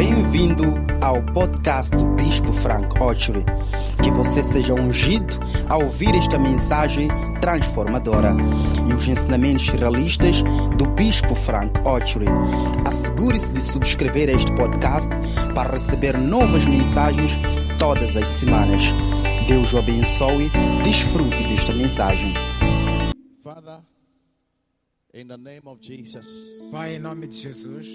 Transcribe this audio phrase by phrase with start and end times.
[0.00, 0.64] Bem-vindo
[1.02, 3.44] ao podcast do Bispo Frank Ochery.
[4.02, 5.38] Que você seja ungido
[5.68, 7.08] ao ouvir esta mensagem
[7.42, 8.30] transformadora
[8.88, 10.42] e os ensinamentos realistas
[10.78, 12.24] do Bispo Frank Ochery.
[12.88, 15.10] Assegure-se de subscrever este podcast
[15.54, 17.32] para receber novas mensagens
[17.78, 18.84] todas as semanas.
[19.46, 20.50] Deus o abençoe.
[20.82, 22.32] Desfrute desta mensagem.
[23.42, 23.80] Father,
[25.12, 26.26] in the name of Jesus,
[26.72, 27.86] Pai, em nome de Jesus,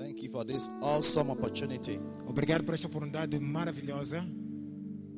[0.00, 4.24] thank you for this awesome opportunity obrigado por esta oportunidade maravilhosa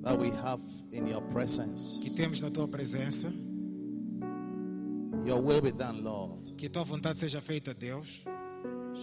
[0.03, 2.01] that we have in your presence.
[2.03, 3.33] que temos na tua presença.
[5.25, 6.57] Your will be done, Lord.
[6.57, 8.09] Que tua vontade seja feita, Deus.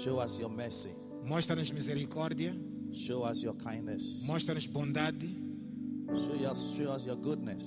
[0.03, 0.89] Show us your mercy.
[1.23, 2.53] Mostra-nos misericórdia,
[2.91, 4.23] Show us your kindness.
[4.25, 5.30] mostra-nos bondade,
[6.09, 7.64] Show us, show us your goodness.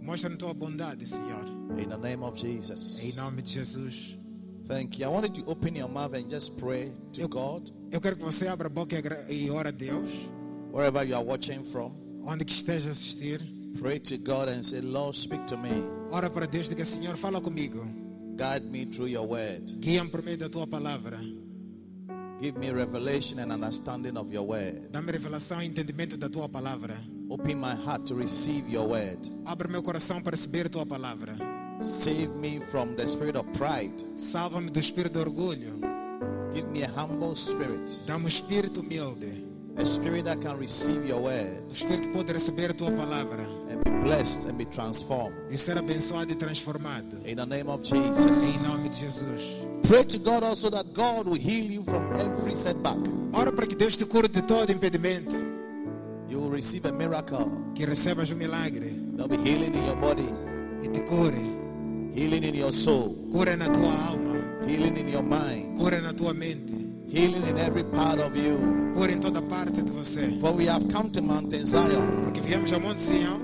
[0.00, 1.44] mostra-nos tua bondade, Senhor.
[1.78, 2.98] In the name of Jesus.
[3.00, 4.18] Em nome de Jesus.
[4.66, 5.06] Thank you.
[5.06, 8.48] I wanted to open your mouth and just pray to God Eu quero que você
[8.48, 8.96] abra a boca
[9.28, 10.08] e ore a Deus,
[10.72, 11.92] wherever you are watching from.
[12.24, 13.40] onde que esteja a assistir.
[13.78, 15.70] Pray to God and say, Lord, speak to me.
[16.10, 17.84] Ora para Deus, diga, Senhor, fala comigo.
[18.36, 19.64] Guide me through your word.
[19.80, 21.18] Guia-me por meio da tua palavra.
[22.40, 24.90] Give me revelation and understanding of your word.
[24.90, 26.96] Dá-me revelação e entendimento da tua palavra.
[27.28, 29.18] Open my heart to receive your word.
[29.44, 31.36] Abre meu coração para receber a tua palavra.
[31.82, 33.92] Save me from the spirit of pride.
[34.16, 35.80] Salva-me do espírito de orgulho.
[36.54, 39.44] Give me a humble spirit, Dá-me um espírito humilde.
[39.78, 43.82] a spirit that can receive your word O espírito pode receber a tua palavra and
[43.82, 45.34] be blessed and be transformed.
[45.50, 47.16] e ser abençoado e transformado.
[47.26, 48.62] In the name of Em Jesus.
[48.66, 49.42] nome de Jesus.
[49.88, 52.98] Pray to God also that God will heal you from every setback.
[53.32, 55.34] Ora para que Deus te cure de todo impedimento.
[56.28, 57.50] You will receive a miracle.
[57.74, 60.28] Que recebas um milagre There'll be healing in your body,
[60.82, 61.61] e te cure.
[62.14, 64.66] Healing in your soul, Cura na tua alma.
[64.66, 66.72] healing in your mind, Cura na tua mente.
[67.08, 68.58] healing in every part of you.
[68.94, 70.38] Cura em toda parte de você.
[70.40, 72.22] For we have come to Mount Zion.
[72.24, 73.40] Porque viemos ao Monte Sião.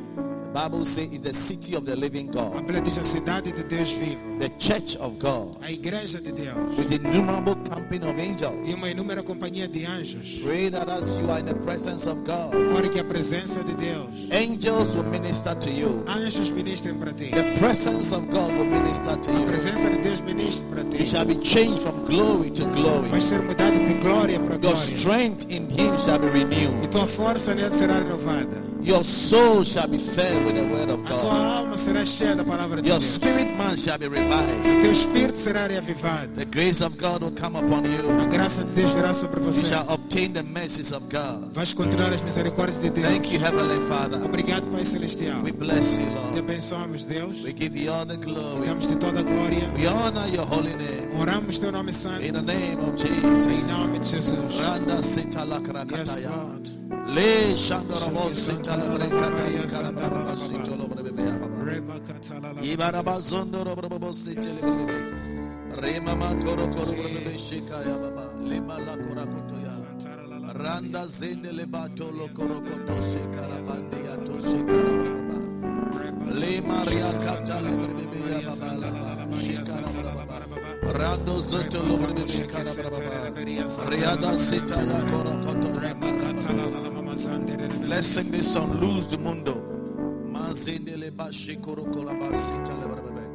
[0.59, 3.63] Bible says it's the city of the living A God, Bíblia diz a cidade de
[3.63, 4.19] Deus vivo.
[4.41, 6.77] the church of God, A igreja de Deus.
[6.77, 8.69] with innumerable company of angels.
[8.69, 10.43] E uma inúmera companhia de anjos.
[10.43, 13.73] Pray that as you are in the presence of God, Ore que a presença de
[13.77, 14.09] Deus.
[14.33, 16.03] angels will minister to you.
[16.09, 17.31] Anjos ministrem para ti.
[17.31, 19.47] The presence of God will minister to A you.
[19.47, 21.07] presença de Deus ministre para You ti.
[21.07, 23.07] shall be changed from glory to glory.
[23.11, 24.97] Vai ser mudado de glória para Your glória.
[24.99, 26.91] strength in Him shall be E renewed.
[26.91, 28.67] tua força nele será renovada.
[28.81, 31.57] Your soul shall be filled with the word of A tua God.
[31.59, 33.05] alma será cheia da palavra de Your Deus.
[33.15, 34.49] spirit man shall be revived.
[34.83, 36.29] Teu espírito será reavivado.
[36.35, 38.29] The grace of God will come upon A you.
[38.31, 39.67] graça de Deus virá sobre You você.
[39.67, 41.53] shall obtain the mercies of God.
[41.55, 43.07] Vais continuar as misericórdias de Deus.
[43.07, 44.19] Thank you, Heavenly Father.
[44.25, 45.43] Obrigado, Pai Celestial.
[45.43, 46.39] We bless you, Te Lord.
[46.39, 47.43] abençoamos, Deus.
[47.45, 48.67] We give you all the glory.
[48.67, 49.69] Damos-te toda a glória.
[49.77, 51.08] We honor your holy name.
[51.19, 51.91] Oramos teu nome
[52.23, 53.71] In the name of Em Jesus.
[53.71, 54.57] nome de Jesus.
[54.57, 56.31] Randa sita la Yes, krakataya.
[56.31, 56.69] Lord.
[57.15, 57.57] Le
[58.31, 61.65] sita la brekataya karabraba sito lo brebe ya baba.
[61.65, 62.61] Reba katalala.
[62.63, 65.81] Ibaraba zondoro brabo site le brebe.
[65.83, 66.69] Rema ma koro
[67.37, 68.25] shika ya baba.
[68.41, 70.55] Lima la kora kotoya.
[70.55, 73.59] Randa zende le bato lo koro koto shika la
[74.25, 74.95] to shika la
[75.29, 76.33] baba.
[76.39, 77.61] Le maria kata
[78.31, 79.37] ya baba la baba.
[79.37, 80.48] Shika la baba.
[80.83, 81.83] Rando zoto.
[83.89, 85.69] Riada sita ya koto.
[87.87, 88.81] Let's sing this song.
[88.81, 89.55] Lose the mundo.
[90.33, 93.28] Mazindele ba shikoro kolaba sita le baba.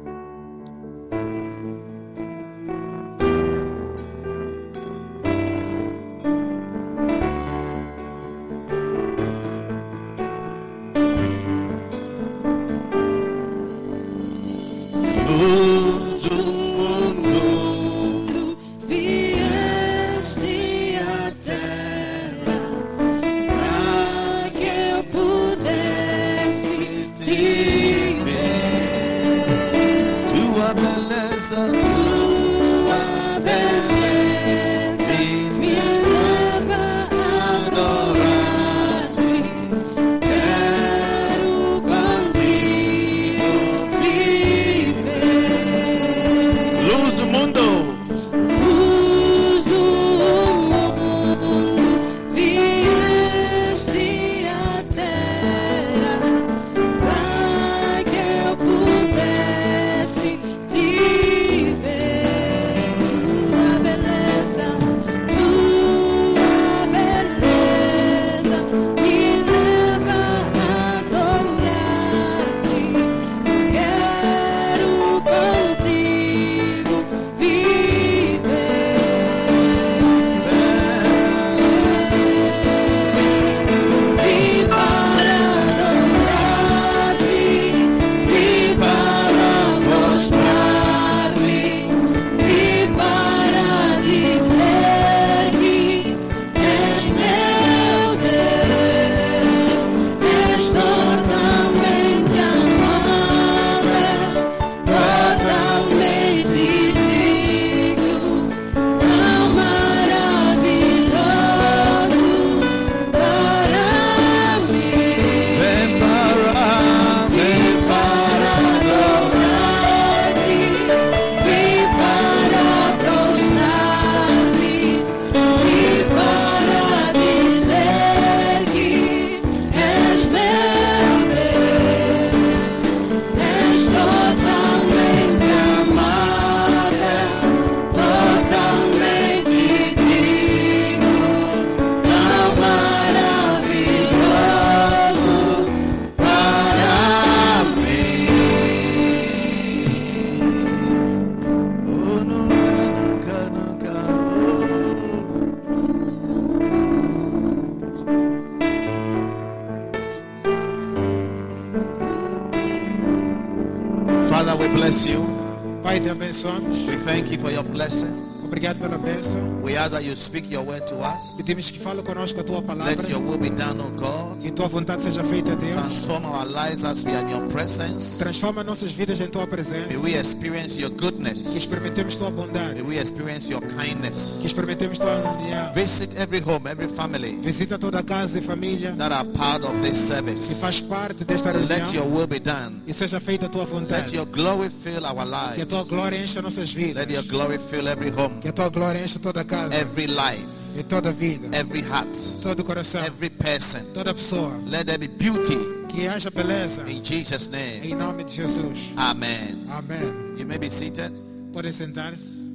[169.74, 171.34] We ask that you speak your word to us.
[171.36, 172.94] Pedimos que fale conosco a tua palavra.
[172.94, 174.40] Let your will be done, O God.
[174.44, 175.74] E tua vontade seja feita, Deus.
[175.74, 178.16] Transform our lives as we are in your presence.
[178.16, 179.98] Transforma nossas vidas em tua May presença.
[179.98, 181.56] we experience your Que goodness.
[181.56, 182.74] experimentemos tua bondade.
[182.74, 184.38] May we experience your kindness.
[184.40, 185.72] Que experimentemos tua união.
[185.74, 189.98] Visit every home, every family Visita toda casa e família that are part of this
[189.98, 190.60] que service.
[190.60, 192.10] faz parte desta Let your reunião.
[192.16, 192.82] will be done.
[192.86, 194.14] E seja feita a tua Let vontade.
[194.16, 195.24] your glory fill our
[195.54, 195.88] Que a tua lives.
[195.88, 197.06] glória encha nossas vidas.
[197.06, 199.74] Let your glory fill every home, Que a tua glória encha toda casa.
[199.74, 200.46] every life,
[200.78, 201.48] E toda vida.
[201.56, 203.02] every heart, Todo coração.
[203.04, 203.80] every person.
[203.94, 204.52] Toda pessoa.
[204.66, 205.56] Let there be beauty
[205.88, 206.82] Que haja beleza.
[206.88, 207.80] in Jesus' name.
[207.86, 208.78] Em nome de Jesus.
[208.96, 209.64] Amen.
[209.70, 210.23] Amém.
[210.36, 211.12] You may be seated.
[211.52, 212.52] Podem sentar-se.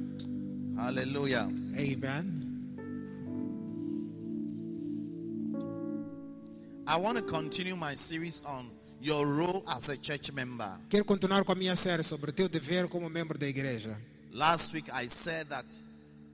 [0.76, 1.48] Hallelujah.
[1.78, 2.40] Amen.
[6.86, 10.78] I want to continue my series on your role as a church member.
[10.90, 13.96] Quero continuar com a minha série sobre teu dever como membro da igreja.
[14.30, 15.64] Last week I said that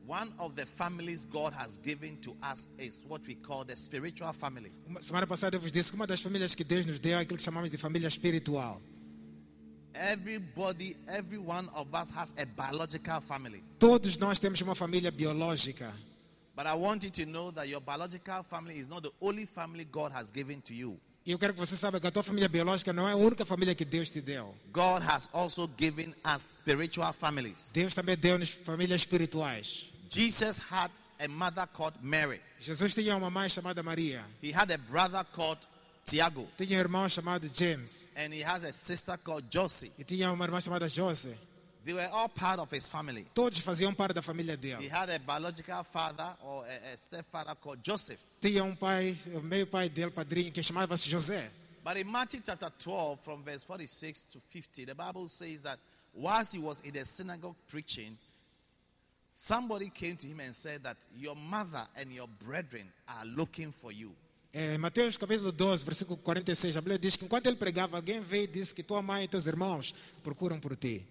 [0.05, 4.33] one of the families God has given to us is what we call the spiritual
[4.33, 4.73] family.
[5.01, 7.39] Semana passada eu vos disse que uma das famílias que Deus nos deu é aquilo
[7.39, 8.83] que chamamos de família espiritual.
[9.99, 13.63] Everybody, every one of us has a biological family.
[13.79, 15.93] Todos nós temos uma família biológica.
[16.55, 19.85] But I want you to know that your biological family is not the only family
[19.85, 20.99] God has given to you.
[21.27, 23.45] E eu quero que você saiba que a tua família biológica não é a única
[23.45, 24.55] família que Deus te deu.
[24.73, 27.71] God has also given us spiritual families.
[27.73, 29.93] Deus também deu-nos famílias espirituais.
[30.09, 32.41] Jesus had a mother called Mary.
[32.61, 34.25] Jesus tinha uma mãe chamada Maria.
[34.41, 35.59] He had a brother called
[36.07, 36.49] Tiago.
[36.57, 38.11] Tinha um irmão chamado James.
[38.17, 39.91] And he has a sister called Josie.
[39.99, 41.37] E tinha uma irmã chamada Jose.
[41.85, 43.27] They were all part of his family.
[43.35, 44.85] Todos faziam parte da família dele.
[44.85, 48.21] He had a biological father or a, a stepfather called Joseph.
[48.41, 51.49] Tinha um pai, o meio pai dele, padrinho, que chamava-se José.
[51.83, 55.79] But in Matthew chapter 12, from verse 46 to 50, the Bible says that
[56.15, 58.17] whilst he was in the synagogue preaching,
[59.29, 63.93] somebody came to him and said that your mother and your brethren are looking for
[63.93, 64.11] you.
[64.59, 68.23] É, em Mateus capítulo 12, versículo 46, a Bíblia diz que enquanto ele pregava, alguém
[68.23, 71.07] veio e disse que tua mãe e teus irmãos procuram por ti.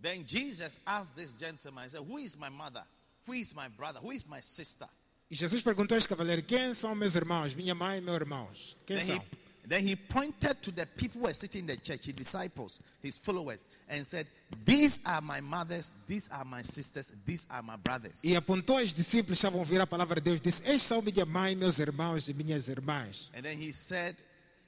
[0.00, 2.84] Then Jesus asked this gentleman, he said, Who is my mother?
[3.26, 3.98] Who is my brother?
[4.00, 4.86] Who is my sister?
[5.28, 7.56] E Jesus perguntou a este cavaleiro: Quem são meus irmãos?
[7.56, 8.76] Minha mãe e meus irmãos?
[8.86, 9.26] Quem Then he, são?
[9.66, 13.16] Then he pointed to the people who were sitting in the church, his disciples, his
[13.16, 14.26] followers, and said,
[14.64, 18.22] These are my mothers, these are my sisters, these are my brothers.
[18.22, 20.40] E apontou aos discípulos que estavam a ouvir a palavra de Deus.
[20.40, 23.30] Disse: Estes são minha mãe, meus irmãos e minhas irmãs.
[23.34, 24.16] And then he said,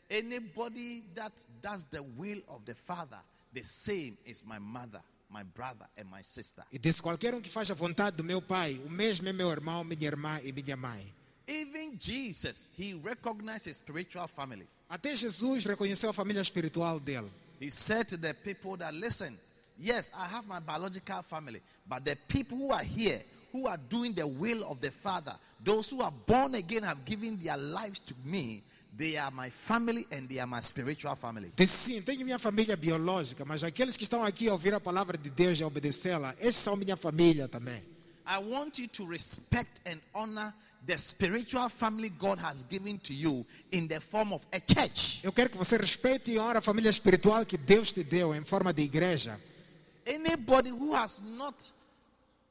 [0.09, 3.19] Anybody that does the will of the Father,
[3.53, 6.65] the same is my mother, my brother, and my sister.
[6.73, 9.50] E disse: Qualquer um que faz a vontade do meu pai, o mesmo é meu
[9.50, 11.12] irmão, minha irmã e minha mãe.
[11.49, 14.67] Even Jesus, he recognized his spiritual family.
[14.88, 17.31] Até Jesus reconheceu a família espiritual dele.
[17.61, 19.37] He said to the people that, listen,
[19.78, 23.21] yes, I have my biological family, but the people who are here,
[23.52, 27.37] who are doing the will of the Father, those who are born again have given
[27.43, 28.62] their lives to me,
[28.97, 31.50] they are my family and they are my spiritual family.
[31.66, 35.31] Sim, tenho minha família biológica, mas aqueles que estão aqui a ouvir a palavra de
[35.31, 37.83] Deus e obedecê-la, estes são minha família também.
[38.26, 40.52] I want you to respect and honor
[40.87, 45.21] the spiritual family God has given to you in the form of a church.
[45.23, 48.45] Eu quero que você respeite e honre a família espiritual que Deus te deu em
[48.45, 49.38] forma de igreja.
[50.07, 51.57] Anybody who has not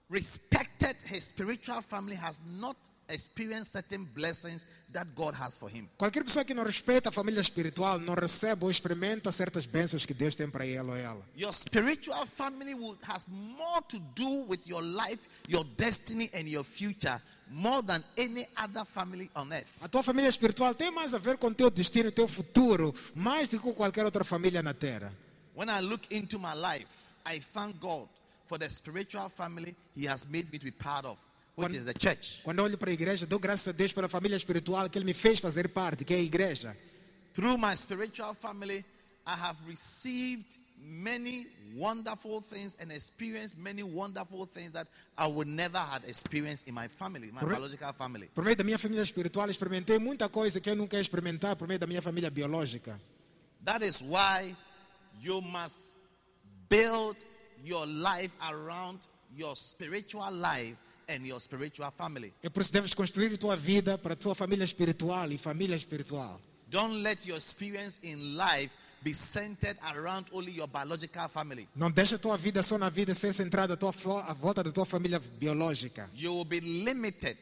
[0.10, 2.76] respected his spiritual family has not
[3.08, 5.88] experienced certain blessings that God has for him.
[5.98, 10.14] Qualquer pessoa que não respeita a família espiritual não recebe ou experimenta certas bênçãos que
[10.14, 11.24] Deus tem para ele ou ela.
[11.38, 16.64] Your spiritual family will, has more to do with your life, your destiny, and your
[16.64, 19.72] future more than any other family on earth.
[19.82, 23.60] A tua família espiritual tem mais a ver com teu destino teu futuro, mais do
[23.60, 25.14] que qualquer outra família na terra.
[25.56, 26.88] When I look into my life,
[27.26, 28.08] I thank God
[28.46, 31.18] for the spiritual family He has made me to be part of,
[31.56, 32.42] which When- is the church.
[32.44, 35.14] Quando olho para a igreja, dou graças a Deus pela família espiritual que Ele me
[35.14, 36.76] fez fazer parte, que é a igreja.
[37.34, 38.84] Through my spiritual family,
[39.26, 44.88] I have received many wonderful things and experienced many wonderful things that
[45.18, 47.60] I would never had experienced in my family, my Correct.
[47.60, 48.30] biological family.
[48.34, 51.80] Por meio da minha família espiritual, experimentei muita coisa que eu nunca experimentar por meio
[51.80, 53.00] da minha família biológica.
[53.64, 54.56] That is why
[55.22, 55.96] you must
[56.70, 57.18] build
[57.64, 59.00] your life around
[59.36, 60.78] your spiritual life
[61.10, 62.34] and your spiritual family.
[62.44, 65.38] É por isso que deves construir a tua vida para a tua família espiritual e
[65.38, 66.40] família espiritual.
[66.70, 68.72] Don't let your experience in life
[69.06, 71.70] be centered around only your biological family.
[71.76, 74.86] Não deixa tua vida só na vida ser centrada à, tua, à volta da tua
[74.86, 76.10] família biológica.
[76.16, 77.38] You will be limited.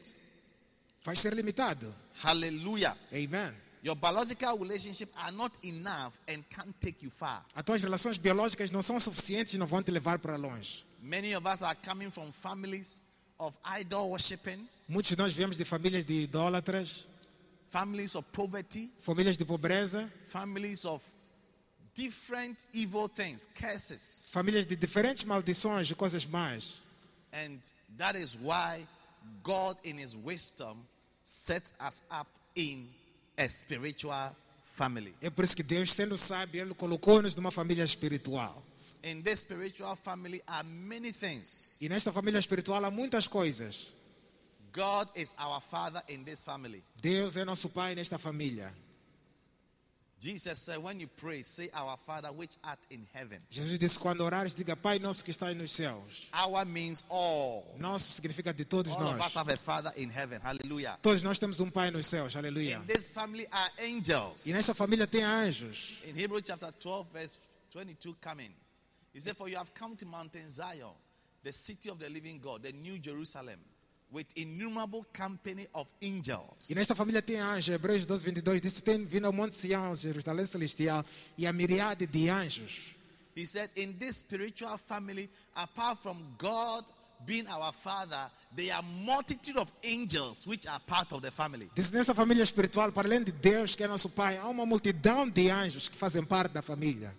[1.02, 1.94] Vai ser limitado.
[2.22, 2.94] Hallelujah.
[3.12, 3.54] Amen.
[3.82, 7.44] Your biological relationship are not enough and can't take you far.
[7.54, 10.84] As tuas relações biológicas não são suficientes e não vão te levar para longe.
[11.02, 13.00] Many of us are coming from families
[13.38, 17.08] of idol worshiping, Muitos de nós viemos de famílias de idólatras,
[17.70, 21.02] families of poverty, famílias de pobreza, families of
[21.94, 24.28] different evil things, curses.
[24.32, 26.80] famílias de diferentes maldições e coisas más.
[27.32, 27.58] And
[27.98, 28.86] that is why
[29.42, 30.86] God, in His wisdom,
[31.24, 32.88] sets us up in
[33.38, 34.34] a spiritual
[34.64, 35.14] family.
[35.20, 38.62] É por isso que Deus, sendo sábio, Ele colocou-nos numa família espiritual.
[39.02, 41.76] In this spiritual family are many things.
[41.80, 43.92] E nesta família espiritual há muitas coisas.
[44.72, 46.82] God is our Father in this family.
[47.00, 48.72] Deus é nosso Pai nesta família.
[50.20, 53.38] Jesus said, when you pray, say, Our Father which art in heaven.
[53.50, 56.30] Jesus disse: quando orares, diga Pai nosso que está nos céus.
[56.32, 57.74] Our means all.
[57.78, 59.34] Nosso significa de todos All of us nós.
[59.34, 60.40] have a Father in heaven.
[60.40, 60.98] Hallelujah.
[61.02, 62.34] Todos nós temos um Pai nos céus.
[62.36, 62.76] Aleluia.
[62.76, 64.46] In this family are angels.
[64.46, 65.98] E nesta família tem anjos.
[66.06, 67.38] In Hebrews chapter 12, verse
[67.72, 68.54] 22, coming.
[69.12, 70.94] He said, For you have come to Mountain Zion,
[71.42, 73.60] the city of the living God, the new Jerusalem,
[74.12, 76.70] with innumerable company of angels.
[76.70, 77.74] E nesta família tem anjos.
[77.74, 81.04] Hebreus 12, 22 diz: tem vindo ao Monte Sião, Jerusalém Celestial,
[81.36, 82.94] e a miríade de anjos.
[83.36, 86.84] He said, In this spiritual family, apart from God
[87.26, 91.68] being our Father, there are multitude of angels which are part of the family.
[91.74, 95.28] Diz nessa família espiritual, para além de Deus, que é nosso Pai, há uma multidão
[95.28, 97.14] de anjos que fazem parte da família.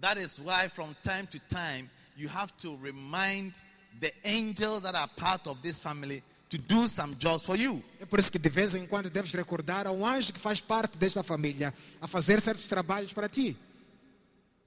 [0.00, 3.54] That is why, from time to time, you have to remind
[4.00, 7.82] the angels that are part of this family to do some jobs for you.
[8.00, 10.96] É por isso que de vez em quando deves recordar ao anjo que faz parte
[10.96, 13.56] desta família a fazer certos trabalhos para ti.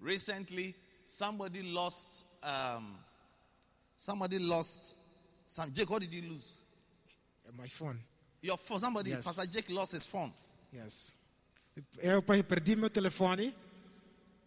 [0.02, 0.76] Recently,
[1.08, 2.24] somebody lost.
[2.44, 2.96] Um,
[3.98, 4.96] somebody lost.
[5.46, 6.60] Some Jake, what did you lose?
[7.48, 8.00] É my phone.
[8.42, 8.80] Your phone.
[8.80, 9.26] Somebody, Yes.
[9.26, 10.32] Pastor Jake, lost his phone.
[10.74, 11.18] Yes.
[11.98, 13.54] Eu perdi meu telefone.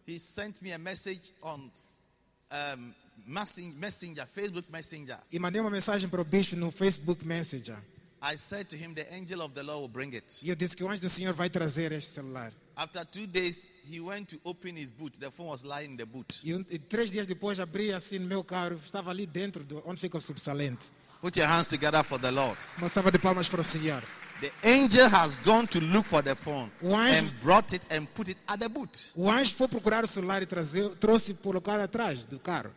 [0.05, 1.71] He sent me a message on
[2.51, 2.93] um,
[3.25, 5.17] Messenger, Facebook Messenger.
[5.31, 7.77] E mandei uma mensagem para o bispo no Facebook Messenger.
[8.21, 10.39] I said to him, The angel of the Lord will bring it.
[10.41, 12.53] E eu disse que o anjo do Senhor vai trazer este celular.
[12.75, 15.19] After two days, he went to open his boot.
[15.19, 16.39] The phone was lying in the boot.
[16.43, 19.83] E, um- e três dias depois abri assim no meu carro, estava ali dentro do,
[19.85, 20.85] onde fica o subsalente.
[21.21, 22.57] Put your hands together for the Lord.
[22.77, 24.01] Uma salva de palmas para o Senhor.
[24.41, 28.05] The angel has gone to look for the phone O anjo- and brought it and
[28.13, 29.11] put it at the boot.
[29.15, 32.73] O anjo foi procurar o celular e trazer, trouxe e colocar atrás do carro.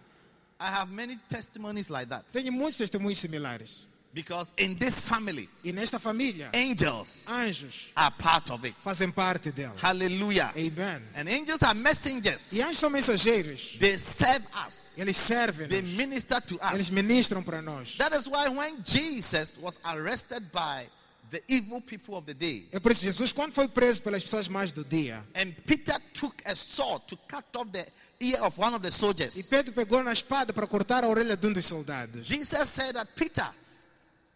[0.59, 3.87] I have many testimonies like that Tenho muitos testemunhos similares.
[4.15, 8.75] because in this family, E nesta família, angels anjos are part of it.
[8.83, 9.75] fazem parte dela.
[9.77, 10.51] Hallelujah.
[10.57, 11.03] Amen.
[11.15, 12.53] And angels are messengers.
[12.55, 13.79] E anjos são mensageiros.
[13.79, 14.95] They serve us.
[14.97, 15.69] Eles servem.
[15.69, 16.73] They minister to us.
[16.73, 17.99] Eles ministram para nós.
[17.99, 20.87] That is why when Jesus was arrested by
[21.31, 24.49] the evil people of the day, É por isso Jesus, quando foi preso pelas pessoas
[24.49, 27.87] mais do dia, and Peter took a sword to cut off the
[28.21, 31.37] ear of one of the e soldiers, Pedro pegou na espada para cortar a orelha
[31.37, 32.27] de um dos soldados.
[32.27, 33.49] Jesus said that Peter,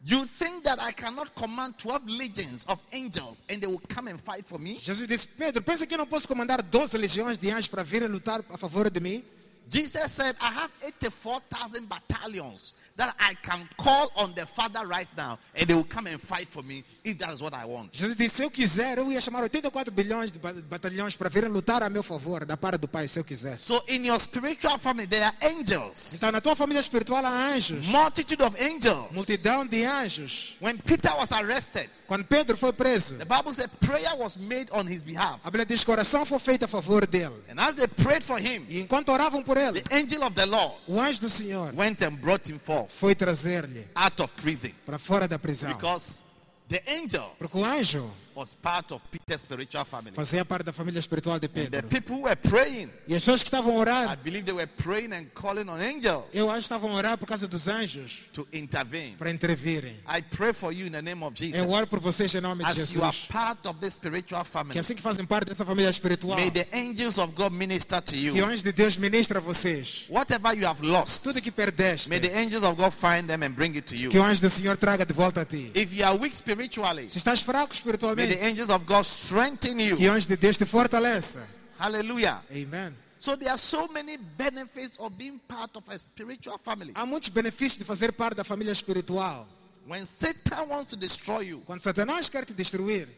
[0.05, 4.19] you think that I cannot command 12 legions of angels and they will come and
[4.19, 4.79] fight for me?
[4.81, 8.09] Jesus disse: Pedro, pensa que eu não posso comandar 12 legiões de anjos para virem
[8.09, 9.25] lutar a favor de mim?
[9.69, 15.39] Jesus said, I have 84,000 battalions that I can call on the Father right now
[15.55, 17.93] and they will come and fight for me if that is what I want.
[17.93, 21.49] Jesus disse: Se eu quiser, eu ia chamar 84 bilhões de ba- batalhões para virem
[21.51, 23.65] lutar a meu favor, da parte do Pai, se eu quisesse.
[23.65, 27.87] So in your spiritual family, there are angels, Então, na tua família espiritual há anjos,
[27.87, 29.11] multitude of angels.
[29.13, 30.57] multidão de anjos.
[30.61, 34.87] When Peter was arrested, Quando Pedro foi preso, the Bible said prayer was made on
[34.87, 35.41] his behalf.
[35.45, 37.35] a Bíblia diz que oração foi feita a favor dele.
[37.51, 40.45] And as they prayed for him, E enquanto oravam por ele, the angel of the
[40.47, 44.71] Lord o anjo do Senhor went and brought him forth foi trazer-lhe out of prison
[44.87, 45.73] para fora da prisão.
[45.75, 46.21] because
[46.69, 48.11] the angel Porque o anjo
[48.41, 50.13] was part of Peter's spiritual family.
[50.15, 51.87] fazia parte da família espiritual de Pedro.
[51.89, 54.67] people who were praying, E as pessoas que estavam a I orar, believe they were
[54.67, 58.49] praying and calling on angels eu acho que estavam orar por causa dos anjos to
[58.53, 59.17] intervene.
[59.19, 59.95] para intervirem.
[60.09, 61.89] I pray for you in the name of Eu oro Jesus.
[61.91, 63.27] por vocês em nome de As you are Jesus.
[63.29, 66.67] part of this spiritual Que family, assim que fazem parte dessa família espiritual, may the
[66.73, 68.45] angels of God minister to que o you.
[68.47, 70.07] anjo de Deus ministra a vocês.
[70.09, 73.51] Whatever you have lost, Tudo que perdeste, may the angels of God find them and
[73.55, 74.21] bring it to que you.
[74.21, 75.71] o anjo do Senhor traga de volta a ti.
[75.75, 79.89] If you are weak spiritually, Se estás fraco espiritualmente, the angels of God strengthen que
[79.89, 79.97] you.
[79.97, 81.45] o anjo de Deus te fortaleça.
[81.79, 82.43] Hallelujah.
[82.51, 82.95] Amen.
[83.19, 86.93] So there are so many benefits of being part of a spiritual family.
[86.95, 89.47] Há muitos benefícios de fazer parte da família espiritual.
[89.87, 93.09] When Satan wants to destroy you, Quando Satanás quer te destruir,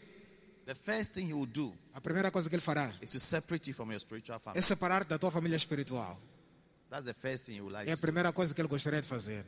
[0.65, 3.69] the first thing he will do a primeira coisa que ele fará is to separate
[3.69, 4.63] you from your spiritual é family.
[4.63, 6.17] separar da tua família espiritual.
[6.89, 9.45] That's the first thing he like É a primeira coisa que ele gostaria de fazer.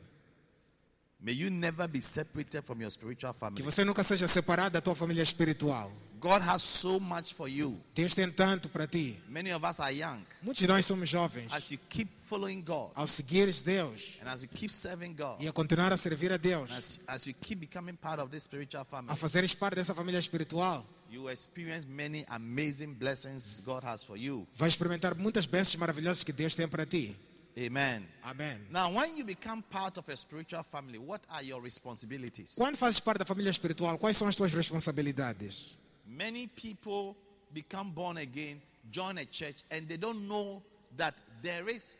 [1.25, 3.63] May you never be separated from your spiritual Que family.
[3.63, 5.91] você nunca seja separado da tua família espiritual.
[6.19, 7.79] God has so much for you.
[7.95, 9.19] Deus tem tanto para ti.
[9.27, 10.23] Many of us are young.
[10.43, 11.51] Muitos de nós somos jovens.
[11.51, 15.47] As you keep following God Ao seguires Deus and as you keep serving God, e
[15.47, 18.81] a continuar a servir a Deus, as, as you keep becoming part of this spiritual
[18.81, 24.03] a family, fazeres parte dessa família espiritual, you will experience many amazing blessings God has
[24.03, 24.47] for you.
[24.57, 27.17] vai experimentar muitas bênçãos maravilhosas que Deus tem para ti.
[27.57, 28.05] Amen.
[28.23, 28.59] Amém.
[28.69, 32.55] Now, when you become part of a spiritual family, what are your responsibilities?
[32.57, 35.73] Quando fazes parte da família espiritual, quais são as tuas responsabilidades?
[36.05, 37.15] Many people
[37.53, 40.61] become born again, join a church, and they don't know
[40.97, 41.97] that there is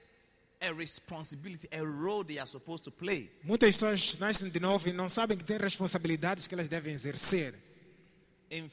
[0.61, 3.29] a responsibility, a role they are supposed to play.
[3.43, 7.53] Muitas pessoas nascem de novo e não sabem que têm responsabilidades que elas devem exercer.
[8.51, 8.69] In 1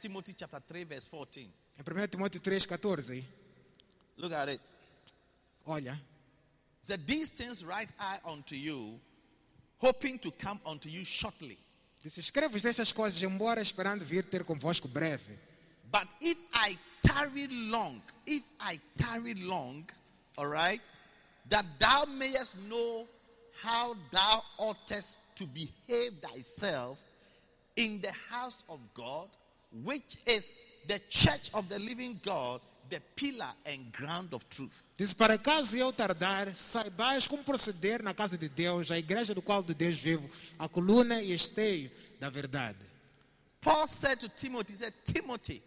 [0.00, 3.24] Timothy chapter 3, verse 14, Em 1 Timóteo 3,14,
[4.18, 4.60] look at it.
[5.64, 6.15] olha, It
[6.86, 8.98] said, These things write I unto you,
[9.78, 11.58] hoping to come unto you shortly.
[12.02, 15.38] diz, escrevo estas coisas, embora esperando vir ter convosco breve.
[15.90, 19.88] But if I tarry long, if I tarry long,
[20.38, 20.80] all right,
[21.48, 23.06] that thou mayest know
[23.62, 26.98] how thou oughtest to behave thyself
[27.76, 29.28] in the house of God,
[29.82, 34.82] which is the church of the living God, the pillar and ground of truth.
[34.96, 39.42] Diz, para caso eu tardar, saibais como proceder na casa de Deus, a igreja do
[39.42, 42.78] qual de Deus vivo, a coluna e esteio da verdade.
[43.60, 45.62] Paul said to Timothy, he said, Timothy,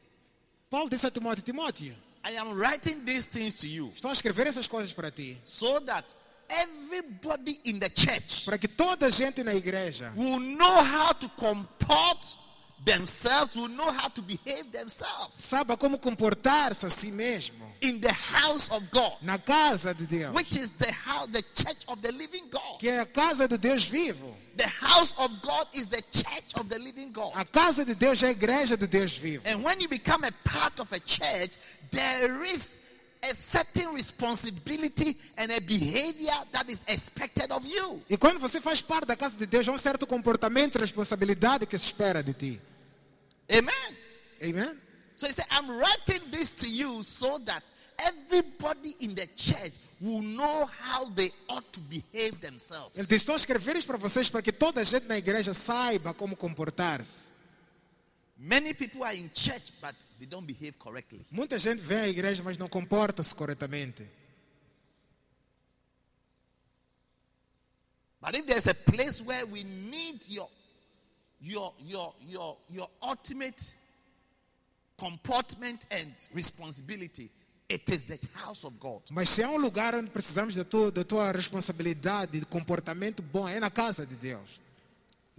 [0.70, 4.48] Paulo disse a Timóteo, Timóteo, I am writing these things to you estou a escrever
[4.48, 6.06] essas coisas para ti, so that
[6.50, 11.30] everybody in the church para que toda a gente na igreja will know how to
[11.30, 12.38] comport
[12.86, 18.12] themselves, will know how to behave themselves saiba como comportar-se a si mesmo in the
[18.12, 22.12] house of God, na casa de Deus, which is the house, the church of the
[22.12, 22.80] living God.
[22.80, 24.36] que é a casa do Deus vivo.
[24.58, 27.32] The house of God is the church of the living God.
[27.36, 29.44] A casa de Deus é a igreja do Deus vivo.
[29.48, 31.56] And when you become a part of a church,
[31.92, 32.78] there is
[33.24, 38.02] a certain responsibility and a behavior that is expected of you.
[38.10, 41.65] E quando você faz parte da casa de Deus, há um certo comportamento e responsabilidade
[41.65, 42.62] que se espera de ti.
[43.52, 43.98] Amen.
[44.42, 44.78] Amém?
[45.16, 47.64] So he said, I'm writing this to you so that
[48.00, 52.96] everybody in the church will know how they ought to behave Ele themselves.
[53.08, 57.32] diz, estou isso para vocês para que toda a gente na igreja saiba como comportar-se.
[58.38, 61.26] Many people are in church, but they don't behave correctly.
[61.30, 64.08] Muita gente vem à igreja, mas não comporta-se corretamente.
[68.22, 70.50] But if there's a place where we need your,
[71.41, 73.71] your, your, your, your ultimate
[74.97, 77.30] comportment and responsibility,
[77.69, 79.02] it is the house of God.
[79.12, 83.47] Mas se há um lugar onde precisamos da tua, da tua responsabilidade de comportamento bom,
[83.47, 84.60] é na casa de Deus.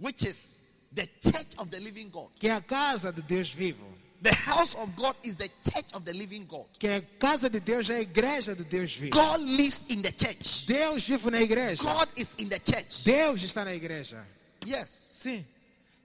[0.01, 0.59] which is
[0.93, 2.29] the church of the living God.
[2.39, 3.85] Que é a casa de Deus vivo.
[4.21, 6.65] The house of God is the church of the living God.
[6.77, 9.11] Que é a casa de Deus é a igreja de Deus vivo.
[9.11, 10.65] God lives in the church.
[10.67, 11.81] Deus vive na igreja.
[11.81, 13.03] God is in the church.
[13.03, 14.23] Deus está na igreja.
[14.65, 15.09] Yes.
[15.13, 15.45] Sim.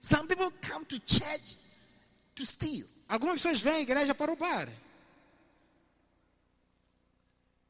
[0.01, 1.57] Some people come to church
[2.35, 2.85] to steal.
[3.09, 4.67] Algumas pessoas vêm à igreja para roubar.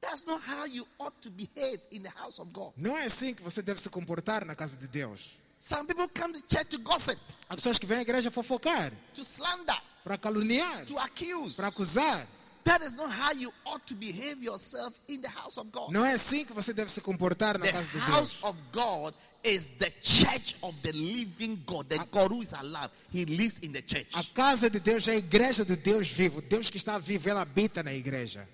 [0.01, 2.73] That's not how you ought to behave in the house of God.
[2.77, 5.37] Não é assim que você deve se comportar na casa de Deus.
[5.59, 7.17] Some people come to church to gossip,
[7.49, 11.55] Há pessoas que vêm à igreja fofocar, to slander, para caluniar, to accuse.
[11.55, 12.27] para acusar.
[12.63, 15.89] That is not how you ought to behave yourself in the house of God.
[15.91, 18.43] Não é assim que você deve se comportar na The casa de house Deus.
[18.43, 19.13] of God
[19.43, 22.89] is the church of the living God, the God who is alive.
[23.11, 24.07] He lives in the church.
[24.15, 26.41] A casa de Deus é a igreja do Deus vivo.
[26.41, 28.47] Deus que está vivo, ele habita na igreja.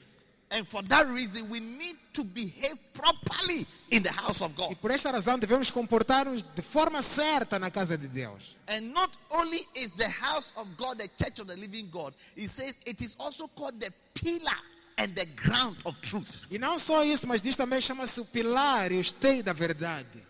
[0.51, 4.75] And for that reason, we need to behave properly in the house of E God.
[4.75, 8.55] por esta razão devemos comportar-nos de forma certa na casa de Deus.
[8.67, 12.45] And not only is the house of God the church of the living God, he
[12.47, 14.59] says it is also called the pillar
[14.99, 16.45] and the ground of truth.
[16.51, 20.23] E não só isso, mas diz também chama-se o pilar e o esteio da verdade.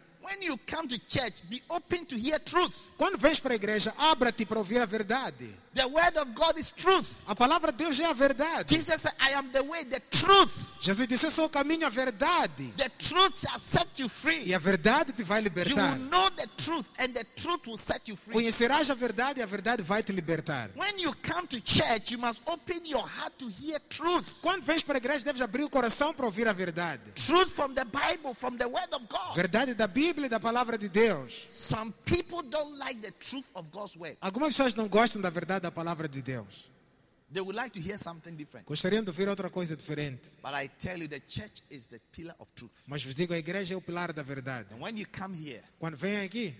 [2.97, 5.62] Quando vens para a igreja, abra-te para ouvir a verdade.
[5.73, 7.23] The word of God is truth.
[7.27, 8.69] A palavra de Deus é a verdade.
[8.75, 10.53] Jesus said, I am the way, the truth.
[10.83, 12.71] Jesus disse: Eu sou o caminho, a verdade.
[12.77, 14.53] The truth shall set you E free.
[14.53, 15.93] a verdade te vai You libertar.
[15.97, 18.33] will know the truth, and the truth will set you free.
[18.33, 20.69] Conhecerás a verdade e a verdade vai te libertar.
[20.75, 24.29] When you come to church, you must open your heart to hear truth.
[24.41, 27.01] Quando vens para a igreja, deves abrir o coração para ouvir a verdade.
[27.15, 29.35] Truth from the Bible, from the Word of God.
[29.35, 31.33] Verdade da Bíblia e da palavra de Deus.
[31.49, 34.17] Some people don't like the truth of God's Word.
[34.21, 36.71] Algumas pessoas não gostam da verdade da palavra de Deus.
[37.31, 38.67] They would like to hear something different.
[38.67, 40.21] Gostariam de ouvir outra coisa diferente.
[40.43, 42.83] But I tell you, the church is the pillar of truth.
[42.85, 44.71] Mas vos digo, a igreja é o pilar da verdade.
[44.71, 46.55] And when you come here, Quando vêm aqui.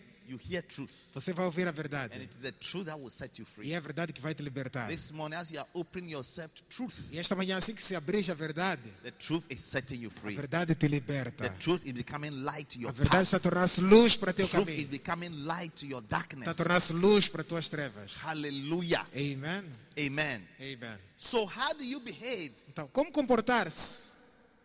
[1.14, 2.16] Você vai ouvir a And verdade.
[2.22, 4.42] it is the truth that will set you E é a verdade que vai te
[4.44, 4.88] libertar.
[4.88, 7.96] This morning, as you are opening yourself to truth, E esta manhã, assim que se
[7.96, 10.36] abrir a verdade, the truth is setting you a free.
[10.36, 11.50] verdade te The liberta.
[11.60, 14.70] truth is becoming light to A your verdade está a tornar-se luz para teu Truth
[14.70, 14.88] is caminho.
[14.90, 18.14] becoming light to your Está tornar-se luz para tuas trevas.
[18.24, 19.06] Hallelujah.
[19.16, 19.66] Amen.
[19.98, 20.48] Amen.
[20.60, 21.00] Amen.
[21.16, 24.13] So, how do you behave Então, como comportar-se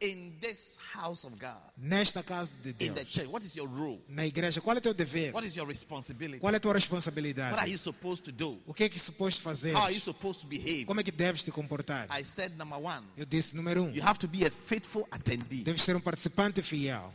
[0.00, 3.08] in this house of God, nesta casa de in the Deus?
[3.10, 3.26] church?
[3.28, 4.00] What is your role?
[4.08, 5.32] Na igreja, qual é teu dever?
[5.32, 6.38] What is your responsibility?
[6.40, 7.70] Qual é tua What are responsabilidade?
[7.70, 8.58] you supposed to do?
[8.66, 9.72] O que é que suposto fazer?
[9.74, 10.84] How are you supposed to behave?
[10.84, 12.06] Como é que deves te comportar?
[12.10, 15.64] I said, number one, Eu disse, número um, you have to be a faithful attendee.
[15.64, 17.12] deves ser um participante fiel.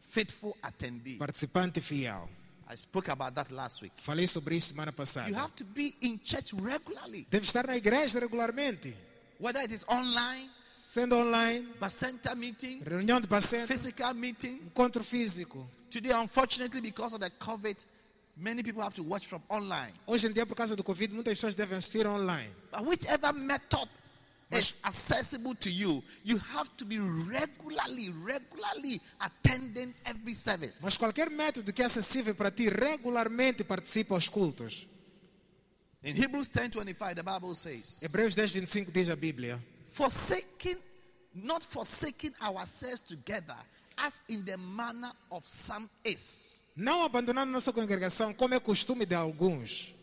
[0.00, 1.16] Faithful attendee.
[1.18, 2.28] Participante fiel.
[2.70, 3.94] I spoke about that last week.
[4.02, 5.34] Falei sobre isso semana You passada.
[5.38, 8.94] have to be in church regularly, Deves estar na igreja regularmente.
[9.38, 10.50] whether it is online,
[10.98, 14.60] Sendo online, center meeting, reunião de paciente, physical meeting.
[14.66, 15.64] encontro físico.
[15.88, 17.76] Today, unfortunately, because of the COVID,
[18.36, 19.92] many people have to watch from online.
[20.08, 22.50] Hoje em dia, por causa do Covid, muitas pessoas devem assistir online.
[22.72, 23.88] But whichever method
[24.50, 30.80] is accessible to you, you have to be regularly, regularly attending every service.
[30.82, 34.88] Mas qualquer método que é acessível para ti, regularmente participa aos cultos.
[36.02, 39.62] In Hebrews 10:25, the Bible says, Hebreus 10, 25 diz a Bíblia.
[39.98, 40.76] forsaking,
[41.34, 43.56] not forsaking ourselves together,
[43.96, 49.14] as in the manner of some is, Não abandonando nossa congregação, como é costume de
[49.14, 49.94] alguns.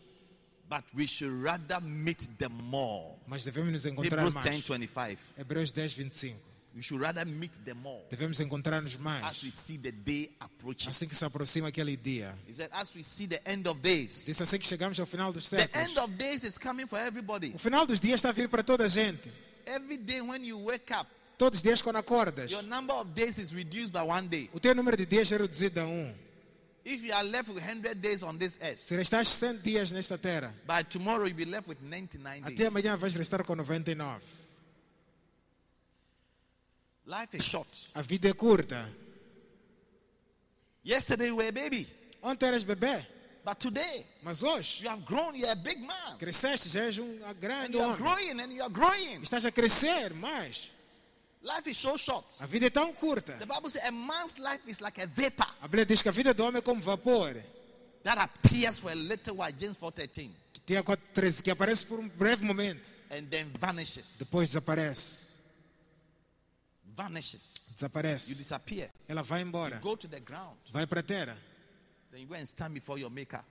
[0.68, 3.14] but we should rather meet them more.
[3.26, 4.46] Mas devemos nos encontrar Hebrews mais.
[4.46, 5.18] 10:25.
[5.38, 6.36] Hebreus 10, 25.
[6.74, 9.54] We should rather meet them more Devemos encontrar-nos as we mais.
[9.54, 10.90] see the day approaching.
[10.90, 12.34] Assim que se aproxima aquele dia.
[12.46, 14.26] He said, as we see the end of days.
[14.26, 15.88] Disse assim que chegamos ao final dos The séculos.
[15.88, 17.52] end of days is coming for everybody.
[17.54, 19.32] O final dos dias está a vir para toda a gente.
[19.66, 22.50] Every day when you wake up, Todos os dias quando acordas.
[22.50, 24.48] your number of days is reduced by one day.
[24.54, 26.14] O teu número de dias é reduzido a um.
[26.84, 30.16] If you are left with 100 days on this earth, Se restares 100 dias nesta
[30.16, 32.68] terra, by tomorrow you'll be left with 99 até days.
[32.68, 34.20] amanhã vais restar com 99.
[37.06, 37.68] Life is short.
[37.94, 38.88] A vida é curta.
[40.84, 41.88] Yesterday you were a baby,
[42.22, 43.04] Ontem eras bebê,
[43.46, 45.34] but today mas hoje you have grown.
[45.36, 46.18] You're a big man.
[46.18, 48.02] cresceste, já és um And grande you are homem.
[48.02, 49.22] growing and you are growing.
[49.22, 50.72] Estás a crescer mais.
[51.42, 52.26] Life is so short.
[52.40, 53.32] A vida é tão curta.
[53.34, 56.12] The Bible says a man's life is like a vapor A Bíblia diz que a
[56.12, 57.36] vida do homem é como vapor,
[58.02, 62.00] that appears for a little while, James 4.13, que, tem a 4:13, que aparece por
[62.00, 64.16] um breve momento, and then vanishes.
[64.18, 65.36] depois desaparece.
[66.96, 67.54] Vanishes.
[67.68, 68.34] You Desaparece.
[68.34, 68.90] disappear.
[69.06, 69.78] Ela vai embora.
[69.80, 70.56] Go to the ground.
[70.72, 71.36] Vai para a terra.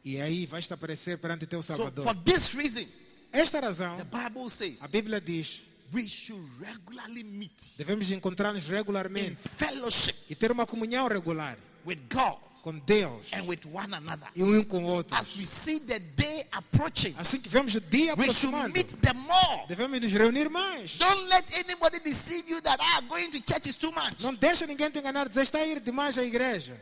[0.03, 2.05] E aí vais te aparecer perante teu So Salvador.
[2.05, 2.85] for this reason,
[3.31, 5.61] Esta razão, the Bible says a Bíblia diz,
[5.93, 11.99] we should regularly meet devemos encontrar-nos in regularmente fellowship e ter uma comunhão regular with
[12.09, 14.27] God com Deus and with one another.
[14.35, 15.15] e um com o outro.
[15.15, 18.95] As we see the day approaching, Assim que vemos o dia we should aproximando, meet
[19.01, 19.67] them more.
[19.67, 20.97] devemos nos reunir mais.
[20.97, 24.23] Don't let anybody deceive you that ah, going to church is too much.
[24.23, 26.75] Não deixa ninguém te enganar, dizer está a ir demais à igreja.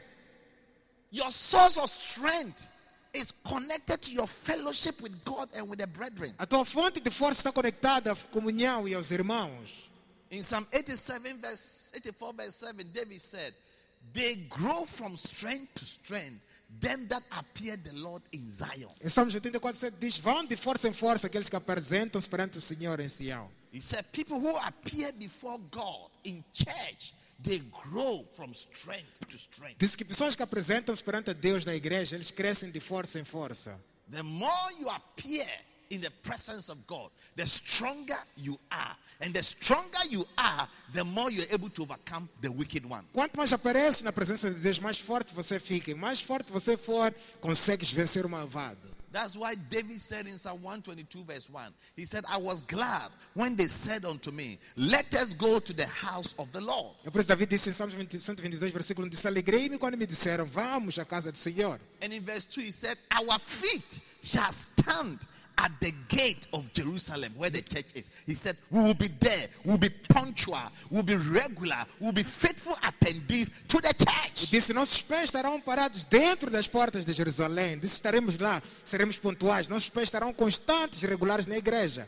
[1.13, 2.67] Your source of strength
[3.13, 6.34] is connected to your fellowship with God and with the brethren.
[6.39, 9.91] A tua fonte de força está conectada à comunhão e aos irmãos.
[10.32, 13.54] In Psalm 87, verse 84, verse 7, David said,
[14.12, 16.41] They grow from strength to strength,
[16.80, 18.89] them that appear the Lord in Zion.
[18.99, 22.62] Em Salmos 84, 7 diz: Vão de força em força aqueles que apresentam-se perante o
[22.62, 23.52] Senhor em Sião.
[23.71, 29.77] He said, People who appear before God in church, they grow from strength to strength.
[29.77, 33.23] Diz que pessoas que apresentam-se perante a Deus na igreja, eles crescem de força em
[33.23, 33.79] força.
[34.10, 35.47] The more you appear
[35.89, 38.95] in the presence of God, the stronger you are.
[39.21, 43.03] And the stronger you are, the more you're able to overcome the wicked one.
[43.13, 45.91] Quanto mais aparece na presença de Deus, mais forte você fica.
[45.91, 48.93] E mais forte você for, consegues vencer o malvado.
[49.13, 53.56] That's why David said in Psalm 122, verse 1, he said, I was glad when
[53.56, 56.95] they said unto me, Let us go to the house of the Lord.
[57.06, 59.78] É por isso que David disse em Salmos 20, 122, versículo um, 1, disse, alegrei-me
[59.78, 61.80] quando me disseram, vamos à casa do Senhor.
[62.02, 65.19] And in verse 2, he said, Our feet shall stand
[65.57, 68.09] at the gate of Jerusalem where the church is.
[68.25, 72.75] He said, We will be there, we'll be punctual, we'll be regular, we'll be faithful
[72.75, 74.49] attendees to the church.
[74.49, 77.79] disse, nossos pés estarão parados dentro das portas de Jerusalém.
[77.79, 79.67] Disse, estaremos lá, seremos pontuais.
[79.67, 82.07] Nossos pés estarão constantes e regulares na igreja.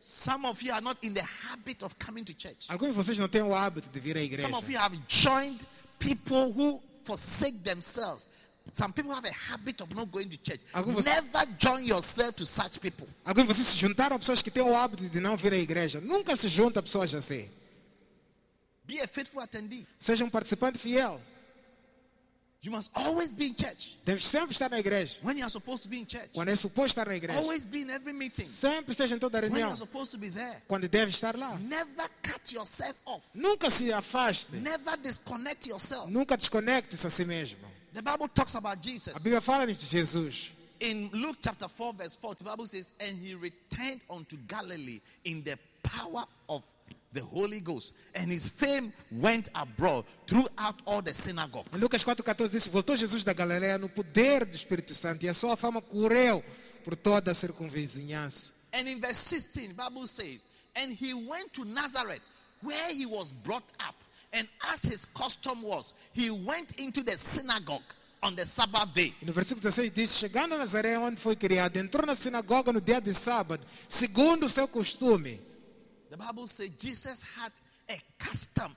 [0.00, 2.66] Some of you are not in the habit of coming to church.
[2.68, 4.48] Alguns de vocês não têm o hábito de vir à igreja.
[4.48, 5.60] Some of you have joined
[6.00, 8.28] people who forsake themselves.
[8.72, 10.60] Some people have a habit of not going to church.
[10.72, 13.06] Alguns- Never join yourself to such people.
[13.24, 15.56] Alguns de vocês se juntaram a pessoas que têm o hábito de não vir à
[15.58, 16.00] igreja.
[16.00, 17.50] Nunca se junta a pessoas assim.
[18.86, 19.86] Be a faithful attendee.
[19.98, 21.20] Seja um participante fiel.
[22.64, 23.98] You must always be in church.
[24.04, 25.18] Deves sempre estar na igreja.
[25.24, 26.30] When you are supposed to be in church.
[26.32, 27.40] Quando é suposto estar na igreja.
[27.40, 28.44] Always be in every meeting.
[28.44, 29.70] Sempre esteja em toda When you reunião.
[29.70, 30.62] are supposed to be there.
[30.68, 31.58] Quando deve estar lá.
[31.58, 33.26] Never cut yourself off.
[33.34, 34.52] Nunca se afaste.
[34.58, 36.08] Never disconnect yourself.
[36.08, 37.58] Nunca desconecte-se a si mesmo.
[37.92, 39.14] The Bible talks about Jesus.
[39.14, 40.50] A Bíblia fala-nos de Jesus.
[40.80, 45.42] In Luke chapter 4, verse 4, the Bible says, And he returned unto Galilee in
[45.44, 46.64] the power of
[47.12, 51.66] the Holy Ghost, and his fame went abroad throughout all the synagogue.
[51.74, 55.56] Lucas 4,14 diz: Voltou Jesus da Galileia no poder do Espírito Santo e a sua
[55.56, 56.42] fama correu
[56.82, 58.52] por toda a circunvizinhança.
[58.72, 62.22] And in verse 16, the Bible says, And he went to Nazareth,
[62.62, 63.94] where he was brought up,
[64.32, 67.82] and as his custom was, he went into the synagogue
[68.22, 69.12] on the Sabbath day.
[69.20, 72.80] E no versículo 16 diz: Chegando a Nazaré, onde foi criado, entrou na sinagoga no
[72.80, 75.40] dia de sábado, segundo o seu costume.
[76.10, 77.52] The Bible says Jesus had
[77.88, 78.74] a custom,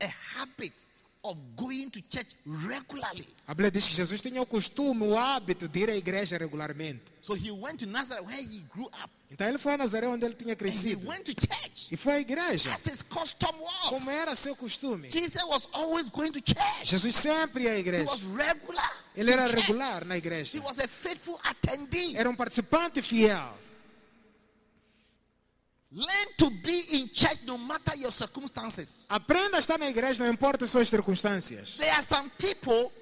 [0.00, 0.86] a habit
[1.22, 3.26] of going to church regularly.
[3.46, 7.02] A Bíblia diz que Jesus tinha o costume, o hábito de ir à igreja regularmente.
[7.20, 9.10] So he went to Nazareth where he grew up.
[9.30, 11.06] Então ele foi a Nazaré onde ele tinha And he crescido.
[11.06, 13.90] went to church E foi à igreja, as his custom was.
[13.90, 15.10] como era seu costume.
[15.10, 16.84] Jesus was always going to church.
[16.86, 18.10] Jesus sempre ia à He igreja.
[18.10, 18.90] was regular.
[19.14, 20.60] Ele era regular na He igreja.
[20.62, 22.16] was a faithful attendee.
[22.16, 23.52] Era um participante fiel.
[25.92, 29.06] Learn to be in church no matter your circumstances.
[29.08, 31.76] Aprenda a estar na igreja, não importa as suas circunstâncias.
[31.78, 32.92] There are some people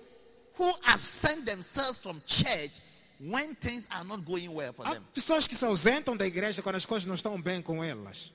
[0.59, 2.81] who absent themselves from church
[3.21, 5.05] when things are not going well for Há them.
[5.13, 8.33] pessoas que se ausentam da igreja quando as coisas não estão bem com elas.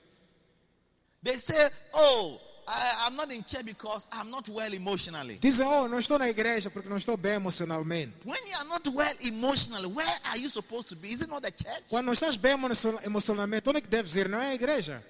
[1.24, 5.38] They say, Oh, I, I'm not in church because I'm not well emotionally.
[5.38, 8.12] Dizem, oh, não estou na igreja porque não estou bem emocionalmente.
[8.24, 11.08] When you are not well emotionally, where are you supposed to be?
[11.12, 11.84] Is it not the church?
[11.90, 12.68] Quando não estás bem emo-
[13.04, 14.28] emocionalmente, onde é que deves ir?
[14.28, 15.04] Não é a igreja.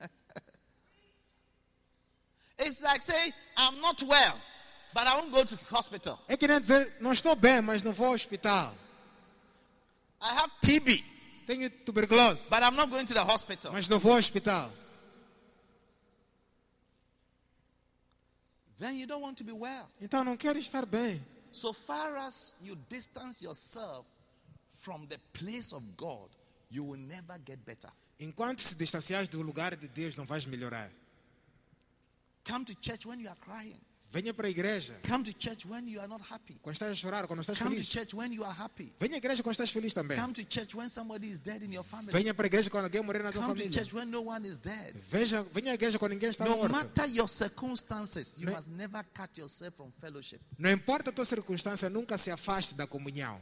[2.58, 4.34] It's like saying, I'm not well,
[4.92, 6.18] but I won't go to hospital.
[6.28, 8.74] É que nem dizer, não estou bem, mas não vou ao hospital.
[10.20, 11.04] I have TB,
[11.46, 13.72] Tenho tuberculose, but I'm not going to the hospital.
[13.72, 14.72] mas não vou ao hospital.
[18.78, 19.88] Then you don't want to be well.
[20.00, 21.20] Então não quero estar bem.
[21.50, 24.06] So far as you distance yourself
[24.80, 26.28] from the place of God,
[26.70, 27.90] you will never get better.
[28.20, 30.90] Enquanto se distanciares do lugar de Deus, não vais melhorar.
[32.44, 33.80] Come to church when you are crying.
[34.10, 36.54] Venha para a igreja Come to church when you are not happy.
[36.62, 37.88] quando estás a chorar, quando estás Come to feliz.
[37.90, 38.90] church when you are happy.
[38.98, 40.18] Venha à igreja quando estás feliz também.
[40.18, 42.10] Come to church when somebody is dead in your family.
[42.12, 43.78] Venha para a igreja quando alguém morrer na tua Come to família.
[43.82, 44.94] church when no one is dead.
[45.10, 46.72] Veja, venha à igreja quando ninguém está No morto.
[46.72, 50.40] matter your circumstances, you Ne- must never cut yourself from fellowship.
[50.58, 53.38] Não importa a tua circunstância, nunca se afaste da comunhão.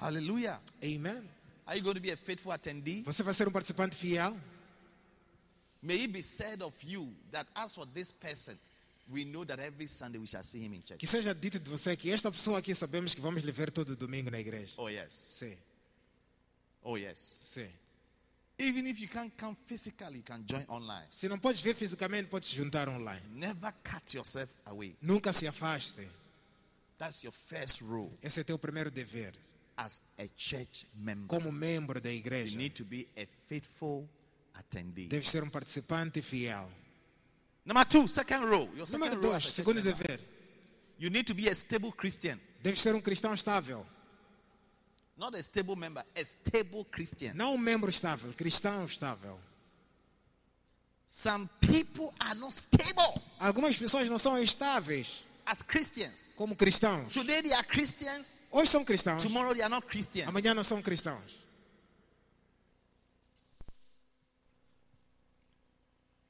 [0.00, 0.60] Hallelujah.
[0.82, 1.28] Amen.
[1.66, 3.02] Are you going to be a faithful attendee?
[3.04, 4.36] Você vai ser um participante fiel?
[5.82, 8.56] May it be said of you that as for this person,
[9.10, 10.98] we know that every Sunday we shall see him in church.
[10.98, 13.94] Que seja dito de você que esta pessoa aqui sabemos que vamos lhe ver todo
[13.96, 14.74] domingo na igreja.
[14.78, 15.12] Oh, yes.
[15.12, 15.56] Sim,
[16.82, 17.18] Oh, yes.
[17.42, 17.68] sim.
[18.58, 21.06] Even if you can't come physically, you can join online.
[21.10, 23.20] Se não podes ver fisicamente, podes juntar online.
[23.32, 24.96] Never cut yourself away.
[25.02, 26.06] Nunca se afaste.
[26.96, 29.32] That's your first rule Esse é teu primeiro dever.
[29.76, 31.26] as a church member.
[31.26, 34.08] Como membro da You igreja, need to be a faithful
[34.54, 35.08] attendee.
[35.08, 36.70] deves ser um participante fiel.
[37.66, 38.68] Number two, second rule.
[38.76, 40.20] Your second Número dois, segundo dever.
[40.98, 42.38] You need to be a stable Christian.
[42.62, 43.84] Deves ser um cristão estável.
[45.16, 47.32] Not a stable member, a stable Christian.
[47.34, 49.38] Não um membro estável, cristão estável.
[51.06, 56.34] Some people are not stable Algumas pessoas não são estáveis as Christians.
[56.36, 57.12] como cristãos.
[57.12, 60.26] Today they are Christians, Hoje são cristãos, tomorrow they are not Christians.
[60.28, 61.44] amanhã não são cristãos.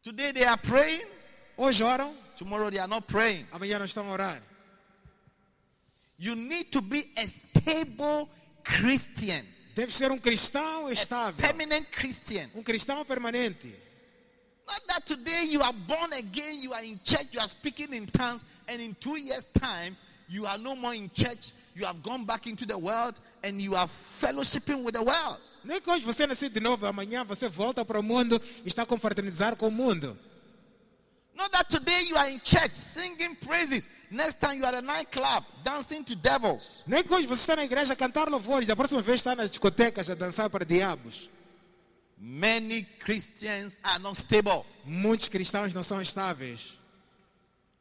[0.02, 1.06] Today they are praying,
[1.56, 3.46] Hoje oram, tomorrow they are not praying.
[3.52, 4.42] amanhã não estão a orar.
[6.18, 8.28] You need to be a stable
[8.64, 12.48] Christian, Deve ser um cristão a estável, permanent Christian.
[12.54, 13.74] um cristão permanente.
[14.66, 18.06] Not that today you are born again, you are in church, you are speaking in
[18.06, 19.96] tongues, and in two years' time,
[20.28, 23.74] you are no more in church, you have gone back into the world, and you
[23.74, 25.38] are fellowshipping with the world.
[25.64, 28.82] Nem que hoje você nasceu de novo, amanhã você volta para o mundo e está
[28.82, 30.16] a confraternizar com o mundo.
[31.36, 34.82] Not that today you are in church singing praises, next time you are at a
[34.82, 36.84] nightclub dancing to devils.
[36.86, 39.50] Nem que hoje você está na igreja a cantar louvores, a próxima vez está nas
[39.50, 41.28] discotecas a dançar para diabos.
[42.16, 44.64] Many Christians are not stable.
[44.84, 46.78] Muitos cristãos não são estáveis.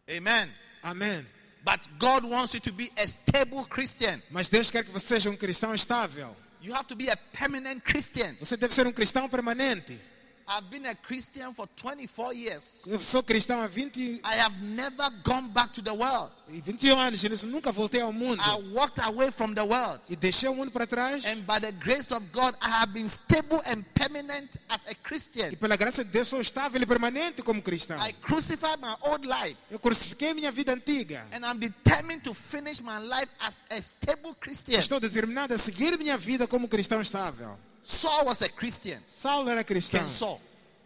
[0.10, 0.52] Amen.
[0.82, 1.26] Amém.
[1.64, 4.22] But God wants you to be a stable Christian.
[4.30, 6.36] Mas Deus quer que você seja um cristão estável.
[6.62, 8.36] You have to be a permanent Christian.
[8.40, 9.98] Você deve ser um cristão permanente.
[10.48, 12.84] I've been a Christian for 24 years.
[12.86, 16.32] Eu sou cristão há 20, I have never gone back to the world.
[16.50, 18.42] e 21 anos, eu nunca voltei ao mundo.
[18.42, 20.02] I walked away from the world.
[20.10, 21.24] E deixei o mundo para trás.
[21.26, 24.96] And by the grace of God, I have been stable and permanent as a E
[24.96, 25.56] Christian.
[25.56, 27.98] pela graça de Deus sou estável e permanente como cristão.
[28.06, 29.58] I crucified my old life.
[29.72, 31.26] Eu crucifiquei minha vida antiga.
[31.32, 34.80] And I'm determined to finish my life as a stable Christian.
[34.80, 37.58] Estou determinado a seguir minha vida como cristão estável.
[37.84, 39.02] Saul was a Christian.
[39.08, 40.40] Saulo era cristão, King Saul.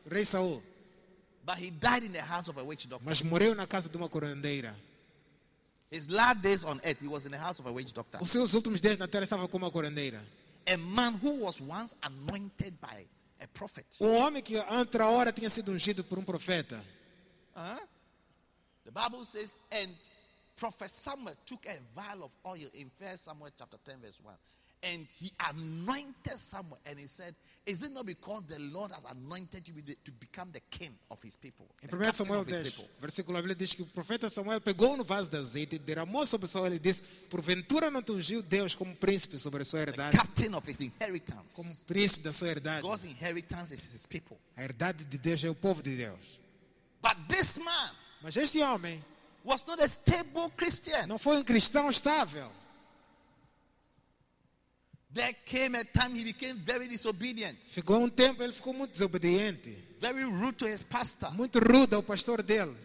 [0.06, 0.62] rei Saul,
[1.46, 3.06] But he died in the house of a witch doctor.
[3.06, 4.76] mas morreu na casa de uma curandeira.
[5.90, 8.18] His last days on earth, he was in the house of a witch doctor.
[8.22, 10.22] Os seus últimos dias na terra estava com uma curandeira.
[10.66, 13.06] A man who was once anointed by
[13.40, 13.86] a prophet.
[14.02, 16.84] Um homem que outra hora tinha sido ungido por um profeta.
[17.56, 17.80] Huh?
[18.84, 19.90] The Bible says, and
[20.58, 24.34] Prophet Samuel took a vial of oil in 1 Samuel chapter 10, verse 1.
[24.84, 26.78] And he anointed Samuel.
[26.86, 27.34] And he said,
[27.66, 29.74] Is it not because the Lord has anointed you
[30.06, 31.66] to become the king of his people?
[31.82, 32.86] Em the 1 captain Samuel of his 10, people?
[33.02, 36.72] versículo 9, diz que o profeta Samuel pegou no vaso de azeite, derramou sobre Saul
[36.74, 40.70] e disse: Porventura não te ungiu Deus como príncipe sobre a sua herdade, Captain of
[40.70, 41.56] his inheritance.
[41.56, 42.84] como príncipe da sua herdade.
[42.84, 44.38] God's inheritance is his people.
[44.56, 46.40] A herdade de Deus é o povo de Deus.
[47.02, 49.04] But this man Mas este homem
[49.44, 51.08] was not a stable Christian.
[51.08, 52.52] não foi um cristão estável.
[55.14, 59.70] There came a time he became very disobedient, Ficou um tempo, ele ficou muito desobediente,
[60.00, 62.76] very rude to his pastor, muito rude ao pastor dele.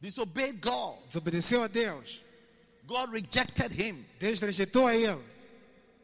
[0.00, 0.98] disobeyed God.
[1.08, 2.22] Desobedeceu a Deus.
[2.86, 4.04] God rejected him.
[4.18, 5.22] Deus rejeitou a ele.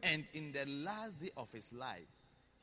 [0.02, 2.06] And in the last day of his life,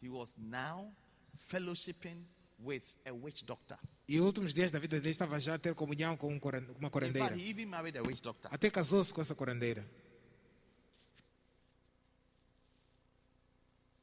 [0.01, 0.91] he was now
[1.37, 2.23] fellowshipping
[2.59, 3.77] with a witch doctor.
[4.07, 6.39] E os últimos dias da vida dele estava já a ter comunhão com um
[6.79, 7.29] uma curandeira.
[7.29, 8.49] fact, he even married a witch doctor.
[8.53, 9.85] Até casou-se com essa curandeira.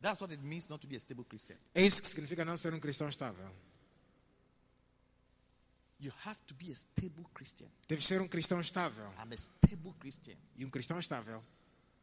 [0.02, 1.56] That's what it means not to be a stable Christian.
[1.74, 3.48] É isso que significa não ser um cristão estável.
[6.00, 7.68] You have to be a stable Christian.
[7.88, 9.04] Deve ser um cristão estável.
[9.24, 10.34] I'm a stable Christian.
[10.56, 11.42] E um cristão estável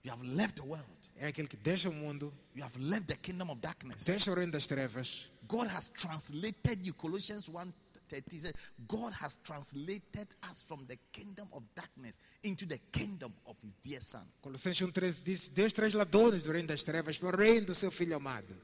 [0.01, 0.87] You have left the world.
[1.17, 4.05] é aquele que deixa o mundo, You have left the kingdom of darkness.
[4.05, 5.29] deixa o reino das trevas.
[5.45, 6.93] God has translated you.
[6.93, 7.73] Colossians 1
[8.09, 8.53] 30 says,
[8.87, 14.01] God has translated us from the kingdom of darkness into the kingdom of his dear
[14.01, 14.25] son.
[14.41, 18.15] Colossenses 1,13 diz: Deus trasladou-nos do reino das trevas para o reino do seu filho
[18.15, 18.55] amado.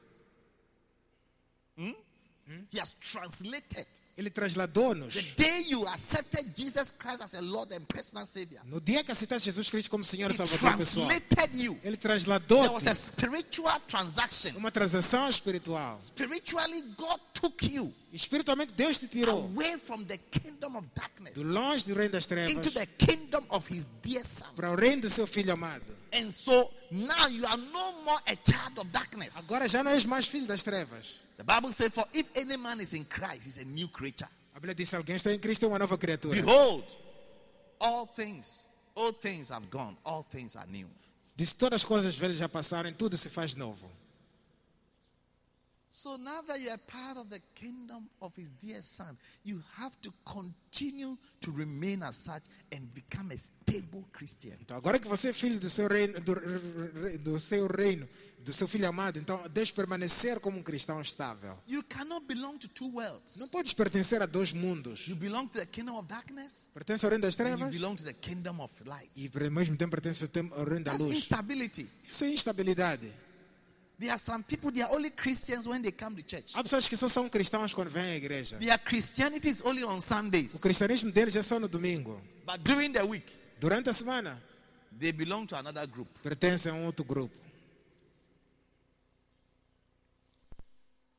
[2.72, 3.86] He has translated.
[4.16, 5.12] Ele trasladou-nos.
[5.12, 9.10] The day you accepted Jesus Christ as a Lord and personal Savior, No dia que
[9.12, 11.72] aceitaste Jesus Cristo como Senhor e Salvador pessoal, translated you.
[11.82, 14.56] Ele There trasladou was a spiritual transaction.
[14.56, 16.00] uma transação espiritual.
[16.00, 21.42] Spiritually, God took you Espiritualmente, Deus te tirou away from the kingdom of darkness do
[21.42, 24.46] longe do reino das trevas into the kingdom of His dear Son.
[24.54, 25.84] para o reino do seu filho amado.
[26.14, 29.36] And so now you are no more a child of darkness.
[29.36, 31.25] Agora já não és mais filho das trevas.
[31.36, 34.28] The Bible says, For if any man is in Christ, he's a new creature.
[34.54, 36.40] A Bíblia diz: alguém está em Cristo é uma nova criatura.
[36.40, 36.84] Behold,
[37.78, 40.88] all things, all things have gone, all things are new.
[41.36, 43.90] Diz: todas as coisas velhas já passaram, tudo se faz novo.
[45.96, 49.98] So now that you are part of the kingdom of his dear son, you have
[50.02, 54.58] to continue to remain as such and become a stable Christian.
[54.60, 56.34] Então, agora que você é filho do seu reino, do,
[57.20, 58.06] do seu reino,
[58.40, 61.56] do seu filho amado, então deixe permanecer como um cristão estável.
[61.66, 63.38] You cannot belong to two worlds.
[63.38, 65.08] Não podes pertencer a dois mundos.
[65.08, 67.96] You belong to the kingdom of darkness Pertence ao reino das and you trevas belong
[67.96, 69.10] to the kingdom of light.
[69.16, 71.16] e ao mesmo tempo pertence ao reino da That's luz.
[71.16, 71.88] instability.
[72.04, 73.10] Isso é instabilidade.
[73.98, 76.52] There are some people, they are only Christians when they come to church.
[76.54, 78.58] Há pessoas que só são cristãos quando vêm à igreja.
[78.58, 80.60] Their Christianity is only on O Sundays.
[80.60, 82.20] cristianismo deles é só no domingo.
[82.44, 83.24] But during the week,
[83.58, 84.38] Durante a semana,
[84.98, 86.08] they belong to another group.
[86.22, 87.34] pertencem a um outro grupo.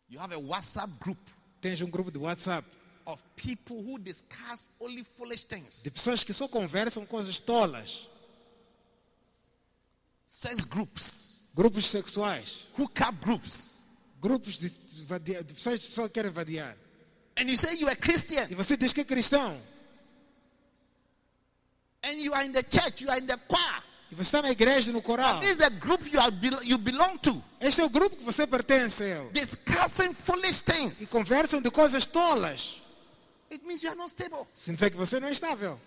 [0.09, 1.17] You have a WhatsApp group
[1.59, 2.63] Tens um grupo de WhatsApp
[3.07, 5.81] of people who discuss only foolish things.
[5.81, 8.07] de pessoas que só conversam coisas tolas.
[10.27, 12.65] Sex groups, Grupos sexuais.
[12.77, 13.77] hookup groups.
[14.21, 14.69] Grupos de,
[15.05, 16.77] vadia- de pessoas que só querem vadiar.
[17.39, 19.59] And you say you are Christian E você diz que é cristão.
[22.03, 23.83] and you are in the church, you are in the choir.
[24.11, 25.39] E você está na igreja, no coral.
[25.41, 26.31] This is the group you, are,
[26.63, 29.03] you belong to, Este é o grupo que você pertence.
[29.33, 31.09] discussing foolish E things.
[31.09, 32.81] conversam de coisas tolas.
[33.51, 34.47] It means you are not stable.
[34.53, 35.77] Significa que você não é estável.
[35.83, 35.85] But you have to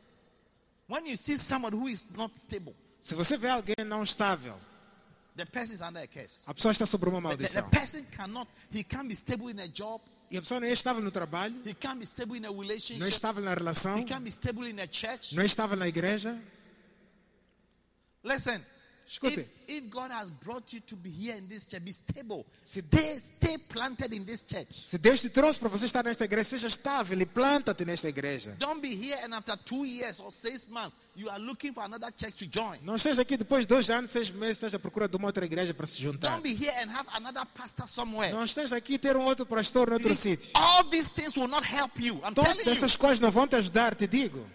[0.89, 4.59] When you see someone who is not stable, Se você vê alguém não estável,
[5.37, 6.43] the person is under a curse.
[6.47, 7.71] a pessoa está sobre uma The, the- the maldição.
[7.71, 10.03] person cannot, he can't be stable in a job.
[10.31, 12.63] E a pessoa não é estável no trabalho, He can't be stable in a não
[12.63, 13.09] é relationship.
[13.09, 15.35] estável na relação, He can't be stable in a church.
[15.35, 16.39] não é estável na igreja.
[18.25, 18.63] Listen.
[19.11, 19.41] Escute.
[19.41, 22.45] If, if God has brought you to be here in this church, be stable.
[22.63, 24.67] Stay, stay planted in this church.
[24.71, 28.55] Se Deus te trouxe para você estar nesta igreja, seja estável e planta-te nesta igreja.
[28.59, 32.13] Don't be here and after two years or six months, you are looking for another
[32.15, 32.79] church to join.
[32.83, 35.45] Não esteja aqui depois de dois anos, seis meses, esteja à procura de uma outra
[35.47, 36.31] igreja para se juntar.
[36.33, 38.31] Don't be here and have another pastor somewhere.
[38.31, 40.51] Não esteja aqui ter um outro pastor em outro sítio.
[40.55, 42.17] all these things will not help you.
[42.17, 42.73] I'm Todas telling you.
[42.73, 44.47] essas coisas não vão te ajudar, te digo.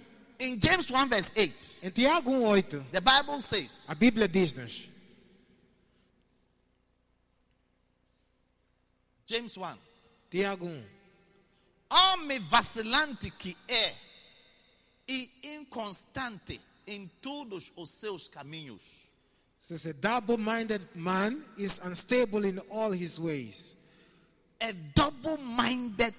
[0.44, 4.90] In James 1 verse 8, Em Tiago 1,8, the Bible says, a Bíblia diz-nos:
[9.26, 9.78] James 1,
[10.30, 10.84] Tiago 1.
[11.90, 13.94] homem vacilante que é
[15.08, 18.82] e inconstante em todos os seus caminhos.
[19.60, 23.78] Says a double-minded man is unstable in all his ways.
[24.60, 26.16] A double-minded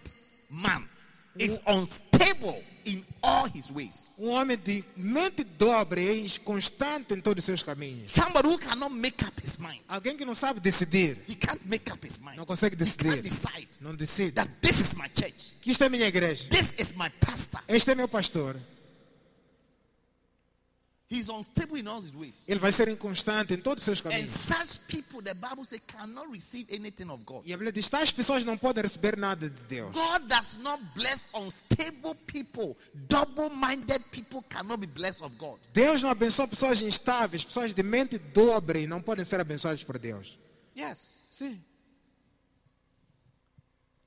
[0.49, 0.89] man
[1.37, 4.15] is unstable in all his ways.
[4.19, 8.11] Um homem de mente dobre é inconstante em todos os seus caminhos.
[8.11, 9.81] Somebody who cannot make up his mind.
[9.89, 12.37] Alguém que não sabe decidir, He can't make up his mind.
[12.37, 14.33] não consegue He can't decidir, decide não decide.
[14.33, 15.55] that this is my church.
[15.61, 17.61] Que isto é minha igreja, This is my pastor.
[17.69, 18.57] este é meu pastor.
[18.57, 19.73] He's unstable in
[20.13, 20.94] all his ways.
[21.11, 24.31] Ele vai ser inconstante em todos os seus And caminhos.
[24.31, 27.43] such people, the Bible says, cannot receive anything of God.
[27.45, 29.93] E a Bíblia diz: tais pessoas não podem receber nada de Deus.
[29.93, 32.77] God does not bless unstable people.
[33.09, 35.59] Double-minded people cannot be blessed of God.
[35.73, 39.99] Deus não abençoa pessoas instáveis, pessoas de mente dobre e não podem ser abençoadas por
[39.99, 40.39] Deus.
[40.77, 41.29] Yes.
[41.31, 41.63] Sim.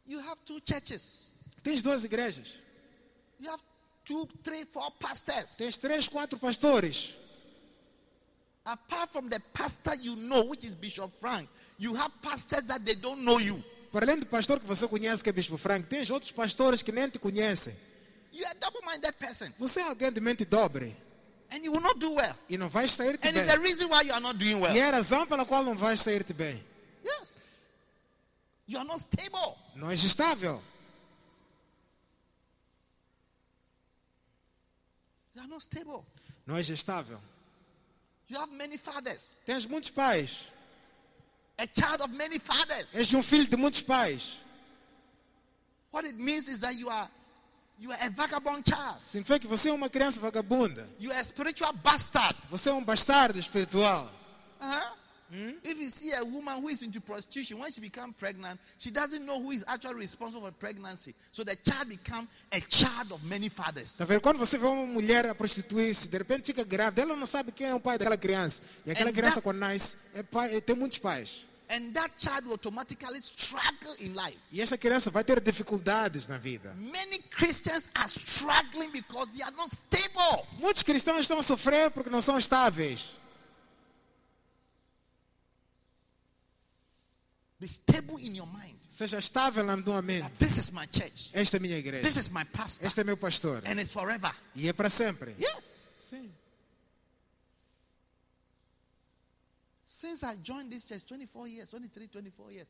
[0.06, 1.32] You have two churches.
[1.64, 2.60] Tens duas igrejas,
[3.40, 3.62] You have
[4.08, 5.58] two, three, four pastors.
[5.58, 7.14] tens três, quatro pastores.
[8.66, 11.48] Apart from the pastor you know, which is Bishop Frank,
[11.78, 13.64] you have pastors that they don't know you.
[13.92, 16.92] Para além do pastor que você conhece, que é Bispo Franco, tens outros pastores que
[16.92, 17.74] nem te conhecem.
[18.34, 20.96] You are a double-minded person, Você é alguém de mente dobre
[21.50, 22.36] and you will not do well.
[22.50, 23.64] e não vais sair-te And it's the bem.
[23.66, 24.76] reason why you are not doing well.
[24.76, 26.62] E é a razão pela qual não vais sair-te bem.
[27.06, 27.52] Yes.
[28.68, 29.56] You are not stable.
[29.76, 30.62] Não és estável.
[35.38, 36.04] You are not stable.
[36.48, 37.20] Não és estável.
[38.28, 39.38] You have many fathers.
[39.46, 40.52] Tens muitos pais.
[41.60, 42.96] A child of many fathers.
[42.96, 44.38] És um filho de muitos pais.
[45.92, 47.08] What it means is that you are
[47.78, 48.98] you are a vagabond child.
[48.98, 50.90] Significa que você é uma criança vagabunda.
[51.00, 52.36] You are a spiritual bastard.
[52.50, 54.12] Você é um bastardo espiritual.
[55.30, 55.52] Uh-huh.
[55.64, 59.26] If you see a woman who is into prostitution, when she becomes pregnant, she doesn't
[59.26, 61.14] know who is actually responsible for pregnancy.
[61.32, 63.98] So the child becomes a child of many fathers.
[63.98, 64.22] Tá vendo?
[64.22, 67.68] Quando você vê uma mulher a prostituir-se, de repente fica grávida, ela não sabe quem
[67.68, 68.62] é o pai daquela criança.
[68.86, 71.46] E aquela And criança, that- quando nasce, é pai, é- tem muitos pais.
[71.70, 74.38] And that child will automatically struggle in life.
[74.54, 76.74] E essa criança vai ter dificuldades na vida.
[76.76, 80.46] Many Christians are struggling because they are not stable.
[80.60, 83.20] Muitos cristãos estão a sofrer porque não são estáveis.
[87.60, 88.78] Be stable in your mind.
[88.88, 90.30] Seja estável na tua mente.
[90.38, 91.32] This is my church.
[91.34, 92.04] Esta é minha igreja.
[92.04, 92.86] This is my pastor.
[92.86, 93.64] Este é meu pastor.
[93.66, 94.32] And it's forever.
[94.56, 95.36] E é para sempre.
[95.40, 95.88] Yes.
[96.00, 96.32] Sim.
[99.86, 102.68] Since I joined this church 24 years, 23, 24 years,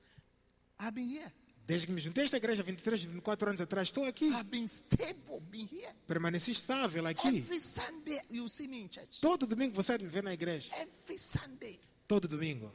[0.79, 1.29] I've been here.
[1.67, 4.27] Desde que me juntei a esta igreja 23, 24 anos atrás, estou aqui.
[4.27, 5.93] I've been stable, been here.
[6.07, 7.39] Permaneci estável aqui.
[7.39, 9.19] Every Sunday you see me in church.
[9.19, 10.73] Todo domingo você me vê na igreja.
[10.77, 11.77] Every Sunday.
[12.07, 12.71] Todo domingo.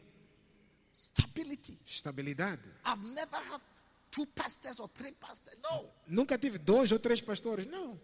[0.95, 1.79] Stability.
[1.87, 2.61] Estabilidade.
[2.85, 3.61] I've never had
[4.11, 5.57] two pastors or three pastors.
[5.63, 5.89] No.
[6.07, 7.67] Nunca tive dois ou três pastores.
[7.67, 7.99] Não.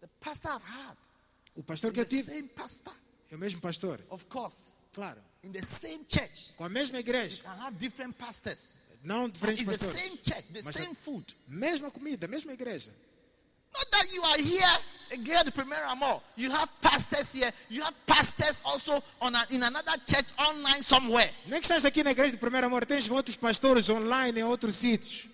[0.00, 0.96] The pastor I've had,
[1.56, 2.94] O pastor que eu tive same pastor.
[3.30, 4.00] é o mesmo pastor.
[4.08, 5.20] Of course, Claro.
[5.42, 7.42] in the same church, Com a mesma igreja.
[7.42, 8.78] can have different pastors.
[9.02, 10.02] Não diferentes it's the pastores.
[10.10, 11.34] same church, the Mas same a food.
[11.48, 12.92] mesma comida, mesma igreja.
[13.72, 14.78] Not that you are here
[15.12, 16.20] again the Premier Amor.
[16.36, 17.50] You have pastors here.
[17.68, 21.30] You have pastors also on a, in another church online somewhere.
[21.46, 24.76] Nem que estás aqui na igreja de primeiro amor, tens outros pastores online em outros
[24.76, 25.26] sítios.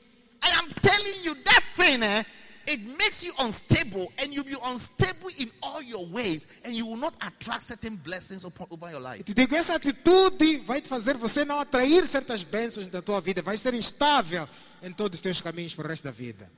[0.42, 2.24] I am telling you that thing, eh?
[2.68, 6.96] It makes you unstable, and you'll be unstable in all your ways, and you will
[6.96, 9.22] not attract certain blessings upon, over your life.
[9.22, 13.40] te digo, essa atitude vai te fazer você não atrair certas bênçãos da tua vida.
[13.40, 14.48] Vai ser instável
[14.82, 16.50] em todos os teus caminhos para o resto da vida.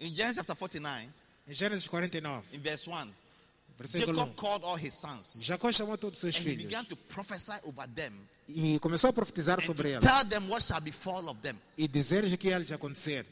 [0.00, 1.08] In Genesis chapter 49,
[1.48, 3.10] Em Gênesis 49, in verse 1,
[3.78, 4.34] versículo Jacob 1.
[4.34, 7.54] called all his sons, Jacó chamou todos os seus and he filhos began to prophesy
[7.64, 8.12] over them,
[8.46, 11.56] e começou a profetizar and sobre eles tell them what shall befall of them.
[11.76, 13.24] e dizer-lhes o que lhes acontecer.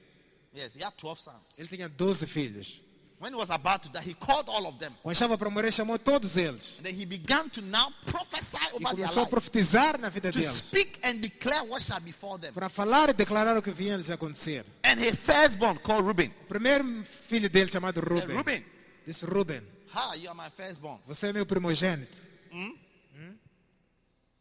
[0.54, 1.58] Yes, he had 12 sons.
[1.58, 2.82] Ele tinha 12 filhos.
[3.18, 4.92] When he was about to die, he called all of them.
[5.02, 6.76] Quando estava para morrer, chamou todos eles.
[6.78, 10.38] And then he began to now prophesy over their começou a profetizar na vida To
[10.38, 10.52] deles.
[10.52, 12.52] speak and declare what shall befall them.
[12.52, 14.66] Para falar e declarar o que vinha lhes acontecer.
[14.84, 18.64] And his firstborn, called Reuben, O primeiro filho dele, chamado said, Ruben, Reuben,
[19.06, 19.62] disse: Ruben,
[19.94, 21.00] ha, you are my firstborn.
[21.06, 22.18] você é meu primogênito.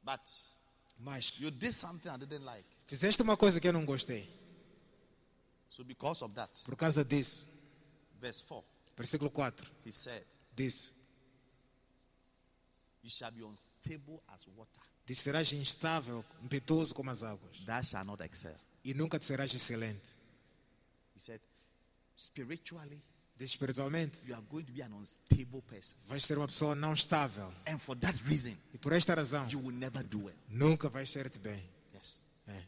[0.03, 0.19] But
[0.99, 2.65] Mas you did something I didn't like.
[2.87, 4.29] fizeste uma coisa que eu não gostei.
[5.69, 7.47] So because of that, Por causa disso,
[8.19, 8.63] verse 4,
[8.97, 10.23] versículo 4, he said,
[10.55, 10.91] disse:
[13.03, 14.81] You shall be unstable as water.
[15.05, 18.55] Disse: serás instável, impetuoso como as águas, Thou shalt not excel.
[18.83, 20.01] e nunca te serás excelente.
[21.15, 21.39] He said,
[22.17, 23.01] Spiritually,
[23.37, 25.95] Diz espiritualmente, you are going to be an unstable person.
[26.07, 27.51] vais ser uma pessoa não estável.
[27.67, 30.35] And for that reason, E por esta razão, you will never do well.
[30.47, 31.61] nunca vais ser-te bem.
[31.93, 32.21] Yes.
[32.47, 32.63] É.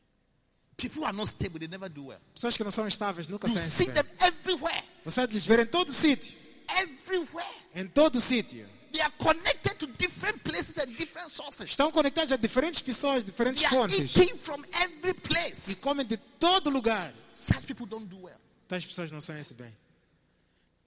[0.75, 2.19] People are not stable, they never do well.
[2.35, 3.95] Pessoas que não são estáveis nunca You saem see bem.
[3.95, 4.76] them everywhere.
[5.07, 6.37] Você lhes ver em todo sítio.
[6.69, 7.47] Everywhere.
[7.73, 8.67] Em todo sítio.
[8.91, 11.69] They are connected to different places and different sources.
[11.69, 13.99] Estão conectados a diferentes pessoas, diferentes They are fontes.
[14.17, 15.75] eating from every E place.
[15.81, 17.13] comem de todo lugar.
[17.33, 18.37] Such people don't do well.
[18.67, 19.73] Tais pessoas não saem bem.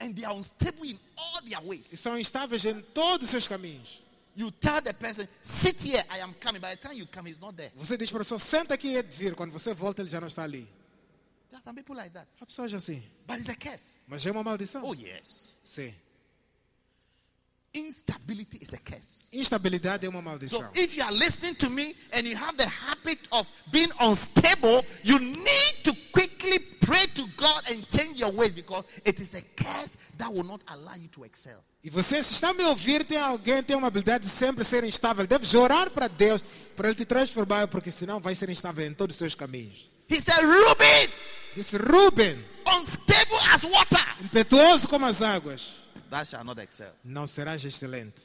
[0.00, 1.86] And they are unstable in all their E ways.
[1.98, 4.02] são instáveis em todos os seus caminhos.
[4.36, 6.60] You tell the person, sit here, I am coming.
[6.60, 7.72] By the time you come, he's not there.
[7.76, 9.34] Você diz para a pessoa, senta aqui e é vir.
[9.34, 10.68] Quando você volta, ele já não está ali.
[11.50, 12.28] There are some people like that.
[12.40, 13.02] Há pessoas assim.
[13.26, 13.96] But it's a curse.
[14.06, 14.84] Mas é uma maldição.
[14.84, 15.58] Oh, yes.
[15.64, 15.92] Sim.
[17.72, 19.28] Instability is a curse.
[19.32, 23.20] Instabilidade é uma So if you are listening to me and you have the habit
[23.30, 28.84] of being unstable, you need to quickly pray to God and change your ways because
[29.04, 31.62] it is a curse that will not allow you to excel.
[31.82, 35.26] E você, se está me ouvir, tem alguém tem uma habilidade de sempre ser instável.
[35.26, 36.42] Deve orar para Deus
[36.76, 39.90] para Ele te transformar, porque senão vai ser instável em todos os seus caminhos.
[40.08, 41.08] He said, Reuben,
[41.54, 46.92] Disse Ruben, unstable as water, impetuoso como as águas, thou shalt not excel.
[47.04, 48.20] não serás excelente.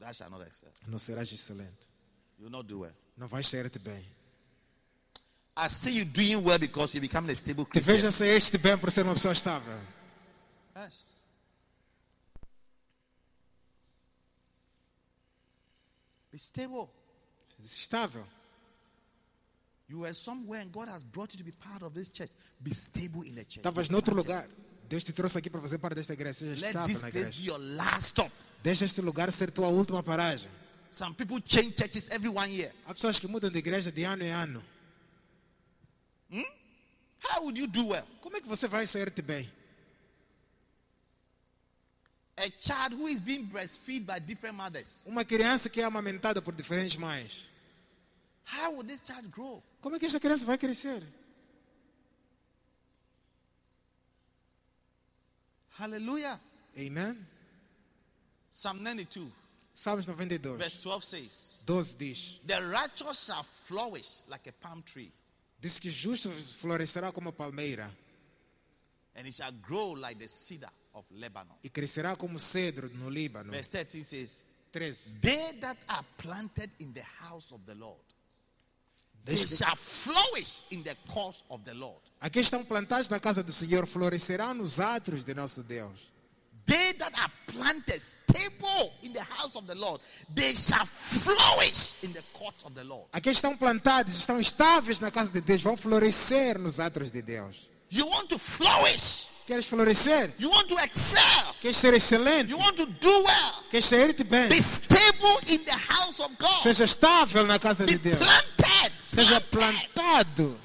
[0.00, 0.70] Thou shalt not excel.
[0.88, 1.88] Não serás excelente.
[2.38, 2.92] You will not do well.
[3.16, 4.04] Não vais ser-te bem.
[5.56, 7.94] I see you doing well because you become a stable Te Christian.
[7.94, 9.78] veja sair-te bem por ser uma pessoa estável.
[10.76, 11.04] Yes.
[16.32, 16.88] Be stable.
[17.62, 18.26] Estável.
[19.88, 22.30] You were somewhere and God has brought you to be part of this church.
[22.62, 23.62] Be stable in the church.
[23.64, 24.46] Estavas noutro lugar.
[24.88, 26.44] Deus te trouxe aqui para fazer parte desta igreja.
[26.44, 27.44] Let estável this na place be igreja.
[27.46, 28.30] your last stop.
[28.62, 30.48] Deixa este lugar ser tua última paragem.
[30.90, 32.72] Some people change churches every one year.
[32.86, 34.62] Há pessoas que mudam de igreja de ano em ano.
[37.26, 38.06] How would you do well?
[38.20, 39.50] Como é que você vai sair-te bem?
[42.36, 45.02] A child who is being breastfed by different mothers.
[45.06, 47.48] Uma criança que é amamentada por diferentes mães.
[48.44, 49.62] How would this child grow?
[49.80, 51.02] Como é que esta criança vai crescer?
[55.78, 56.40] Hallelujah.
[56.78, 57.26] Amen?
[58.50, 59.32] Psalm 92,
[59.74, 65.10] Salmos 92, verse 12 says, 12 diz: The righteous shall flourish like a palm tree,
[65.60, 67.90] Diz que justo florescerá como a palmeira
[69.16, 71.56] and it shall grow like the cedar of Lebanon.
[71.64, 73.50] e crescerá como cedro no Líbano.
[73.50, 74.42] Verse 13 says,
[74.72, 75.18] 13.
[75.20, 77.98] They that are planted in the house of the Lord,
[79.24, 81.98] they shall flourish in the cause of the Lord.
[82.20, 86.12] Aqui estão plantados na casa do Senhor, florescerão nos átrios de nosso Deus.
[86.66, 90.00] They that are planted stable in the house of the Lord,
[90.34, 93.06] they shall flourish in the courts of the Lord.
[93.12, 97.68] Aqui estão plantados, estão estáveis na casa de Deus, vão florescer nos átrios de Deus.
[97.90, 100.32] You want to flourish, Queres florescer?
[100.38, 102.50] you want to excel, Queres ser excelente?
[102.50, 103.62] you want to do well.
[103.70, 104.48] Queres sair-te bem?
[104.48, 106.62] Be stable in the house of God.
[106.62, 108.18] Seja estável na casa Be de Deus.
[108.18, 108.92] planted.
[109.14, 110.58] Seja plantado.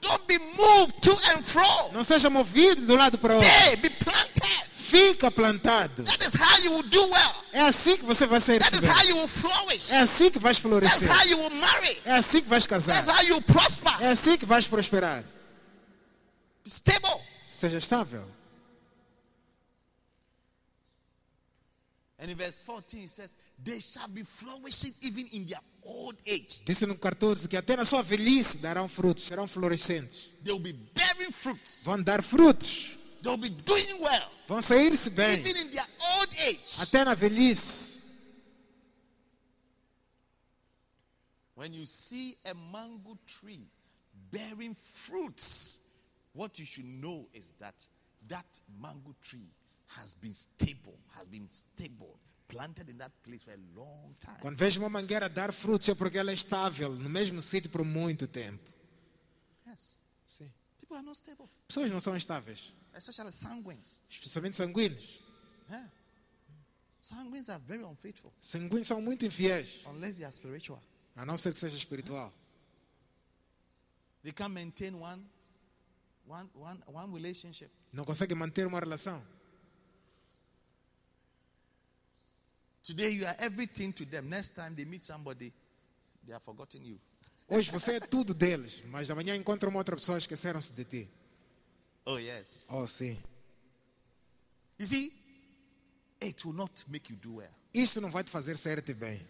[0.00, 1.90] Don't be moved to and fro.
[1.92, 3.50] Não seja movido de um lado para o outro.
[3.50, 4.66] Stay, be planted.
[4.72, 6.04] Fica plantado.
[6.04, 7.34] That is how you will do well.
[7.52, 9.90] É assim que você vai sair That is how you will flourish.
[9.90, 11.10] É assim que vais That's florescer.
[11.10, 11.98] how you will marry.
[12.04, 13.04] É assim que vais casar.
[13.04, 13.92] That's how you will prosper.
[14.00, 15.24] É assim que vais prosperar.
[16.64, 17.20] Stable.
[17.50, 18.24] Seja estável.
[22.26, 26.58] And in verse 14 it says, They shall be flourishing even in their old age.
[26.66, 30.32] Disse no 14 que até na sua velhice darão frutos, serão florescentes.
[30.42, 31.84] They will be bearing fruits.
[31.84, 32.96] Vão dar frutos.
[33.22, 34.28] They will be doing well.
[34.48, 35.38] Vão sair-se bem.
[35.38, 36.80] Even in their old age.
[36.80, 38.06] Até na velhice.
[41.54, 43.70] When you see a mango tree
[44.32, 45.78] bearing fruits,
[46.32, 47.86] what you should know is that
[48.26, 48.46] that
[48.80, 49.48] mango tree
[49.88, 52.18] has been stable, has been stable,
[52.48, 54.38] planted in that place for a long time.
[54.40, 57.84] Quando vejo uma mangueira dar frutos é porque ela é estável no mesmo sítio por
[57.84, 58.70] muito tempo.
[59.66, 59.98] Yes.
[60.26, 60.50] Sim.
[60.80, 63.98] People are not stable, Pessoas não são estáveis, especially sanguines.
[64.10, 65.22] especialmente sanguíneos.
[65.68, 65.90] Yeah.
[67.00, 70.82] Sanguines are very unfaithful Sanguíneos são muito infiéis, unless they are spiritual.
[71.16, 72.32] a não ser que seja espiritual.
[74.22, 75.24] They can't maintain one,
[76.26, 77.70] one, one, one relationship.
[77.92, 79.24] Não conseguem manter uma relação.
[82.86, 84.28] Today you are everything to them.
[84.28, 85.52] Next time they meet somebody,
[86.24, 86.98] they have forgotten you.
[87.48, 91.10] Hoje você é tudo deles, mas amanhã encontram uma outra pessoa e esqueceram-se de ti.
[92.04, 92.66] Oh, yes.
[92.68, 93.18] Oh, sim.
[94.78, 95.12] You see,
[96.22, 97.50] it will not make you do well.
[97.74, 99.20] Isto não vai te fazer sair-te bem.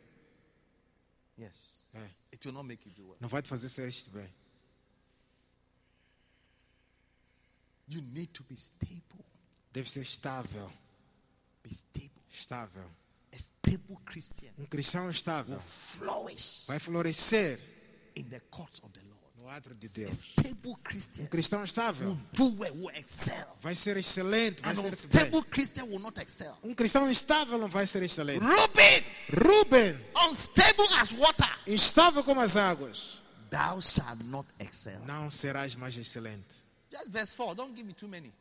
[1.38, 1.86] Yes.
[1.94, 3.16] É, It will not make you do well.
[3.20, 4.28] não vai te fazer sair-te bem.
[7.88, 9.24] You need to be stable.
[9.72, 10.70] Deve ser estável.
[11.62, 12.10] Be stable.
[12.30, 12.90] Estável.
[13.36, 17.60] A stable Christian Um cristão estável will flourish vai florescer
[18.16, 19.16] in the courts of the Lord.
[19.38, 20.18] no ato de A Deus.
[20.20, 23.56] stable Um Christian cristão estável will do well, will excel.
[23.60, 24.90] vai ser excelente, vai ser bem.
[24.90, 26.56] unstable Christian will not excel.
[26.64, 28.40] Um cristão instável não vai ser excelente.
[28.42, 29.98] Reuben, Ruben,
[30.30, 35.00] unstable as water, instável como as águas, thou shalt not excel.
[35.04, 36.64] não serás mais excelente.
[36.90, 37.54] Just verse 4.
[37.54, 38.32] Don't give me too many.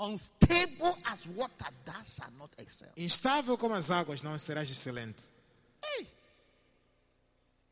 [0.00, 2.88] Unstable as water, thou shalt not excel.
[2.96, 5.22] Instável como as águas, não serás excelente.
[5.84, 6.06] Hey.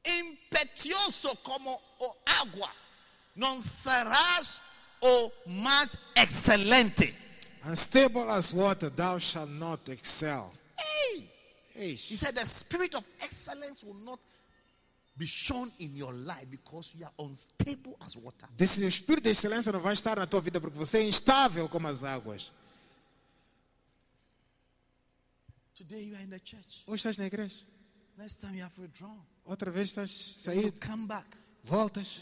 [0.04, 2.70] Impetuoso como o agua,
[3.34, 4.60] non serás
[5.00, 7.14] o más excelente.
[7.64, 10.52] Unstable as water, thou shalt not excel.
[10.76, 11.28] Hey.
[11.78, 14.18] He said the spirit of excellence will not
[15.18, 18.48] be shown in your life because you are unstable as water.
[18.56, 21.68] Disse, o espírito de excelência não vai estar na tua vida porque você é instável
[21.68, 22.52] como as águas.
[25.74, 26.84] Today you are in the church.
[26.86, 27.66] Hoje estás na igreja,
[28.16, 29.20] Next time you have withdrawn.
[29.44, 31.26] outra vez estás saído, come back
[31.68, 32.20] voltas,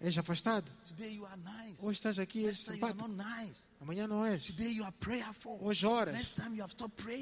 [0.00, 0.70] és afastado.
[1.80, 3.08] Hoje estás aqui, és simpático.
[3.80, 4.52] Amanhã não és.
[5.60, 6.34] Hoje oras.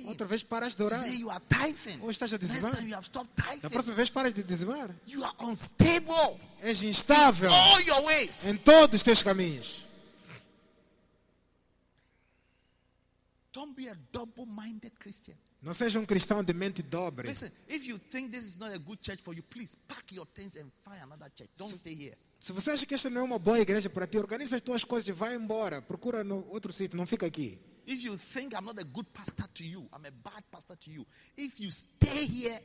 [0.07, 1.05] Outra vez paras de orar.
[1.05, 2.73] Hoje estás a dizimar.
[3.61, 4.91] Da próxima vez paras de dizimar.
[5.07, 6.41] You are unstable.
[6.61, 7.53] És instável
[8.45, 9.88] em todos os teus caminhos.
[13.59, 15.35] Don't be a double-minded Christian.
[15.61, 17.27] Não seja um cristão de mente dobre.
[17.27, 20.25] Listen, if you think this is not a good church for you, please pack your
[20.33, 21.51] things and find another church.
[21.57, 22.17] Don't stay here.
[22.39, 24.85] Se você acha que esta não é uma boa igreja para ti, organiza as tuas
[24.85, 25.83] coisas e vai embora.
[25.83, 27.59] Procura no outro sítio, não fica aqui.
[27.85, 30.91] If you think I'm not a good pastor to you, I'm a bad pastor to
[30.93, 31.05] you.
[31.37, 32.61] If you stay here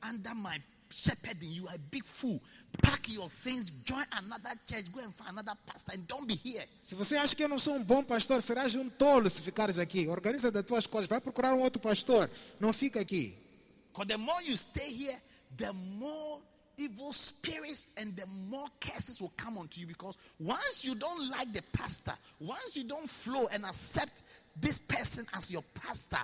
[0.00, 2.40] under my shepherding, you are a big fool.
[2.82, 6.64] Pack your things, join another church, go and find another pastor, and don't be here.
[6.82, 9.78] Se você acha que eu não sou um bom pastor, serás um tolo se ficares
[9.78, 10.06] aqui.
[10.08, 12.30] Organiza as tuas coisas, vai procurar um outro pastor.
[12.60, 13.36] Não fica aqui.
[13.92, 15.16] Because the more you stay here,
[15.56, 16.40] the more
[16.76, 19.86] evil spirits and the more curses will come onto you.
[19.86, 24.22] Because once you don't like the pastor, once you don't flow and accept
[24.60, 26.20] this person as your pastor,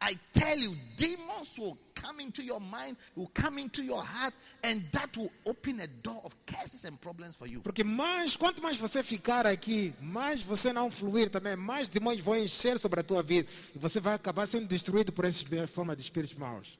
[0.00, 4.82] I tell you, demons will come into your mind, will come into your heart, and
[4.92, 7.60] that will open a door of curses and problems for you.
[7.62, 12.36] Porque mais, quanto mais você ficar aqui, mais você não fluir também, mais demônios vão
[12.36, 13.48] encher sobre a tua vida.
[13.74, 16.78] E você vai acabar sendo destruído por essas formas de espíritos maus.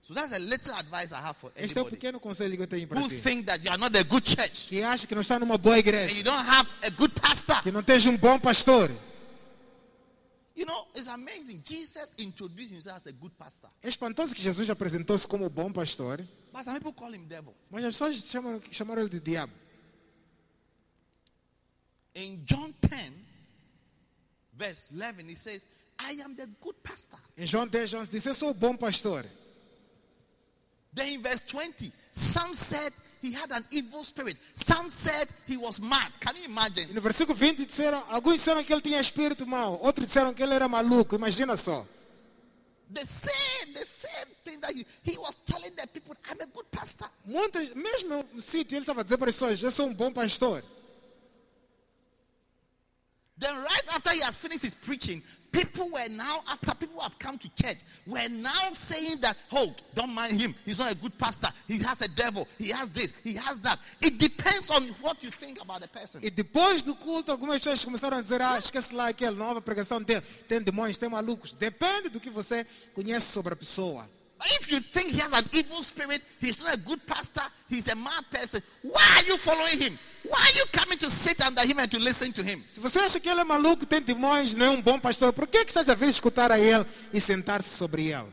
[0.00, 2.66] So that's a little advice I have for Este é anybody pequeno conselho que eu
[2.68, 3.16] tenho para who ti.
[3.16, 5.74] think that you are not a good church Que acha que não está numa boa
[5.74, 7.60] and igreja, you don't have a good pastor.
[7.62, 8.88] que não tens um bom pastor.
[10.56, 11.60] You know, it's amazing.
[11.62, 13.68] Jesus introduced himself as a good pastor.
[13.82, 17.54] É espantoso que Jesus apresentou-se como bom pastor, But some people call him devil.
[17.70, 19.52] mas as pessoas chamam, chamaram ele de diabo.
[22.14, 23.12] In John 10,
[24.54, 25.66] verse 11, he says,
[25.98, 27.18] I am the good pastor.
[27.36, 29.26] Em João 10, 11 diz, eu sou o bom pastor.
[30.94, 32.92] Then in verse 20, some said
[33.26, 34.36] he had an evil spirit.
[34.54, 36.12] Some said he was mad.
[36.20, 36.94] Can you imagine?
[36.94, 40.54] no versículo 20 disseram, alguns disseram que ele tinha espírito mau, outros disseram que ele
[40.54, 41.84] era maluco, imagina só.
[42.88, 46.70] The same, the same thing that you, he was telling the people, I'm a good
[46.70, 47.08] pastor.
[47.24, 50.62] Muitas, mesmo sítio, ele estava dizendo para as pessoas, eu sou um bom pastor.
[53.38, 55.22] Then, right after he has finished his preaching,
[55.56, 59.36] people were now, after people have come to church, were now saying that,
[59.94, 60.54] don't mind him.
[60.64, 61.48] He's not a good pastor.
[61.66, 62.46] He has a devil.
[62.58, 63.12] He has this.
[63.24, 63.78] He has that.
[64.02, 66.20] It depends on what you think about the person.
[66.22, 70.02] E depois do culto, algumas pessoas começaram a dizer, ah, esquece lá aquele, nova pregação
[70.02, 71.54] dele, tem demônios, tem malucos.
[71.54, 74.08] Depende do que você conhece sobre a pessoa.
[74.44, 77.94] If you think he has an evil spirit, he's not a good pastor, he's a
[77.96, 79.98] mad person, why are you following him?
[80.28, 82.62] Why are you coming to sit under him and to listen to him?
[82.62, 85.46] Se você acha que ele é maluco, tem demônios, não é um bom pastor, por
[85.48, 88.30] que, que estás a vir escutar a ele e sentar-se sobre ele?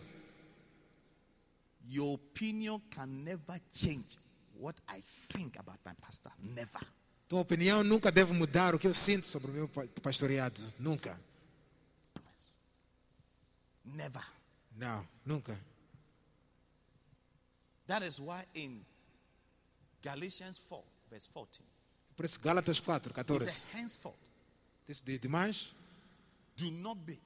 [1.88, 4.18] Your opinion can never change
[4.60, 5.01] what I
[5.32, 6.32] think about my pastor.
[6.41, 6.82] Never.
[7.30, 10.62] Tua opinião nunca deve mudar o que eu sinto sobre o meu pa- pastoreado.
[10.80, 11.18] Nunca.
[13.86, 14.24] Never.
[14.76, 15.58] Não, nunca.
[17.88, 18.86] That is why in
[20.02, 20.82] Galatians 4,
[21.12, 21.66] verse 14,
[22.16, 23.40] Por isso, Gálatas 4, he 14.
[23.42, 24.16] says, Henceforth,
[24.88, 25.74] Diz de demais,
[26.58, 27.20] do not be.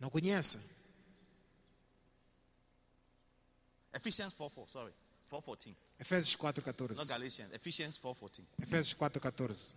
[0.00, 0.58] não conheça.
[3.94, 4.92] Ephesians 4, 4, sorry,
[5.30, 5.74] 4, 14.
[6.00, 6.96] Efésios 4, 14.
[6.98, 8.44] Not Galatians, Ephesians 4, 14.
[8.62, 9.74] Efésios 4, 14.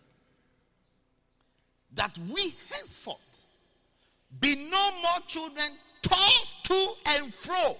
[1.95, 3.43] That we henceforth
[4.39, 5.65] be no more children
[6.01, 7.75] tossed to and fro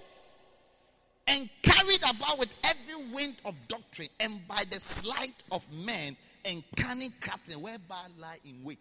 [1.28, 6.62] and carried about with every wind of doctrine and by the sleight of men and
[6.76, 8.80] cunning crafting whereby lie in wait.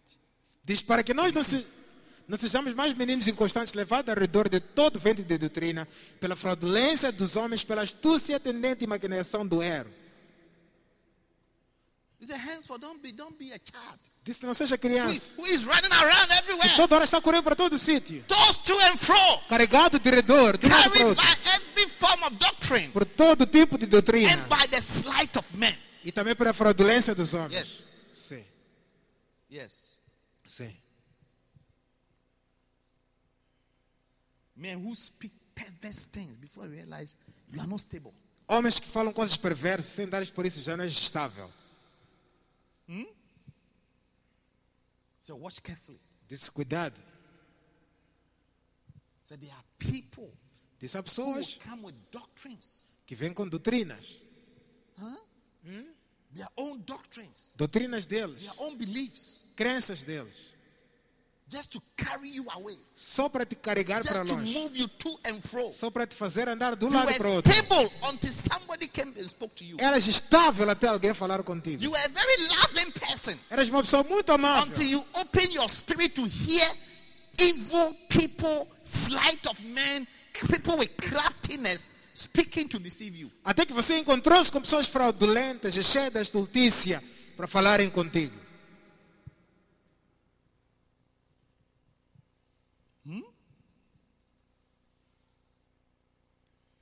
[0.64, 1.66] Diz para que nós não, se,
[2.28, 5.88] não sejamos mais meninos inconstantes, levados ao redor de todo vento de doutrina,
[6.20, 9.90] pela fraudulência dos homens, pela astúcia tendente e maquinação do erro.
[14.24, 15.42] Disse não seja criança.
[15.42, 18.24] who is running around Que everywhere, toda hora está correndo para todo sítio.
[18.28, 19.16] tossed to and fro,
[19.50, 21.24] Carregado de redor, de um para outro,
[22.24, 24.32] of doctrine por todo tipo de doutrina.
[24.34, 25.76] and by the sleight of men.
[26.04, 27.54] E também pela fraudulência dos homens.
[27.54, 28.46] Yes, Sim,
[29.52, 30.02] yes.
[30.46, 30.76] sim.
[34.56, 37.16] Men who speak perverse things before you realize
[37.52, 38.14] you are not stable.
[38.48, 41.50] Homens que falam coisas perversas sem dar por isso já não é estável.
[45.22, 46.00] So watch carefully.
[46.54, 47.00] Cuidado.
[49.24, 50.32] So there are people
[50.88, 54.22] Há will pessoas come with doctrines, que vêm com doutrinas.
[56.34, 60.56] their own doctrines, Doutrinas deles, their own beliefs, crenças deles.
[61.50, 64.54] just to carry you away, Só para te carregar para just to longe.
[64.54, 65.70] move you to and fro.
[65.70, 67.52] Só para te fazer andar de um You lado para o outro.
[67.52, 69.76] stable until somebody came and spoke to you.
[69.78, 71.84] Eras estável até alguém falar contigo.
[71.84, 74.72] You were a very loving person Eras uma pessoa muito amável.
[74.72, 76.74] until you open your spirit to hear
[77.38, 80.08] evil people, sleight of men,
[80.48, 83.32] people with craftiness speaking to deceive you.
[83.44, 87.02] Até que você encontrou-se com pessoas fraudulentas e cheias de estultícia
[87.36, 88.40] para falarem contigo.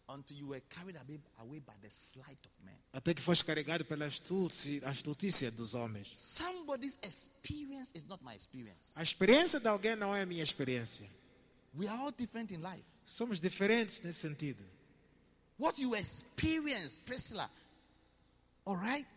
[2.93, 6.11] Até que foste carregado pela astúcia, dos homens.
[6.17, 8.93] Somebody's experience is not my experience.
[8.95, 11.09] A experiência de alguém não é a minha experiência.
[11.73, 12.85] We are all different in life.
[13.05, 14.63] Somos diferentes nesse sentido.
[15.59, 17.49] What you experience, Priscilla,
[18.65, 19.07] all right,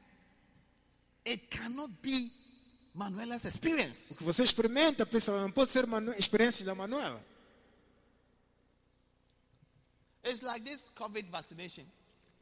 [1.24, 2.32] it cannot be
[2.94, 4.12] Manuela's experience.
[4.14, 5.86] O que você experimenta, pessoal, não pode ser
[6.18, 7.24] experiência da Manuela.
[10.24, 11.84] It's like this COVID vaccination.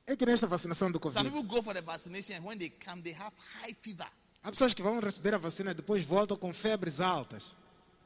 [0.07, 2.70] É que nesta vacinação do Some Covid, people go for the vaccination and when they
[2.70, 4.07] come, they have high fever.
[4.43, 7.55] há pessoas que vão receber a vacina e depois voltam com febres altas.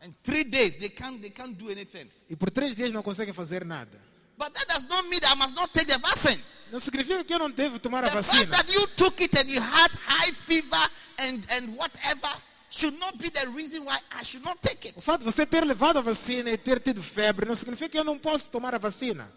[0.02, 2.08] And three days they can't they can't do anything.
[2.28, 4.00] E por três dias não conseguem fazer nada.
[4.36, 6.42] But that does not mean that I must not take the vaccine.
[6.72, 8.50] Não significa que eu não devo tomar a The fact vacina.
[8.56, 12.34] that you took it and you had high fever and, and whatever
[12.70, 14.98] should not be the reason why I should not take it.
[14.98, 17.98] O fato de você ter levado a vacina e ter tido febre não significa que
[17.98, 19.30] eu não posso tomar a vacina.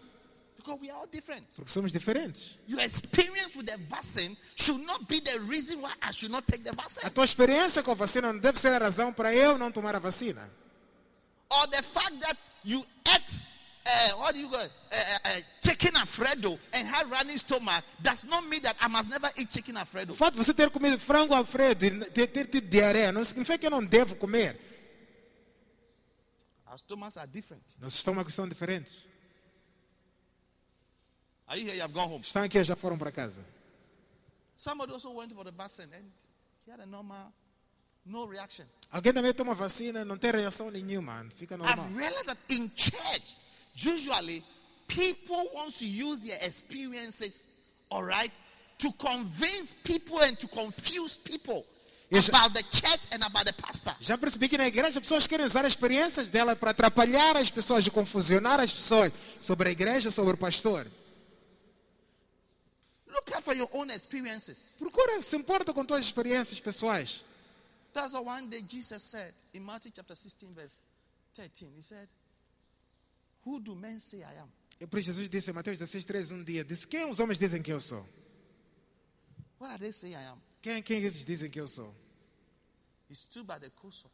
[0.66, 1.46] Because we are all different.
[1.54, 2.58] Porque somos diferentes.
[2.66, 6.64] Your experience with the vaccine should not be the reason why I should not take
[6.64, 7.06] the vaccine.
[7.06, 9.94] A tua experiência com a vacina não deve ser a razão para eu não tomar
[9.94, 10.50] a vacina.
[11.50, 13.40] Or the fact that you ate
[13.86, 14.58] uh, what do you call?
[14.58, 19.08] Uh, uh, uh, chicken alfredo and had running stomach does not mean that I must
[19.08, 20.14] never eat chicken alfredo.
[20.14, 23.56] O fato de você ter comido frango alfredo e ter, ter tido diarreia não significa
[23.56, 24.58] que eu não devo comer.
[26.68, 27.62] Our stomachs are different.
[27.78, 29.06] Nossos estômagos são diferentes.
[31.48, 31.74] Are you here?
[31.74, 32.22] You have gone home.
[32.22, 33.40] Estão aqui já foram para casa.
[34.56, 36.10] Somebody also went for the vaccine and
[36.64, 37.32] he had a normal,
[38.04, 38.64] no reaction.
[38.90, 41.26] Alguém também toma vacina não tem reação nenhuma.
[41.36, 41.86] Fica normal.
[41.86, 43.36] I've realized that in church,
[43.74, 44.42] usually
[44.88, 47.46] people want to use their experiences,
[47.90, 48.32] all right,
[48.78, 51.64] to convince people and to confuse people
[52.10, 53.94] about the church and about the pastor.
[54.00, 57.50] Já percebi que na igreja as pessoas querem usar as experiências dela para atrapalhar as
[57.50, 60.86] pessoas e confusionar as pessoas sobre a igreja, sobre o pastor.
[63.16, 64.76] Look out for your own experiences.
[64.78, 67.24] Procura, se importa com tuas experiências pessoais.
[67.92, 70.80] That's why one day Jesus said in Matthew chapter 16, verse
[71.34, 72.08] 13, He said,
[73.44, 74.52] Who do men say I am?
[74.78, 77.38] E por isso Jesus disse em Mateus 16, 3, um dia, disse, quem os homens
[77.38, 78.06] dizem que eu sou?
[79.58, 80.38] What are they saying I am?
[80.60, 81.94] Quem, quem eles dizem que eu sou?
[83.08, 84.12] He stood by the coast of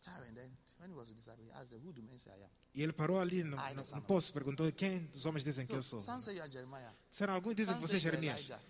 [0.00, 0.50] Tyre and then
[0.84, 2.50] When he was a disciple, he asked them, Who do men say I am?
[2.74, 5.66] E ele parou ali no, Ai, no, dessa no poço, perguntou quem dos homens dizem
[5.66, 6.02] que eu sou.
[6.02, 6.92] Some say you are Jeremiah.
[7.10, 8.60] Disseram, alguns dizem que Some você é say you are Jeremias.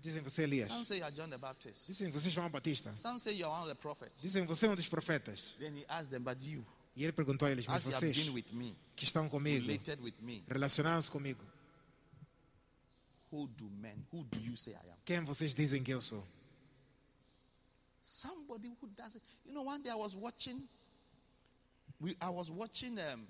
[0.00, 0.72] Dizem que você é Elias.
[0.72, 1.86] Some say you are John the Baptist.
[1.86, 2.94] Dizem que você é João Batista.
[2.96, 4.22] Some say you are one of the prophets.
[4.22, 5.54] Dizem que você é um dos profetas.
[5.58, 6.64] Then he asked them, But you,
[6.96, 10.14] E ele perguntou a eles, mas vocês been with me, que estão comigo, related with
[10.20, 11.44] me, relacionaram-se comigo,
[13.30, 14.98] who do men, who do you say I am?
[15.04, 16.26] quem vocês dizem que eu sou?
[18.02, 19.22] Somebody who doesn't.
[19.44, 20.66] You know, one day I was watching,
[22.00, 23.26] we, I was watching um,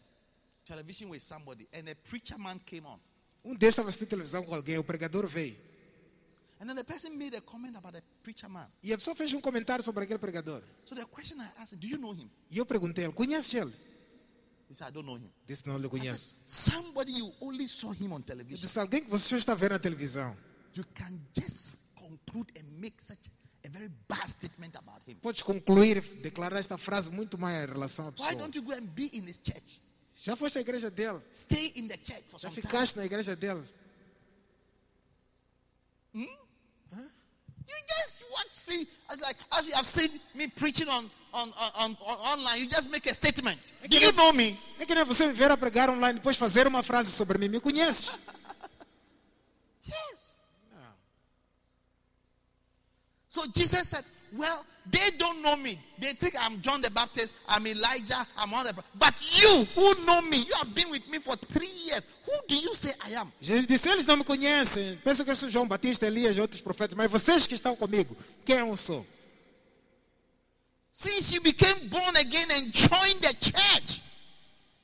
[0.65, 2.99] television with somebody, and a preacher man came on.
[3.45, 5.57] Um deles estava assistindo televisão com alguém, o pregador veio.
[6.61, 8.67] And then the person made a comment about the preacher man.
[8.83, 10.63] E a pessoa fez um comentário sobre aquele pregador.
[10.85, 12.31] So the question I asked, Do you know him?
[12.51, 13.73] E eu perguntei ele, conhece ele?
[14.69, 15.31] He said, I don't know him.
[15.49, 16.37] Disse, não lhe I said, conheço.
[16.47, 18.61] Somebody you only saw him on Eu television.
[18.61, 20.37] disse, alguém que você só está vendo na televisão.
[20.75, 23.31] You can just conclude and make such
[23.65, 25.17] a very bad statement about him.
[25.21, 28.35] Podes concluir, declarar esta frase muito mais em relação à Why pessoa.
[28.37, 29.81] don't you go and be in his church?
[30.23, 31.21] Já foste à igreja dele?
[31.33, 32.63] Stay in the church for Já some time.
[32.63, 33.63] ficaste na igreja dele?
[37.71, 41.71] You just watch, see, as like as you have seen me preaching on on, on,
[41.77, 43.61] on, on online, you just make a statement.
[43.89, 44.59] Do you know me?
[44.79, 47.49] É que nem você me ver a pregar online depois fazer uma frase sobre mim.
[47.49, 48.11] Me conheces?
[53.31, 54.05] So Jesus said,
[54.37, 55.79] Well, they don't know me.
[56.01, 60.21] They think I'm John the Baptist, I'm Elijah, I'm all the but you who know
[60.23, 62.03] me, you have been with me for three years.
[62.27, 63.33] Who do you say I am?
[63.41, 64.99] Jesus disse, eles não me conhecem.
[65.05, 66.97] Pensam que eu sou João Batista, Elias e outros profetas.
[66.97, 69.07] Mas vocês que estão comigo, quem eu sou?
[70.91, 74.03] Since you became born again and joined the church,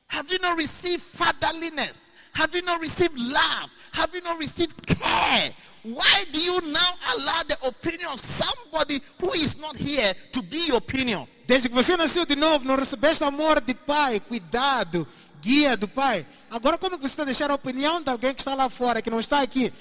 [0.07, 2.11] have you not received fatherliness?
[2.32, 3.72] Have you not received love?
[3.92, 5.53] Have you not received care?
[5.87, 10.66] Why do you now allow the opinion of somebody who is not here to be
[10.66, 11.28] your opinion?
[11.47, 15.07] Desde que você nasceu de novo, não recebeste amor de pai, cuidado,
[15.41, 16.26] guia do pai.
[16.51, 19.09] Agora como você está a deixar a opinião de alguém que está lá fora, que
[19.09, 19.72] não está aqui,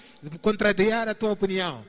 [0.43, 1.83] contrariar a tua opinião?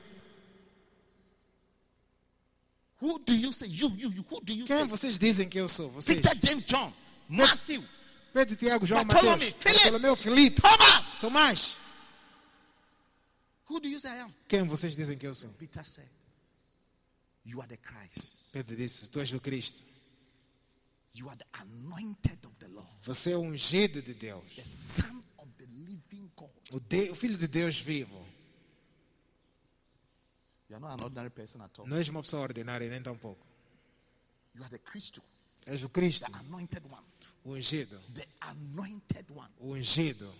[2.99, 3.67] Who do you say?
[3.67, 4.25] You, you, you.
[4.31, 4.87] Who do you Quem say?
[4.87, 5.91] vocês dizem que eu sou?
[5.91, 6.19] Vocês?
[6.19, 6.91] Peter, James, John,
[7.29, 7.83] Matthew,
[8.33, 9.79] Pedro, Tiago, João, Bartolomeu, Mateus, Filipe.
[9.83, 11.17] Bartolomeu, Filipe, Thomas.
[11.21, 11.77] Tomás.
[13.69, 14.33] Who do you say I am?
[14.47, 15.49] Quem vocês dizem que eu sou?
[15.51, 16.07] Peter said,
[17.45, 18.35] You are the Christ.
[18.51, 19.83] Pedro disse, tu és o Cristo.
[21.13, 24.43] You are the anointed of the Lord, Você é o ungido de Deus.
[24.55, 26.49] the Son of the living God.
[26.71, 28.25] O, de- o Filho de Deus vivo.
[30.69, 31.87] You are not an ordinary person at all.
[31.87, 33.45] Não és uma pessoa ordinária, nem tão pouco.
[34.53, 35.19] You are the Christ,
[35.65, 37.05] És o Cristo, the anointed one,
[37.43, 37.99] o ungido.
[38.13, 39.49] the anointed one.
[39.59, 40.31] O ungido.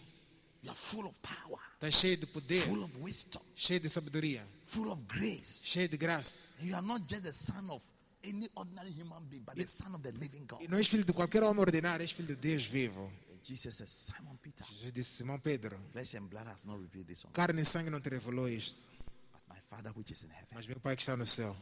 [0.63, 5.61] Está cheio de poder, full of wisdom, cheio de sabedoria, full of grace.
[5.63, 6.57] cheio de graça.
[6.61, 7.83] You are not just the son of
[8.23, 10.61] any ordinary human being, but the son of the living God.
[10.61, 13.11] E não és filho de qualquer homem ordinário, és filho de Deus vivo.
[13.43, 17.23] Jesus says, Simon Peter, Jesus disse, Simão Pedro, flesh and blood has not revealed this
[17.31, 18.89] carne e sangue não te revelou isto,
[19.31, 20.49] but my Father which is in heaven.
[20.53, 21.55] mas meu Pai que está no céu.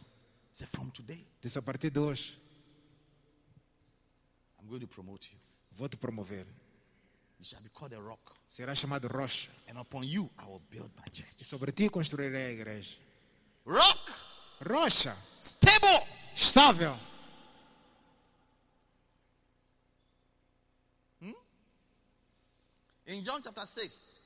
[0.51, 2.41] Say, from today, Disse, a partir de hoje,
[4.59, 5.37] I'm going to promote you.
[5.77, 6.47] vou te promover.
[7.45, 9.51] You shall be called a rock, Será chamado rocha.
[9.67, 11.29] and upon you I will build my church.
[11.37, 12.97] E sobre ti construirei a igreja.
[13.65, 14.11] Rock,
[14.61, 16.07] Rocha, stable.
[16.35, 16.97] estável.
[23.05, 24.19] In John chapter 6,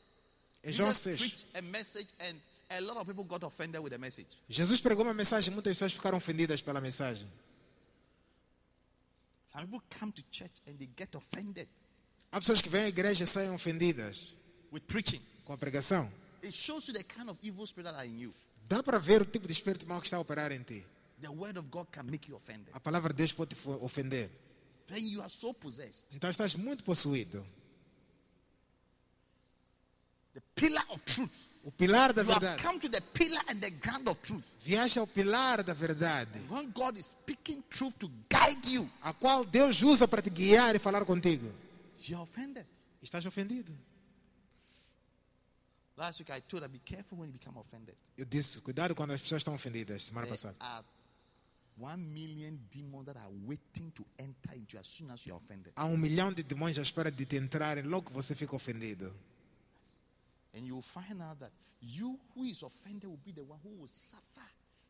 [0.63, 1.17] Em João Jesus 6.
[1.19, 2.37] preached a message, and
[2.71, 4.37] a lot of people got offended with the message.
[4.49, 7.27] Jesus pregou uma mensagem, muitas pessoas ficaram ofendidas pela mensagem.
[9.51, 11.67] Some people come to church and they get offended
[12.31, 14.35] Há pessoas que vêm à igreja e saem ofendidas
[14.71, 15.21] with preaching.
[15.45, 16.11] com a pregação.
[16.43, 18.33] It shows you the kind of evil spirit that are in you.
[18.67, 20.85] Dá para ver o tipo de espírito mau que está a operar em ti.
[21.21, 22.67] The word of God can make you offended.
[22.73, 24.29] A palavra de Deus pode te ofender.
[24.87, 26.05] Then you are so possessed.
[26.15, 27.45] Então estás muito possuído.
[30.33, 31.31] The pillar of truth.
[31.65, 32.61] O pilar da You verdade.
[32.63, 34.45] come to the pillar and the ground of truth.
[34.63, 39.43] Viaja ao pilar da verdade, When God is speaking truth to guide you, a qual
[39.43, 41.51] Deus usa para te guiar e falar contigo.
[42.07, 42.65] You offended.
[43.01, 43.73] Estás ofendido.
[45.97, 47.95] Last week I told her, be careful when you become offended.
[48.17, 50.55] Eu disse, cuidado quando as pessoas estão ofendidas, semana There passada.
[50.59, 50.85] are
[51.77, 55.37] one million demons that are waiting to enter into you as soon as you are
[55.43, 55.73] offended.
[55.75, 59.13] Há um milhão de demônios à espera de te entrarem logo que você fica ofendido.
[60.53, 63.69] And you will find out that you who is offended will be the one who
[63.77, 64.41] will suffer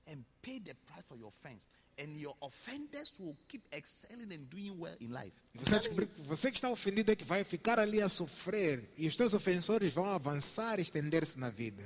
[0.10, 1.68] and pay the price for your offense.
[1.98, 5.34] And your offenders will keep excelling and doing well in life.
[5.56, 5.90] Você
[6.26, 8.90] você que está ofendido é que vai ficar ali a sofrer.
[8.98, 11.84] E os teus ofensores vão avançar e estender-se na vida.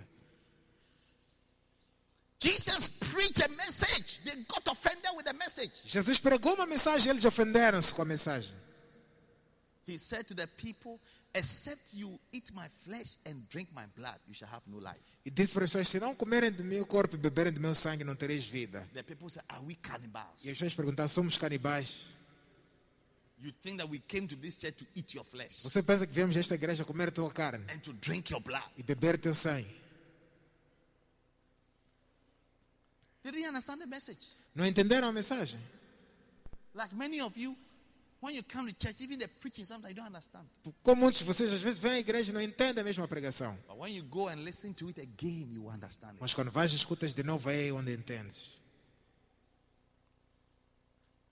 [2.39, 4.21] Jesus preached a message.
[4.25, 5.71] They got offended with the message.
[5.85, 8.53] Jesus pregou uma mensagem eles ofenderam-se com a mensagem.
[9.85, 10.99] He said to the people,
[11.35, 15.01] Except you eat my flesh and drink my blood, you shall have no life.
[15.25, 17.73] E disse para as pessoas: se não comerem do meu corpo e beberem do meu
[17.73, 18.87] sangue, não tereis vida.
[18.93, 20.43] The people said, Are we cannibals?
[20.43, 22.09] E as pessoas perguntaram: somos canibais?
[23.41, 26.13] You think that we came to this church to eat your flesh Você pensa que
[26.13, 28.63] viemos a esta igreja comer a tua carne and to drink your blood?
[28.77, 29.67] e beber teu sangue?
[33.23, 34.27] They didn't understand the message.
[34.53, 35.59] Não entenderam a mensagem?
[36.75, 37.55] Like many of you,
[40.81, 43.57] Como muitos de vocês às vezes vêm à igreja e não entendem a mesma pregação.
[43.67, 46.21] But when you go and listen to it again, you will understand it.
[46.21, 48.61] Mas quando vais e escutas de novo, é onde entendes.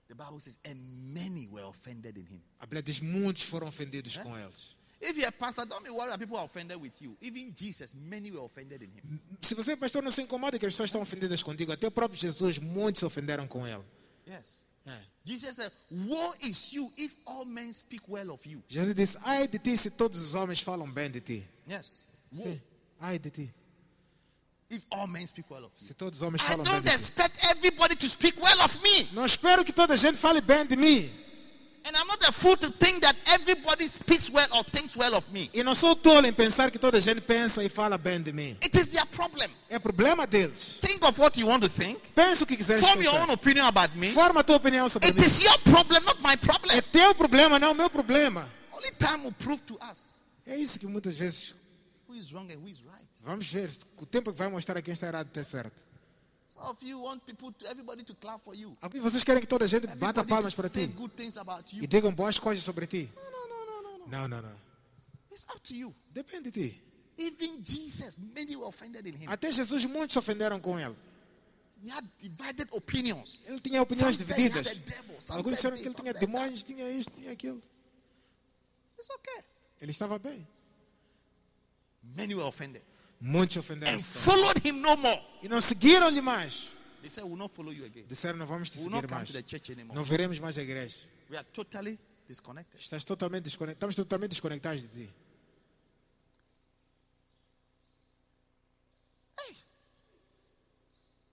[0.08, 0.76] The Bible says, and
[1.14, 2.42] many were offended in him.
[2.60, 4.76] A Bíblia diz: muitos foram ofendidos com eles.
[5.00, 7.16] If you're a pastor, don't be worried that people are offended with you.
[7.20, 9.20] Even Jesus, many were offended in him.
[9.40, 11.72] Se você é pastor, não se incomoda que as pessoas estão ofendidas contigo.
[11.72, 13.82] Até o próprio Jesus, muitos se ofenderam com ele.
[14.28, 14.66] Yes.
[14.86, 14.98] É.
[15.24, 18.62] Jesus said, Woe is you if all men speak well of you.
[18.68, 21.44] Jesus disse: ai de ti se todos os homens falam bem de ti.
[21.68, 22.02] Yes.
[22.32, 22.60] Sim,
[23.00, 23.50] ai de ti.
[24.68, 25.86] if all men speak well of you.
[25.86, 26.96] Se todos os homens I falam bem don't de ti.
[26.96, 29.08] expect everybody to speak well of me.
[29.12, 31.10] Não espero que toda a gente fale bem de mim.
[31.84, 35.28] And I'm not a fool to think that everybody speaks well or thinks well of
[35.32, 35.50] me.
[35.52, 38.32] E não sou tolo em pensar que toda a gente pensa e fala bem de
[38.32, 38.56] mim.
[38.62, 38.91] It is
[39.32, 39.56] problem.
[39.68, 40.78] É problema deles.
[40.80, 41.98] Think of what you want to think.
[42.14, 43.22] Pensa o que quiseres Form your pensar.
[43.28, 44.12] own opinion about me.
[44.12, 45.26] Forma a tua opinião sobre It mim.
[45.26, 46.76] is your problem, not my problem.
[46.76, 48.48] É teu problema, não o meu problema.
[48.72, 51.54] Only time will prove to us É isso que muitas vezes
[52.08, 53.06] who is wrong and who is right.
[53.22, 53.70] vamos ver.
[53.96, 55.84] O tempo que vai mostrar a quem está errado e está certo.
[56.52, 58.76] Some of you want people to everybody to clap for you.
[58.82, 61.36] Alguns vocês querem que toda a gente bata Everybody palmas to para ti good things
[61.36, 61.82] about you.
[61.82, 63.08] e digam boas coisas sobre ti.
[63.14, 64.06] No, no, no, no, no.
[64.08, 64.56] Não, não, não.
[65.30, 65.94] It's up to you.
[66.12, 66.82] Depende de ti.
[67.26, 69.28] Even Jesus, many were offended in him.
[69.28, 70.96] Até Jesus, muitos se ofenderam com ele.
[71.82, 73.40] He had divided opinions.
[73.44, 74.78] Ele tinha opiniões Some divididas.
[74.78, 77.62] devil, Alguns disseram que ele tinha demônios, tinha isto, tinha aquilo.
[78.98, 79.42] It's okay.
[79.80, 80.46] Ele estava bem.
[82.02, 82.82] Many were offended
[83.20, 85.20] Muitos se and followed him no more.
[85.42, 86.68] E não seguiram-lhe mais.
[87.02, 88.04] They said, We'll not follow you again.
[88.08, 89.28] Disseram, não vamos te We will not seguir mais.
[89.28, 89.96] to the church anymore.
[89.96, 90.96] Não veremos mais a igreja.
[91.30, 91.98] We are totally
[92.28, 92.80] disconnected.
[92.80, 93.78] Estás totalmente desconectado.
[93.90, 95.10] Estamos totalmente desconectados de ti.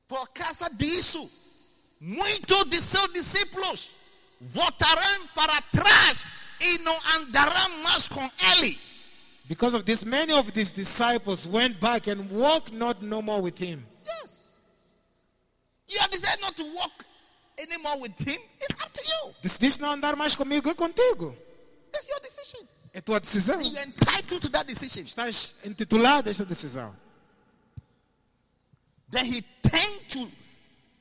[0.10, 1.30] Por causa disso,
[2.00, 3.92] muitos de seus discípulos
[4.42, 6.26] voltarão para trás
[6.60, 8.80] e não andarão mais com ele.
[9.48, 13.60] Because of this, many of these disciples went back and walked not no more with
[13.60, 13.86] him.
[14.04, 14.48] Yes.
[15.88, 17.06] You have decided not to walk
[17.60, 18.42] anymore with him.
[18.60, 19.36] It's up to you.
[19.44, 21.38] Decidiste não andar mais comigo, é contigo.
[21.96, 22.66] It's your decision.
[22.94, 23.62] É tua decisão.
[23.62, 25.06] You're entitled to that decision.
[25.06, 26.96] Estás intitulado a esta decisão.
[29.12, 30.28] Then he turned to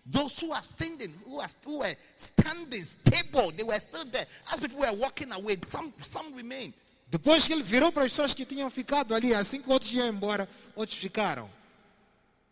[0.06, 3.50] those who are standing, who, are, who were standing stable.
[3.50, 4.26] They were still there.
[4.52, 6.74] As people were walking away, some, some remained.
[7.10, 10.08] Depois que ele virou para as pessoas que tinham ficado ali, assim que outros iam
[10.08, 11.48] embora, outros ficaram.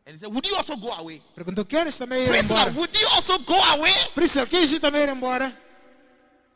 [0.07, 1.21] And he said, Would you also go away?
[1.35, 2.79] Perguntou, queres também ir Priscilla, embora?
[2.79, 3.93] would you also go away?
[4.15, 5.51] Priscila, queres ir também ir embora?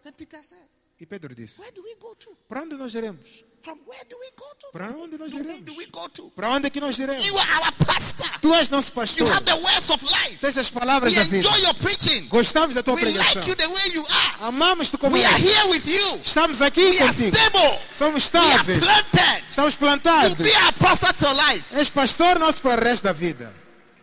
[0.05, 0.59] Then Peter said,
[1.01, 2.36] E Pedro disse, Where do we go to?
[2.48, 3.44] para onde nós iremos?
[3.62, 4.66] From where do we go to?
[4.72, 5.64] Para onde nós To iremos?
[5.66, 6.30] do we go to?
[6.30, 7.26] Para onde é que nós iremos?
[7.26, 8.26] You are our pastor.
[8.40, 9.28] Tu és nosso You pastor.
[9.28, 10.38] have the words of life.
[10.40, 11.46] Tens as palavras We da vida.
[11.48, 12.26] enjoy your preaching.
[12.28, 13.34] Gostamos da tua We pregação.
[13.42, 14.36] like you the way you are.
[14.48, 16.20] Amamos-te como We are here with you.
[16.24, 17.36] Estamos aqui We are contigo.
[17.36, 17.80] stable.
[17.92, 18.78] Somos We are estáveis.
[18.80, 19.44] planted.
[19.50, 20.38] Estamos You plantados.
[20.38, 21.64] be our pastor till life.
[21.78, 23.52] És pastor nosso para o resto da vida.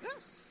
[0.03, 0.43] Yes.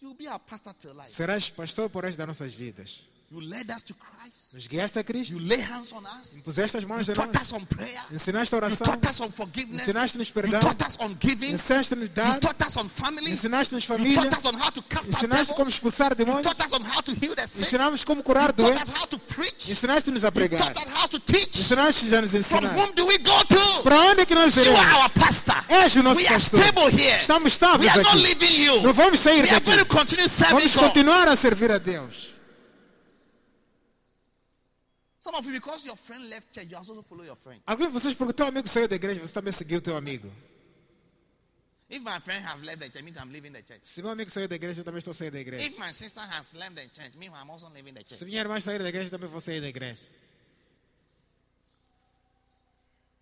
[0.00, 1.08] You'll be our pastor till life.
[1.08, 3.02] Serás pastor por resto das nossas vidas.
[3.32, 4.52] You led us to Christ.
[4.52, 5.32] Nos guiaste a Cristo.
[5.34, 6.42] You lay hands on us.
[6.44, 7.42] Puseste as mãos You em taught nós.
[7.46, 8.02] us on prayer.
[8.12, 8.84] Ensinaste a You oração.
[8.86, 9.80] taught us on forgiveness.
[9.88, 10.60] Ensinaste-nos You perdão.
[10.60, 11.52] taught us on giving.
[11.54, 12.38] Ensinaste-nos You dar.
[12.40, 13.28] taught us on family.
[13.30, 14.16] You Ensinaste-nos família.
[14.28, 16.42] taught us on how to cast Ensinaste como expulsar You demônios.
[16.42, 17.62] taught us on how to heal the sick.
[17.62, 18.94] Ensinamos como curar You taught us doentes.
[19.00, 19.66] how to preach.
[19.66, 20.60] You Ensinaste-nos a pregar.
[20.60, 21.56] taught us how to teach.
[21.58, 22.74] Ensinaste a nos From ensinar.
[22.76, 23.82] whom do we go to?
[23.82, 24.78] Para onde é que nós You iremos?
[24.78, 25.56] are our pastor.
[25.70, 26.60] És o nosso We are pastor.
[26.60, 27.16] stable here.
[27.18, 28.22] Estamos We estáveis are not aqui.
[28.22, 28.82] leaving you.
[28.82, 29.64] Não vamos sair We are daqui.
[29.64, 32.28] going to continue serving Vamos continuar a servir a Deus.
[35.22, 37.60] Some of you, because your friend left church, you also follow your friend.
[37.64, 40.28] Alguns de vocês, porque teu amigo saiu da igreja, você também seguiu teu amigo.
[41.88, 43.86] If my friend have left the church, means I'm leaving the church.
[43.86, 45.64] Se meu amigo saiu da igreja, eu também estou saindo da igreja.
[45.64, 48.24] If my sister has left the church, means I'm also leaving the Se church.
[48.24, 50.08] minha irmã sair da igreja, eu também vou sair da igreja.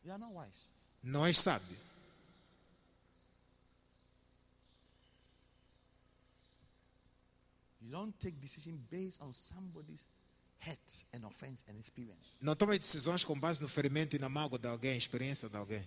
[0.03, 0.70] You are not wise.
[1.03, 1.76] Não és sábio.
[7.82, 10.05] You don't take decision based on somebody's
[10.66, 12.36] hurt and offense and experience.
[12.40, 15.86] Não tomas decisões com base no ferimento e na mágoa de alguém, experiência de alguém.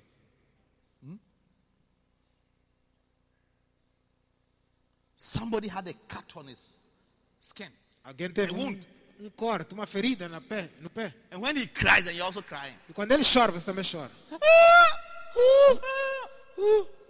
[5.16, 6.78] Somebody had a cut on his
[7.42, 7.70] skin.
[8.04, 8.88] Alguém teve A um, wound.
[9.20, 11.14] um corte, uma ferida na pé, no pé.
[11.32, 12.76] And when he cries, and you're also crying.
[12.90, 14.12] E quando ele chora, você também chora.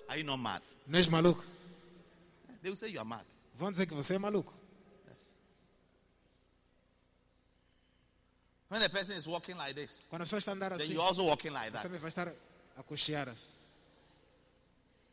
[0.07, 0.61] Are you not mad?
[0.87, 1.43] Não és maluco?
[2.61, 3.25] They will say you are mad.
[3.55, 4.53] Vão dizer que você é maluco.
[8.73, 10.93] When a person is walking like this, Quando a pessoa está a andar then assim,
[10.93, 11.83] you're also walking like você that.
[11.83, 12.27] também vai estar
[12.75, 13.53] a cochear-se.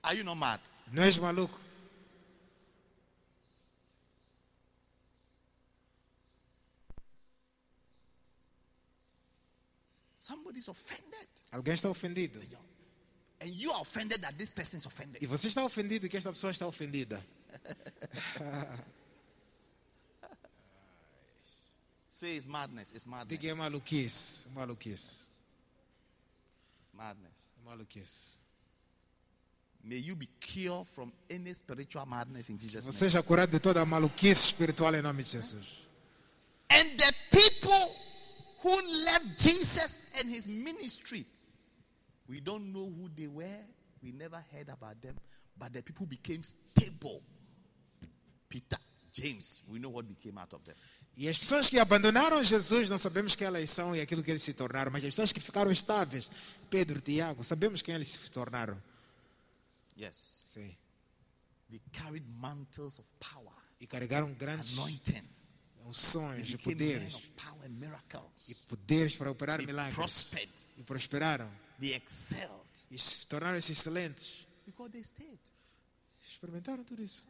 [0.02, 0.60] Are you not mad?
[0.90, 1.60] Não és maluco?
[10.16, 11.28] Somebody's offended.
[11.52, 12.40] Alguém está ofendido.
[13.42, 15.22] And you are offended that this person is offended.
[15.22, 17.22] E você está ofendido que esta pessoa está ofendida.
[22.20, 22.92] Say it's madness.
[22.94, 23.38] It's madness.
[23.38, 24.46] Diga é maluquice.
[24.54, 25.24] Maluquice.
[26.82, 27.46] It's madness.
[27.66, 28.38] Maluquice.
[29.82, 32.92] May you be cured from any spiritual madness in Jesus' name.
[32.92, 35.80] seja curado de toda a maluquice espiritual em nome de Jesus.
[36.68, 37.96] And the people
[38.60, 41.24] who left Jesus and his ministry,
[42.28, 43.64] we don't know who they were.
[44.02, 45.14] We never heard about them.
[45.58, 47.22] But the people became stable.
[48.50, 48.76] Peter,
[49.12, 50.74] James, we know what became out of them.
[51.16, 54.42] E as pessoas que abandonaram Jesus, não sabemos quem elas são e aquilo que eles
[54.42, 54.90] se tornaram.
[54.90, 56.30] Mas as pessoas que ficaram estáveis,
[56.70, 58.80] Pedro, Tiago, sabemos quem eles se tornaram.
[59.98, 60.28] Yes.
[60.46, 60.76] Sim.
[61.70, 65.22] They carried mantles of power, E carregaram grandes anointing.
[65.86, 67.14] unções e men poderes.
[67.36, 68.48] power and miracles.
[68.48, 69.94] E poderes para operar They milagres.
[69.96, 70.52] prospered.
[70.76, 71.50] E prosperaram.
[71.78, 72.50] They excelled
[72.90, 74.46] E se tornaram-se excelentes.
[74.66, 75.38] because they stayed.
[76.22, 77.24] Experimentaram tudo isso.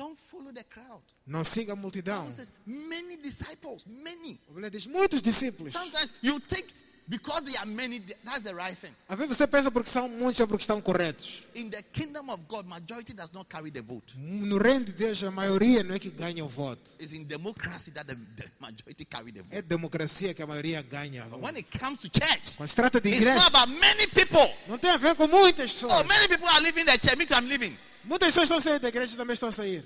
[0.00, 1.02] Don't follow the crowd.
[1.26, 2.26] Não siga a multidão.
[2.32, 4.40] Says, many disciples, many.
[4.48, 5.74] A Bíblia diz muitos discípulos.
[5.74, 6.68] Sometimes you think
[7.06, 8.94] because there are many, that's the right thing.
[9.10, 11.44] Às vezes você pensa porque são muitos ou porque estão corretos.
[11.54, 14.14] In the kingdom of God, majority does not carry the vote.
[14.16, 16.92] No reino de Deus, a maioria não é que ganha o voto.
[16.98, 19.54] It's in democracy that the, the majority carry the vote.
[19.54, 21.26] É democracia que a maioria ganha.
[21.26, 24.06] But when it comes to church, Quando se trata de it's igreja, not about many
[24.06, 24.50] people.
[24.66, 26.06] não tem a ver com muitas Oh, pessoas.
[26.06, 27.16] many people are leaving the church.
[27.18, 27.76] Me too, I'm leaving.
[28.04, 29.84] Muitas pessoas estão saindo da igreja também estão a sair.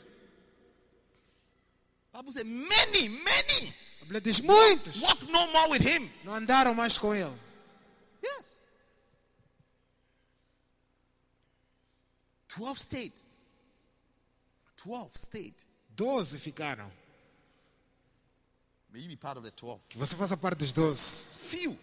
[2.13, 6.09] Bible says many, many A Bíblia diz muitos walk no more with him.
[6.23, 7.35] não andaram mais com ele.
[8.23, 8.63] Yes.
[12.57, 13.13] 12 stayed.
[14.85, 15.67] 12 stayed.
[15.91, 16.91] Doze ficaram.
[18.93, 19.81] May you be part of the 12.
[19.89, 21.39] Que você faça parte dos doze.
[21.49, 21.77] Few.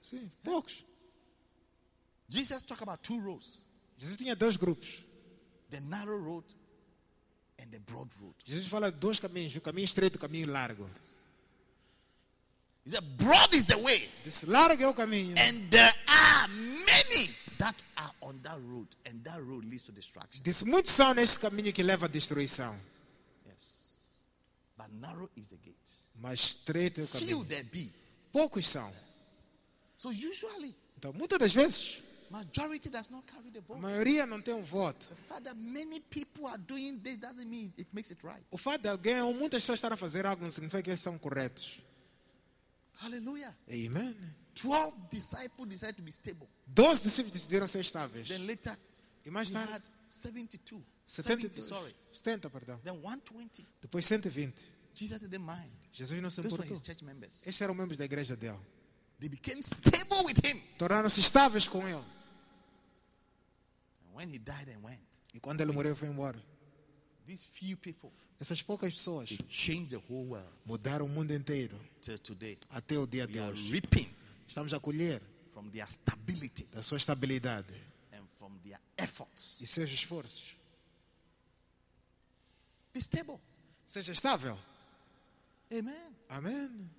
[0.00, 0.82] Sim, poucos.
[2.30, 3.62] Jesus talked about two roads
[3.98, 5.04] Jesus tinha dois grupos.
[5.70, 6.44] The narrow road
[7.58, 8.34] and the broad road.
[8.44, 10.88] Jesus fala dois caminhos, o caminho estreito e o caminho largo.
[12.84, 15.34] He said, Broad is the way, Disse, largo é o caminho.
[15.36, 20.40] and there are many that are on that road, and that road leads to destruction.
[20.42, 22.74] Disse, muitos são nesse caminho que leva à destruição.
[23.46, 23.76] Yes.
[24.76, 25.76] But narrow is the gate.
[26.20, 27.44] Mas estreito é o Few caminho.
[27.44, 27.92] there be.
[28.32, 28.90] Poucos são.
[29.98, 31.98] So usually, Então, muitas das vezes,
[32.30, 33.80] majority does not carry the a vote.
[33.80, 35.06] maioria não tem um voto.
[35.08, 38.44] The fact that many people are doing this doesn't mean it makes it right.
[38.50, 41.00] O fato de alguém ou muitas pessoas estarem a fazer algo não significa que eles
[41.00, 41.80] estão corretos.
[43.00, 43.54] Hallelujah.
[43.68, 44.14] Amen.
[44.54, 46.48] 12 disciples decided to be stable.
[46.66, 48.26] Doze discípulos decidiram ser estáveis.
[48.28, 48.76] Then later,
[49.24, 50.82] E mais tarde, had 72.
[51.06, 51.64] 70, 72.
[51.64, 51.94] sorry.
[52.12, 52.78] 70, perdão.
[52.82, 53.64] Then 120.
[53.80, 54.54] Depois 120.
[54.94, 55.70] Jesus didn't mind.
[55.92, 56.66] Jesus não se importou.
[56.76, 58.58] Estes eram membros da igreja dele.
[59.20, 60.60] They became stable with him.
[60.76, 62.02] Tornaram-se estáveis com ele.
[64.18, 64.98] When he died and went,
[65.32, 66.36] E quando ele morreu, foi embora.
[67.26, 71.78] these few people Essas poucas pessoas they changed the whole world mudaram o mundo inteiro.
[72.02, 72.58] till today.
[72.70, 73.70] Até o dia de are hoje.
[73.70, 74.08] reaping
[74.48, 75.20] Estamos a colher
[75.52, 77.72] from their stability da sua estabilidade
[78.12, 79.58] and from their efforts.
[79.60, 80.56] e seus esforços.
[82.92, 83.38] Be stable.
[83.86, 84.58] Seja estável.
[85.70, 86.16] Amen.
[86.28, 86.90] Amém.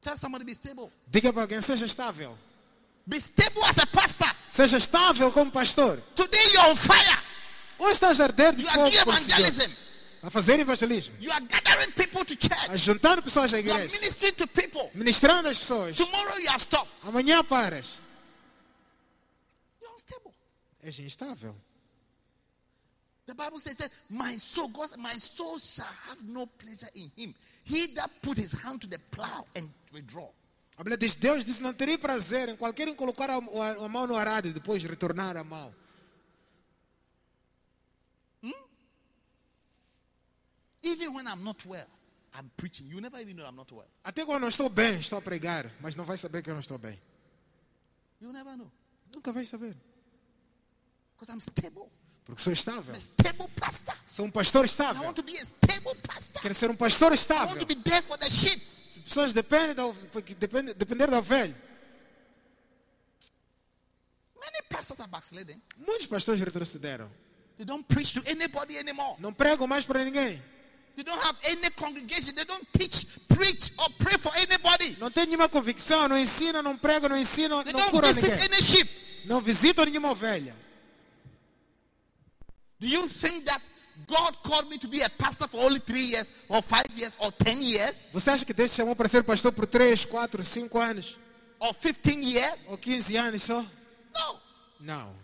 [0.00, 0.90] Tell somebody be stable.
[1.06, 2.36] Diga para alguém, seja estável.
[3.06, 4.30] Be stable as a pastor.
[4.48, 6.00] Seja estável como pastor.
[6.14, 7.18] Today you're on fire.
[7.78, 9.08] Ou estás a arder de You are fogo Senhor.
[9.40, 9.72] evangelism.
[10.22, 11.14] A fazer evangelismo.
[11.20, 12.78] You are gathering people to A church.
[12.80, 14.00] juntando pessoas à You are igreja.
[14.00, 14.90] ministering to people.
[14.94, 15.96] Ministrando as pessoas.
[15.96, 17.04] Tomorrow you have stopped.
[17.06, 17.98] Amanhã paras.
[19.82, 20.32] You're unstable.
[20.82, 21.54] És instável.
[23.26, 27.34] The Bible says that my soul, God, my soul shall have no pleasure in him.
[27.64, 30.28] He that put his hand to the plow and withdraw.
[30.76, 33.88] A Bíblia diz: Deus disse: Não teria prazer em qualquer um colocar a, a- a
[33.88, 35.74] mão no arado e depois retornar a mão.
[40.82, 41.86] Even when I'm not well,
[42.34, 42.86] I'm preaching.
[42.88, 43.88] You never even know I'm not well.
[44.04, 46.60] Até quando não estou bem, estou a pregar, mas não vai saber que eu não
[46.60, 47.00] estou bem.
[48.20, 48.70] You never know.
[49.14, 49.76] Nunca vai saber.
[51.14, 51.88] Because I'm stable.
[52.24, 52.94] Porque sou estável.
[52.94, 53.96] Stable pastor.
[54.06, 55.02] Sou um pastor I estável.
[55.04, 56.42] want to be a stable pastor.
[56.42, 57.58] Quero ser um pastor I want estável.
[57.58, 58.62] to be there for the sheep.
[59.04, 59.82] As pessoas dependem da,
[60.38, 61.54] dependem, depender da ovelha.
[64.40, 65.60] Many pastors are backsliding.
[65.76, 67.10] Muitos pastores retrocederam.
[67.56, 69.16] They don't preach to anybody anymore.
[69.20, 70.42] Não pregam mais para ninguém.
[70.96, 72.34] They don't have any congregation.
[72.34, 74.96] They don't teach, preach, or pray for anybody.
[74.98, 78.30] Não tem nenhuma convicção, não ensinam, não pregam, não ensinam, They não don't curam visit
[78.30, 78.44] ninguém.
[78.46, 78.90] any sheep.
[79.26, 80.54] Não visitam nenhuma ovelha.
[82.80, 83.62] Do you think that
[84.06, 87.30] God called me to be a pastor for only three years, or five years, or
[87.32, 90.78] ten years, Você acha que Deus te chamou para ser pastor por 3, 4, 5
[90.78, 91.18] anos?
[91.60, 92.68] or fifteen years?
[92.68, 93.60] Ou 15 anos só?
[94.12, 94.40] No.
[94.80, 95.14] Não.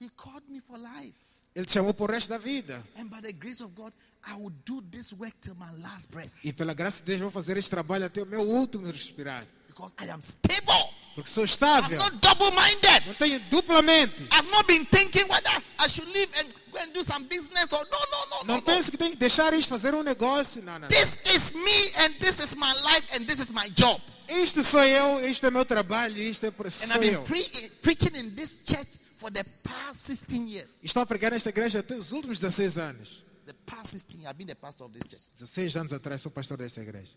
[0.00, 1.14] He called me for life.
[1.54, 2.82] Ele te chamou o resto da vida.
[2.96, 3.92] And by the grace of God,
[4.26, 6.32] I will do this work till my last breath.
[6.42, 9.46] E pela graça de Deus, vou fazer este trabalho até o meu último respirar.
[9.68, 10.91] Because I am stable.
[11.14, 11.98] Porque sou I'm estável.
[11.98, 13.06] not double minded.
[13.06, 14.22] Não tenho duplamente.
[14.32, 17.84] I've not been thinking whether I should leave and go and do some business or
[17.84, 18.44] no, no, no, no.
[18.46, 18.62] Não no.
[18.62, 20.62] penso que tenho que deixar isto fazer um negócio.
[20.62, 20.88] Não, não, não.
[20.88, 24.00] This is me and this is my life and this is my job.
[24.28, 27.70] Isto sou eu, isto é meu trabalho, isto é por And sou I've been pre-
[27.82, 30.70] preaching in this church for the past 16 years.
[30.82, 33.22] Estou a pregar nesta igreja até os últimos 16 anos.
[33.44, 35.30] The past 16, I've been the pastor of this church.
[35.34, 37.12] 16 anos atrás sou pastor desta igreja.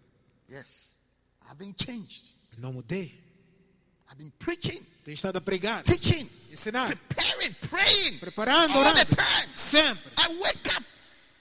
[0.50, 0.92] Yes.
[1.46, 2.36] I haven't changed.
[2.58, 3.24] Não mudei.
[4.16, 8.18] I've been preaching, Tenho estado a pregar, teaching, ensinar, preparing, praying.
[8.20, 9.06] preparando, All orando.
[9.06, 9.50] the time.
[9.54, 10.10] Sempre.
[10.18, 10.84] I wake up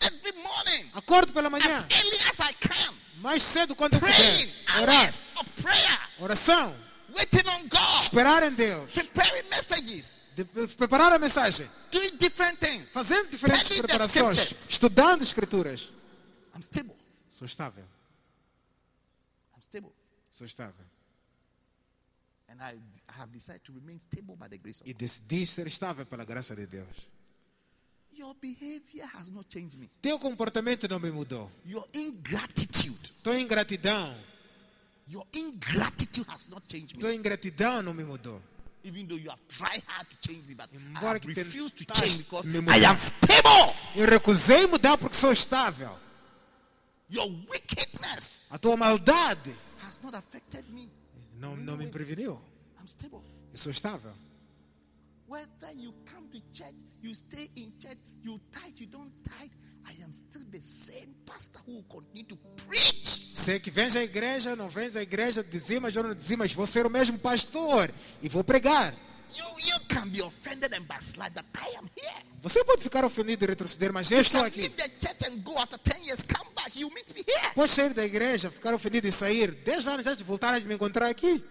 [0.01, 2.93] every morning Acordo pela as manhã, early as I can,
[3.23, 4.83] mais cedo quando praying puder.
[4.83, 5.09] Orar.
[5.37, 6.75] of prayer, Oração.
[7.17, 8.91] waiting on God, Esperar em Deus.
[8.91, 10.45] preparing messages, De-
[10.77, 11.69] preparar a mensagem.
[11.93, 14.35] doing different things, Fazendo diferentes studying preparações.
[14.35, 14.71] scriptures.
[14.71, 15.93] Estudando escrituras.
[16.57, 16.97] I'm stable.
[17.29, 17.85] Sou estável.
[19.55, 19.93] I'm stable.
[20.31, 20.85] Sou estável.
[22.55, 22.77] And I
[23.19, 24.99] have decided to remain stable by the grace of E God.
[25.01, 26.87] decidi ser estável pela graça de Deus.
[28.17, 29.91] Your behavior has not changed me.
[30.01, 31.51] Teu comportamento não me mudou.
[31.67, 34.17] Your ingratitude, Tua ingratidão.
[35.09, 37.01] your ingratitude has not changed me.
[37.01, 38.41] Tua ingratidão não me mudou.
[38.85, 41.75] Even though you have tried hard to change me, but I Embora have que refused
[41.79, 43.75] to change because me I am stable.
[43.97, 45.99] Eu recusei mudar porque sou estável.
[47.11, 50.89] Your wickedness A tua maldade has not affected me.
[51.39, 52.41] Não, não me preveniu.
[53.11, 54.13] Eu sou estável.
[55.29, 59.53] Whether you come to church, you stay in church, you tithe, you don't tithe,
[59.87, 62.37] I am still the same pastor who will continue to
[62.67, 63.33] preach.
[63.35, 66.87] Se que vens à igreja, não vens à igreja, dizimas ou não dizimas, vou ser
[66.87, 67.91] o mesmo pastor
[68.23, 68.95] e vou pregar.
[69.33, 72.25] You you can be offended and backslide, but I am here.
[72.43, 74.63] Você pode ficar ofendido e retroceder, mas eu estou aqui.
[74.63, 77.55] leave the church and go after 10 years, come back, you meet me here.
[77.55, 80.75] Pode sair da igreja, ficar ofendido e sair 10 anos antes de voltar a me
[80.75, 81.43] encontrar aqui.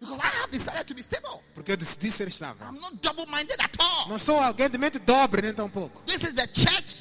[0.00, 1.42] Because I have decided to be stable.
[1.54, 2.66] Porque eu decidi ser estável.
[2.66, 4.08] I'm not double minded at all.
[4.08, 6.02] Não sou alguém de mente dobre, nem tão pouco.
[6.02, 7.00] This is the church.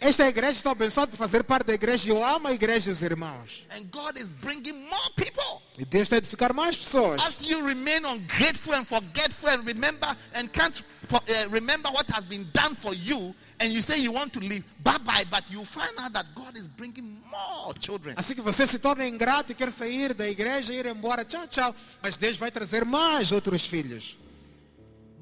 [0.00, 2.92] Esta igreja está abençoada por fazer parte da igreja e eu amo a igreja e
[2.92, 3.66] os irmãos.
[3.70, 5.62] And God is bringing more people.
[5.76, 7.20] E Deus está a edificar mais pessoas.
[7.22, 12.24] As you remain ungrateful and forgetful and remember and can't for, uh, remember what has
[12.24, 15.64] been done for you, and you say you want to leave, bye bye, but you
[15.64, 18.14] find out that God is bringing more children.
[18.16, 21.46] Assim que você se torna ingrato e quer sair da igreja e ir embora, tchau,
[21.48, 21.74] tchau.
[22.02, 24.16] Mas Deus vai trazer mais outros filhos.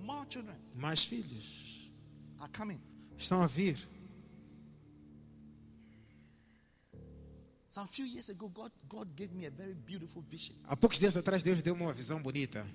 [0.05, 1.91] More children Mais filhos.
[2.41, 2.81] are coming.
[3.17, 3.79] Estão a vir.
[7.69, 10.57] Some few years ago, God, God gave me a very beautiful vision.
[10.65, 12.67] Há poucos dias atrás, Deus deu-me uma visão bonita.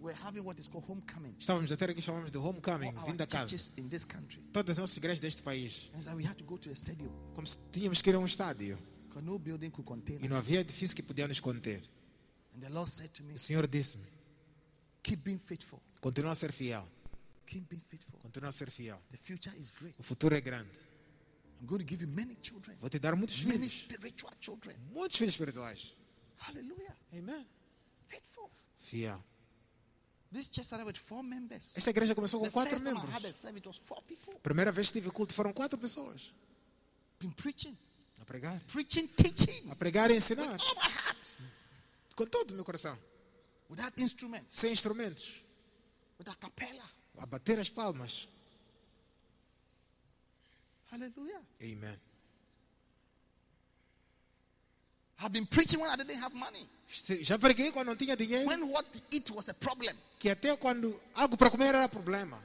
[0.00, 1.34] We're having what is called homecoming.
[1.38, 3.50] Estávamos a ter aqui, chamamos de homecoming, vindo a casa.
[3.50, 4.42] churches in this country.
[4.52, 5.90] Todas as nossas igrejas deste país.
[5.94, 8.18] And so we had to go to the stadium Como se tínhamos que ir a
[8.18, 8.78] um estádio.
[9.08, 11.82] because no building could contain E não havia edifício que podia nos conter.
[12.54, 14.06] And the Lord said to me, O Senhor disse-me,
[15.02, 15.80] Keep being faithful.
[16.00, 16.86] continua a ser fiel.
[17.46, 18.18] Keep being faithful.
[18.20, 19.00] Continua a ser fiel.
[19.10, 19.94] The future is great.
[19.98, 20.70] O futuro é grande.
[21.60, 23.72] I'm going to give you many children, Vou te dar muitos many filhos.
[23.84, 24.76] spiritual children.
[24.92, 25.96] Muitos filhos espirituais.
[26.38, 26.94] Hallelujah.
[27.12, 27.46] Amém.
[28.08, 28.50] Faithful.
[28.80, 29.22] Fiel.
[30.32, 31.74] This church started with four members.
[31.76, 33.14] Esta igreja começou The com quatro first time I membros.
[33.14, 34.34] had a service, it was four people.
[34.42, 36.34] Primeira vez que tive culto foram quatro pessoas.
[37.18, 37.76] Been preaching,
[38.20, 38.60] A pregar.
[38.66, 39.70] preaching, teaching.
[39.70, 40.60] A pregar e With ensinar.
[40.60, 41.42] all my heart.
[42.14, 42.98] Com todo o meu coração.
[43.70, 44.54] Without instruments.
[44.58, 45.42] Sem instrumentos.
[46.18, 46.36] With a.
[47.18, 48.28] A bater as palmas.
[50.90, 51.40] Hallelujah.
[51.60, 51.98] Amém.
[55.18, 56.68] I've been preaching when I didn't have money.
[57.22, 58.46] Já preguei quando não tinha dinheiro.
[58.46, 59.96] When what to eat was a problem.
[60.20, 62.38] Que até quando algo para comer era problema.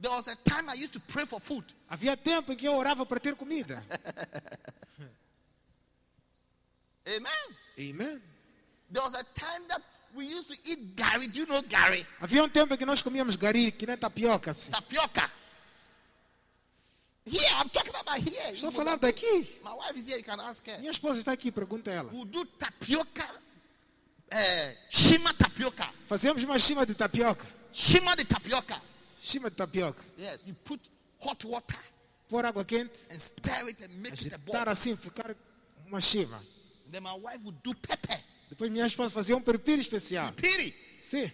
[0.00, 1.64] There was a time I used to pray for food.
[1.88, 3.84] Havia tempo em que eu orava para ter comida.
[7.06, 7.56] Amen.
[7.78, 8.22] Amém.
[8.90, 9.82] There was a time that
[10.14, 11.26] we used to eat Gary.
[11.28, 12.06] Do you know Gary?
[12.20, 14.50] Havia um tempo que nós comíamos gari, que nem tapioca.
[14.50, 14.70] Assim.
[14.70, 15.30] Tapioca.
[17.24, 18.52] Here, I'm talking about here.
[18.52, 19.46] Estou know, daqui.
[19.62, 20.78] My wife is here, you can ask her.
[20.78, 22.10] Minha esposa está aqui, pergunta ela.
[22.12, 23.24] We'll do tapioca,
[24.32, 25.88] uh, shima tapioca.
[26.08, 27.46] Fazemos uma chima de tapioca.
[27.72, 28.80] Shima the tapioca.
[29.22, 30.02] Chima de tapioca.
[30.18, 30.80] Yes, you put
[31.20, 31.78] hot water
[32.28, 34.66] Pôr água quente, and stir it and make it a ball.
[34.66, 35.36] assim, ficar
[35.86, 36.40] uma chima.
[36.90, 38.18] Then my wife would do pepper.
[38.52, 40.30] Depois minha esposa fazia um perpiro especial.
[40.34, 40.74] Piri.
[41.00, 41.32] Sim,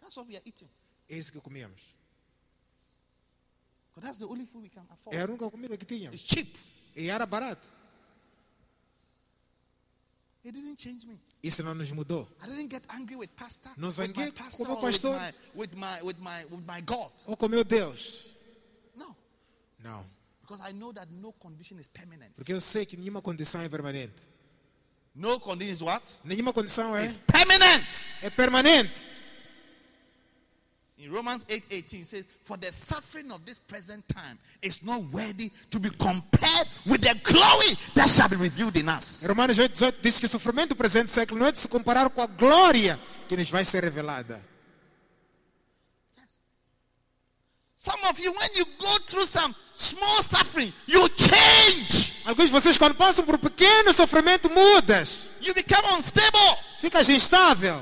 [0.00, 0.70] That's what we are eating.
[1.06, 1.82] é isso que comíamos.
[4.00, 5.14] That's the only food we can afford.
[5.14, 6.18] É a única comida que tínhamos.
[6.18, 6.56] It's cheap.
[6.96, 7.70] E era barato.
[10.46, 11.20] It didn't change me.
[11.42, 12.26] Isso não nos mudou.
[12.42, 15.20] I didn't get angry with pastor, Não zanguei com o with pastor.
[15.20, 17.12] my, with my with my with my God.
[17.26, 18.30] Ou com meu Deus.
[18.94, 19.14] No,
[19.80, 20.06] Não.
[20.40, 22.32] because I know that no condition is permanent.
[22.34, 24.35] Porque eu sei que nenhuma condição é permanente.
[25.16, 26.02] No condition is what?
[26.22, 27.86] Nenhuma condição é, It's permanent.
[28.22, 28.92] é permanente.
[30.98, 35.78] In Romans 8:18 says, "For the suffering of this present time is not worthy to
[35.78, 40.18] be compared with the glory that shall be revealed in us." Romanos 8, 18 diz
[40.18, 42.98] que o sofrimento do presente século não é de se comparar com a glória
[43.28, 44.42] que nos vai ser revelada.
[47.76, 52.14] Some of you, when you go through some small suffering, you change.
[52.24, 55.28] Alguns de vocês, quando passam por pequeno sofrimento, mudas.
[55.40, 56.58] You become unstable.
[56.80, 57.80] Ficas instável.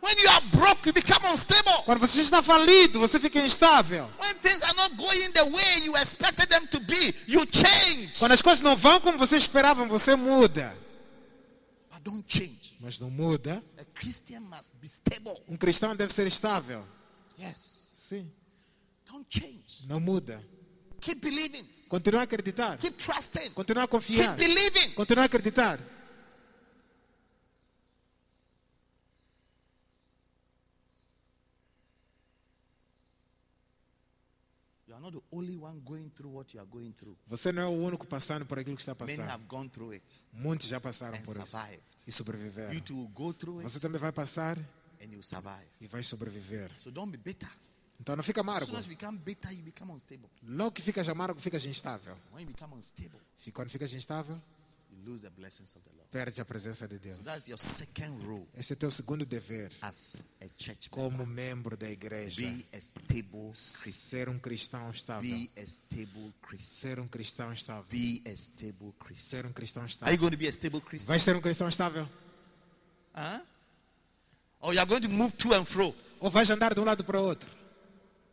[0.00, 1.82] When you are broke, you become unstable.
[1.84, 4.10] Quando você está falido, você fica instável.
[4.20, 8.18] When things are not going the way you expected them to be, you change.
[8.18, 10.76] Quando as coisas não vão como você esperava, você muda.
[11.90, 12.76] But don't change.
[12.80, 13.64] Mas não muda.
[13.78, 15.40] A Christian must be stable.
[15.48, 16.84] Um cristão deve ser estável.
[17.40, 17.92] Yes.
[17.96, 18.30] Sim.
[19.10, 19.86] Don't change.
[19.86, 20.44] Não muda.
[21.04, 21.64] Keep believing.
[21.88, 22.78] Continua a acreditar.
[22.78, 23.50] Keep trusting.
[23.52, 24.36] Continua a Keep confiar.
[24.36, 24.94] believing.
[24.94, 25.78] Continua a acreditar.
[34.86, 37.16] You are not the only one going through what you are going through.
[37.26, 39.92] Você não é o único passando por aquilo que está a Many have gone through
[39.92, 40.04] it.
[40.32, 41.46] Muitos já passaram And por isso.
[41.46, 41.82] survived.
[42.06, 42.74] E sobreviveram.
[42.74, 44.58] You too will go through it Você também vai passar
[45.00, 45.66] and you survive.
[45.80, 46.70] e vai sobreviver.
[46.78, 47.48] So don't be bitter.
[48.00, 48.70] Então não fica amargo.
[50.42, 52.16] Logo que ficas amargo, ficas instável.
[52.32, 54.40] When you become unstable, E quando ficas instável,
[54.90, 56.08] you lose the blessings of the Lord.
[56.10, 57.16] perdes a presença de Deus.
[57.16, 61.26] So that's your second rule Esse é teu segundo dever as a church como member.
[61.26, 62.42] membro da igreja.
[62.42, 63.92] Be a stable Christian.
[63.92, 65.30] Ser um cristão estável.
[66.60, 67.86] Ser um cristão estável.
[69.16, 70.18] Ser um cristão Are you estável.
[70.18, 71.08] going to be a stable Christian?
[71.08, 72.08] Vai ser um cristão estável?
[73.16, 73.40] Huh?
[74.60, 75.94] Or you are going to move to and fro?
[76.20, 77.48] Ou vais andar de um lado para o outro?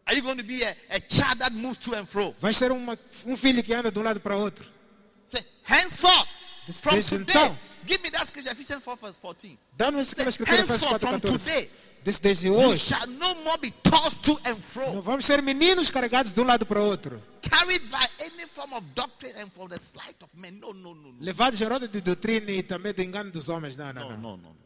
[0.08, 2.34] Are you going to be a, a child that moves to and fro?
[2.42, 4.66] Vais ser uma, um filho que anda de um lado para outro?
[5.26, 6.28] Say, henceforth,
[6.68, 7.58] Des- from desde today, então.
[7.88, 9.58] give me that scripture, Ephesians 4, verse 14.
[9.78, 11.38] Dá-nos aquela escritura Efésios Henceforth, from 4,14.
[11.40, 11.70] today,
[12.04, 12.80] Desse desde You hoje.
[12.88, 16.46] shall no more be tossed to and Não fro, vamos ser meninos carregados de um
[16.46, 17.22] lado para o outro.
[17.44, 20.60] carried by any form of doctrine and for the sleight of men.
[20.60, 21.22] No, no, no, no.
[21.24, 23.76] Levados a roda de doutrina e também do engano dos homens.
[23.78, 24.61] Não, No, não, no, não.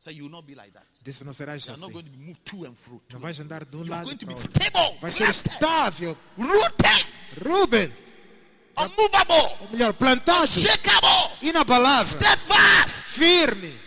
[0.00, 0.04] No, no.
[0.04, 0.86] So you will not be like that.
[1.02, 3.00] Disse não serás You are not going to be moved to and fro.
[3.12, 4.62] Não vais andar de um You are lado going to para be o outro.
[4.62, 6.16] stable, Vai ser planted, estável.
[6.38, 7.06] rooted,
[7.44, 7.92] Ruben,
[8.76, 13.06] unmovable, ou melhor, plantado, unshakable, inabalável, steadfast.
[13.08, 13.78] firme.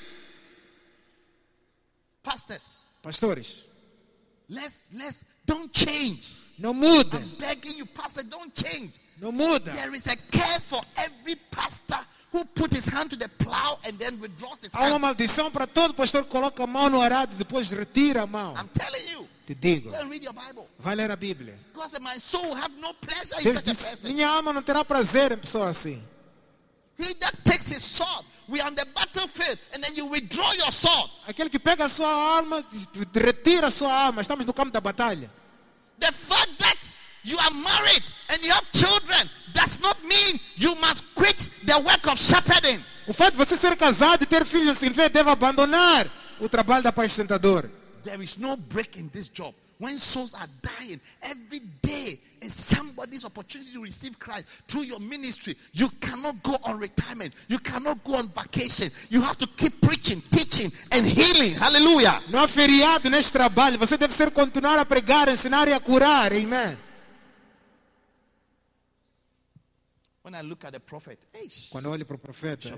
[2.23, 3.65] Pastors, Pastores,
[4.49, 6.37] let's let's don't change.
[6.57, 7.19] não mudem.
[7.21, 8.93] I'm begging you, pastor, don't change.
[9.19, 9.71] Não muda.
[9.73, 11.99] There is a care for every pastor
[12.33, 15.67] who put his hand to the plow and then withdraws his Há uma maldição para
[15.67, 18.55] todo pastor que coloca a mão no arado e depois retira a mão.
[18.57, 19.27] I'm telling you.
[19.45, 19.91] Te digo,
[20.79, 21.59] vai ler a Bíblia.
[21.89, 24.07] Said, My soul have no pleasure in Deus such a disse, person.
[24.13, 26.01] minha alma não terá prazer em pessoa assim.
[26.97, 30.71] He that takes his sword, we are on the battlefield, and then you withdraw your
[30.71, 31.09] sword.
[31.27, 32.07] Aquele que pega a sua
[32.37, 32.63] alma,
[33.13, 34.21] retira a sua alma.
[34.21, 35.29] Estamos no campo da batalha.
[35.99, 36.91] The fact that
[37.23, 42.07] you are married and you have children does not mean you must quit the work
[42.07, 42.79] of shepherding.
[43.07, 46.09] O fato de você ser casado e ter filhos não significa que deve abandonar
[46.39, 47.69] o trabalho da apacentador.
[48.03, 49.53] There is no break in this job.
[49.79, 55.57] When souls are dying, every day is somebody's opportunity to receive Christ through your ministry.
[55.73, 57.33] You cannot go on retirement.
[57.47, 58.91] You cannot go on vacation.
[59.09, 61.55] You have to keep preaching, teaching, and healing.
[61.55, 62.21] Hallelujah.
[62.29, 63.77] Não há feriado neste trabalho.
[63.79, 66.31] Você deve ser continuar a pregar, ensinar e a curar.
[66.31, 66.43] Amém.
[66.45, 66.81] When I look at the prophet, eish,
[71.69, 72.69] Quando eu olho para o profeta,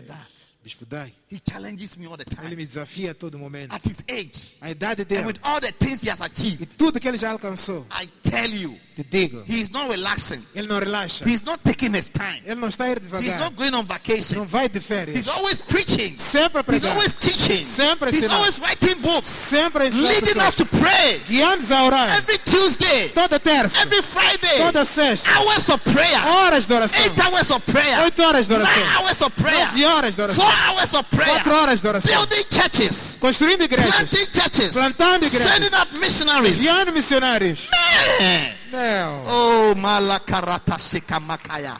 [0.65, 0.85] Bishop Dag.
[0.85, 2.55] Bispo Dai, He challenges me all the ele time.
[2.55, 3.73] me desafia todo momento.
[3.73, 6.99] At his age, A idade and with all the things he has e achieved, tudo
[6.99, 10.43] que ele já alcançou, I tell you, te digo, he is not relaxing.
[10.55, 11.23] ele não relaxa.
[11.27, 12.41] He's not taking his time.
[12.45, 13.39] Ele não está ir He's devagar.
[13.39, 14.45] not going on Não vacation.
[14.45, 15.15] vai de férias.
[15.17, 16.17] He's always preaching.
[16.17, 17.63] Sempre He's always teaching.
[17.65, 18.35] Sempre He's ensinando.
[18.39, 22.09] always writing books, Sempre a ensinar leading us to pray Guiando-nos a orar.
[22.17, 23.81] every Tuesday, Toda terça.
[23.81, 25.29] every Friday, Toda sexta.
[25.31, 27.03] hours of prayer, Horas de oração.
[27.03, 28.83] eight hours of prayer, Oito horas de nine oração.
[29.03, 30.43] hours of prayer, Nove horas de oração.
[30.45, 32.11] four hours of prayer, Quatro horas de oração.
[32.11, 33.93] building churches, Construindo igrejas.
[33.95, 35.47] planting churches, Plantando igrejas.
[35.51, 36.59] sending out missionaries.
[36.61, 37.59] Guiando missionários.
[38.71, 39.21] Man.
[39.27, 41.77] Oh, malakarata shikamakaya.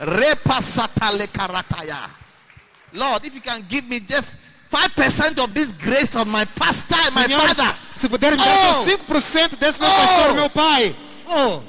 [0.00, 2.10] Repasatale karataya.
[2.92, 4.36] Lord, if you can give me just
[4.70, 7.76] 5% of this grace on my pastor and my Senhor, father.
[7.96, 8.84] se puder me dar só Oh.
[8.84, 9.94] 5% desse meu Oh.
[9.96, 10.96] pastor, meu pai.
[11.28, 11.62] Oh.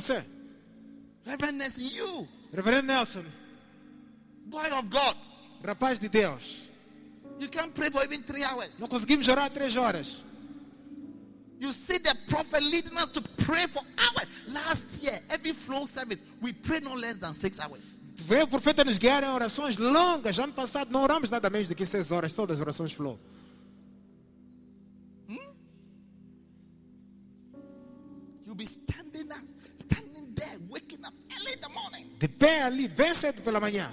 [0.00, 0.24] Você?
[1.24, 3.24] Reverend Nelson, you, Reverendo Nelson,
[4.46, 5.16] boy of God,
[5.64, 6.70] rapaz de Deus.
[7.38, 8.78] you can't pray for even three hours.
[8.78, 10.24] Não conseguimos orar três horas.
[11.60, 14.26] You see the prophet leading us to pray for hours.
[14.48, 18.00] Last year, every flow service, we prayed no less than six hours.
[18.16, 20.38] Veio o profeta nos guiar em orações longas.
[20.38, 23.18] Ano passado não oramos nada menos do que seis horas, todas as orações flow.
[32.18, 33.88] De pé ali, bem cedo pela manhã.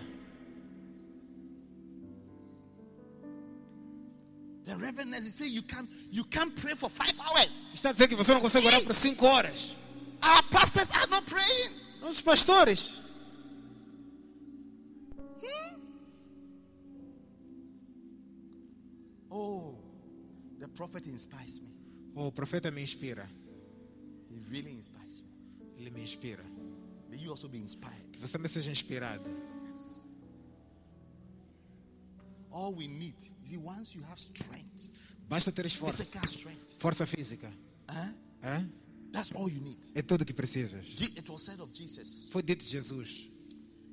[4.65, 7.72] The Reverend say you can't you can't pray for five hours.
[7.76, 9.77] Está dizer que você não consegue orar por cinco horas.
[10.23, 11.69] Our pastors are not praying.
[12.02, 13.03] Nossos pastores.
[19.30, 19.76] Oh,
[20.60, 21.69] the prophet inspires me.
[22.15, 23.30] Oh, o profeta me inspira.
[24.31, 25.30] He really inspires me.
[25.77, 26.43] Ele me inspira.
[27.18, 29.24] Que você também seja inspirado.
[32.52, 34.90] All we need is once you have strength,
[35.28, 35.98] Basta ter esforço.
[35.98, 37.52] physical strength, Força física.
[39.12, 39.80] that's all you need.
[39.94, 40.86] É tudo que precisas.
[41.02, 43.30] It was said of Jesus Foi dito de Jesus.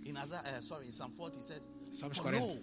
[0.04, 2.38] in Isaiah, uh, sorry, in Psalm 40, he said, Psalms For 40.
[2.38, 2.62] no,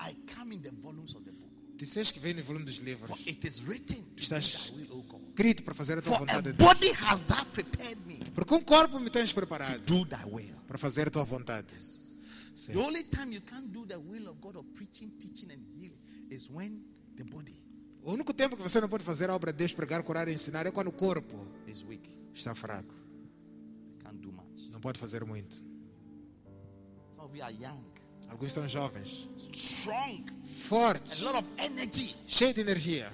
[0.00, 1.43] I come in the volumes of the book.
[1.76, 3.08] Disseste que vem no volume dos livros.
[3.08, 4.22] For it is written to
[4.86, 5.20] do God.
[5.28, 6.72] Escrito para fazer a tua For a vontade de Deus.
[6.74, 10.54] body has thou prepared me Porque um corpo me tens preparado do thy will.
[10.68, 11.66] para fazer a tua vontade.
[11.74, 12.76] The Sim.
[12.76, 15.98] only time you can't do the will of God of preaching, teaching, and healing
[16.30, 16.84] is when
[17.16, 17.60] the body
[18.04, 20.32] O único tempo que você não pode fazer a obra de Deus, pregar, curar e
[20.34, 22.08] ensinar é quando o corpo is weak.
[22.34, 22.94] está fraco.
[24.04, 24.70] Can't do much.
[24.70, 25.56] Não pode fazer muito.
[27.14, 27.82] Some of you are young,
[28.34, 30.26] Alguns são jovens, strong,
[30.68, 32.16] fortes, a lot of energy.
[32.26, 33.12] cheios de energia.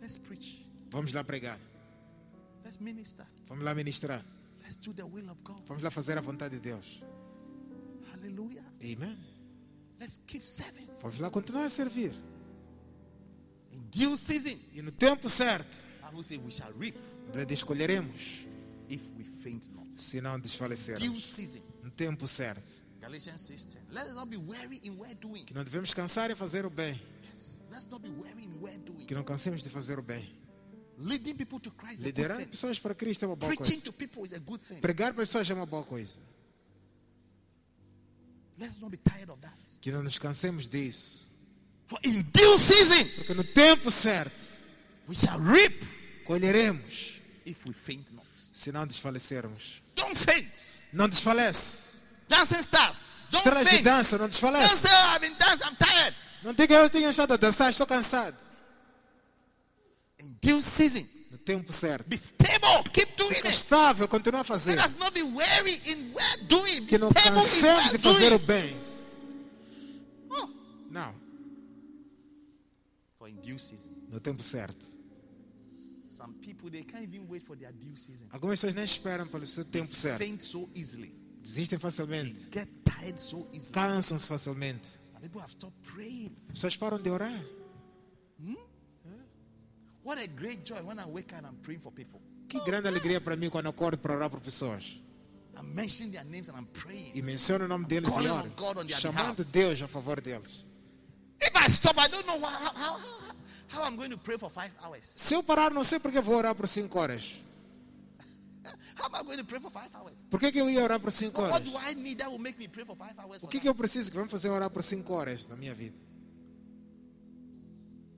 [0.00, 0.66] Let's preach.
[0.90, 1.58] Vamos lá pregar.
[2.64, 3.26] Let's minister.
[3.46, 4.24] Vamos lá ministrar.
[4.62, 5.62] Let's do the will of God.
[5.66, 7.02] Vamos lá fazer a vontade de Deus.
[8.12, 8.64] Hallelujah.
[8.80, 9.18] Amém.
[10.00, 10.88] Let's keep serving.
[11.02, 12.12] Vamos lá continuar a servir.
[13.72, 16.96] In due season, E no tempo certo, I will say we shall reap
[17.50, 18.46] escolheremos,
[18.88, 19.86] if we faint not.
[20.00, 21.24] se não Due desfalecermos.
[21.26, 21.60] season.
[21.82, 22.84] No tempo certo.
[23.00, 23.78] Galatians 6:10.
[23.90, 25.44] Let us not be weary in well doing.
[25.44, 27.00] Que não devemos cansar em fazer o bem.
[27.70, 29.06] Let's not be weary in well doing.
[29.06, 30.28] Que não cansemos de fazer o bem.
[30.98, 33.80] Leading people to Christ is a good Liderar pessoas para Cristo é uma boa Preaching
[33.80, 33.84] coisa.
[33.84, 34.80] to people is a good thing.
[34.80, 36.18] Pregar para pessoas é uma boa coisa.
[38.58, 39.54] Let's not be tired of that.
[39.80, 41.30] Que não nos cansemos disso.
[41.86, 44.58] For in due season Porque no tempo certo,
[45.08, 45.82] we shall reap
[46.26, 48.26] colheremos, if we faint not.
[48.52, 49.82] se não desfalecermos.
[50.00, 50.46] Don't faint.
[50.92, 51.98] Não desfalece.
[52.28, 53.10] Dancing stars.
[53.30, 53.82] Don't Estrelas de faint.
[53.84, 54.76] dança, não Don't desfalece.
[54.76, 56.16] say, oh, I've been dancing, I'm tired.
[56.42, 58.36] Não diga eu tenho estado a dançar, estou cansado.
[60.20, 62.08] In due season, No tempo certo.
[62.08, 62.82] be stable.
[62.92, 63.56] Keep doing Fica it.
[63.56, 64.74] estável, continua a fazer.
[64.76, 66.80] Let us not be weary in well doing.
[66.82, 68.76] Be Que não stable in cansemos de fazer o bem.
[70.30, 70.48] Oh.
[70.90, 71.14] Não,
[73.18, 73.90] For in due season.
[74.10, 74.84] no tempo certo.
[78.30, 80.18] Algumas pessoas nem esperam pelo seu tempo certo.
[80.18, 81.14] Faint so easily.
[81.42, 82.48] Desistem facilmente.
[82.50, 83.72] get tired so easily.
[83.72, 84.86] Cansam-se facilmente.
[85.14, 86.36] And people have stopped praying.
[86.48, 87.44] As pessoas param de orar.
[90.02, 92.20] What a great joy when I wake up and I'm praying for people.
[92.48, 95.00] Que grande alegria para mim quando acordo para orar por pessoas.
[95.56, 97.12] I'm mentioning their names and I'm praying.
[97.14, 98.50] E menciono o nome deles e oro.
[98.98, 100.64] Chamando Deus a favor deles.
[101.40, 103.19] If I stop, I don't know how, how, how,
[105.16, 107.36] Se eu parar, não sei porque vou orar por cinco horas.
[109.00, 110.14] How am I going to pray for five hours?
[110.28, 111.64] Por que, que eu ia orar por cinco What horas?
[111.70, 113.42] do I need that will make me pray for five hours?
[113.42, 115.74] O que, que eu preciso que vai me fazer orar por cinco horas na minha
[115.74, 115.96] vida?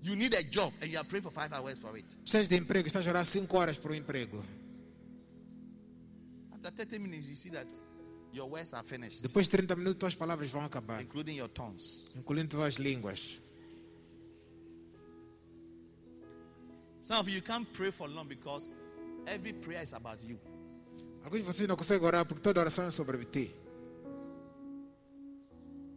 [0.02, 2.06] You need a job and you are praying for five hours for it.
[2.24, 4.42] Precisas de emprego, estás a orar 5 horas por um emprego.
[6.52, 7.66] After 30 minutes, you see that
[8.32, 12.08] your words are finished, Depois de 30 minutos, tuas palavras vão acabar, including your tongues.
[12.16, 13.40] incluindo tuas línguas.
[17.02, 18.70] Some of you can't pray for long because
[19.26, 20.38] every prayer is about you.
[21.24, 23.54] Alguns de vocês não conseguem orar porque toda oração é sobre ti.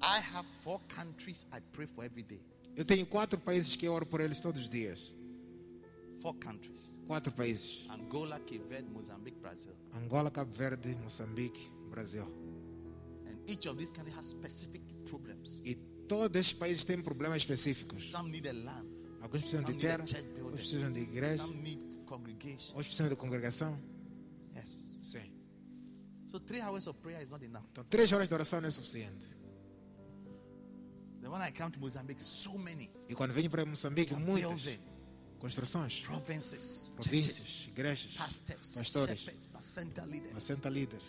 [0.02, 2.42] I have four countries I pray for every day.
[2.76, 5.16] Eu tenho quatro países que eu oro por eles todos os dias.
[6.22, 9.74] Four countries Quatro países: Angola, Cape Verde, Mozambique, Brazil.
[9.94, 12.26] Angola, Cabo Verde, Moçambique, Brasil.
[13.28, 15.62] And each of these countries has specific problems.
[15.64, 15.76] E
[16.08, 18.10] todos estes países têm problemas específicos.
[18.10, 18.88] Some need a land,
[19.22, 20.04] Alguns precisam de some a terra,
[20.56, 23.80] building, precisam de igreja, outros precisam de congregação.
[24.56, 24.98] Yes.
[25.04, 25.32] Sim.
[26.28, 27.64] So three hours of prayer is not enough.
[27.72, 29.36] Então, três horas de oração não é suficiente.
[31.22, 32.92] Then when I come to Mozambique, so many.
[33.10, 34.80] E quando venho para Moçambique, muitas.
[35.40, 40.36] Construções, provinces, churches, províncias, igrejas, pastors, pastores, shepherds, center leaders.
[40.36, 41.04] assenta líderes.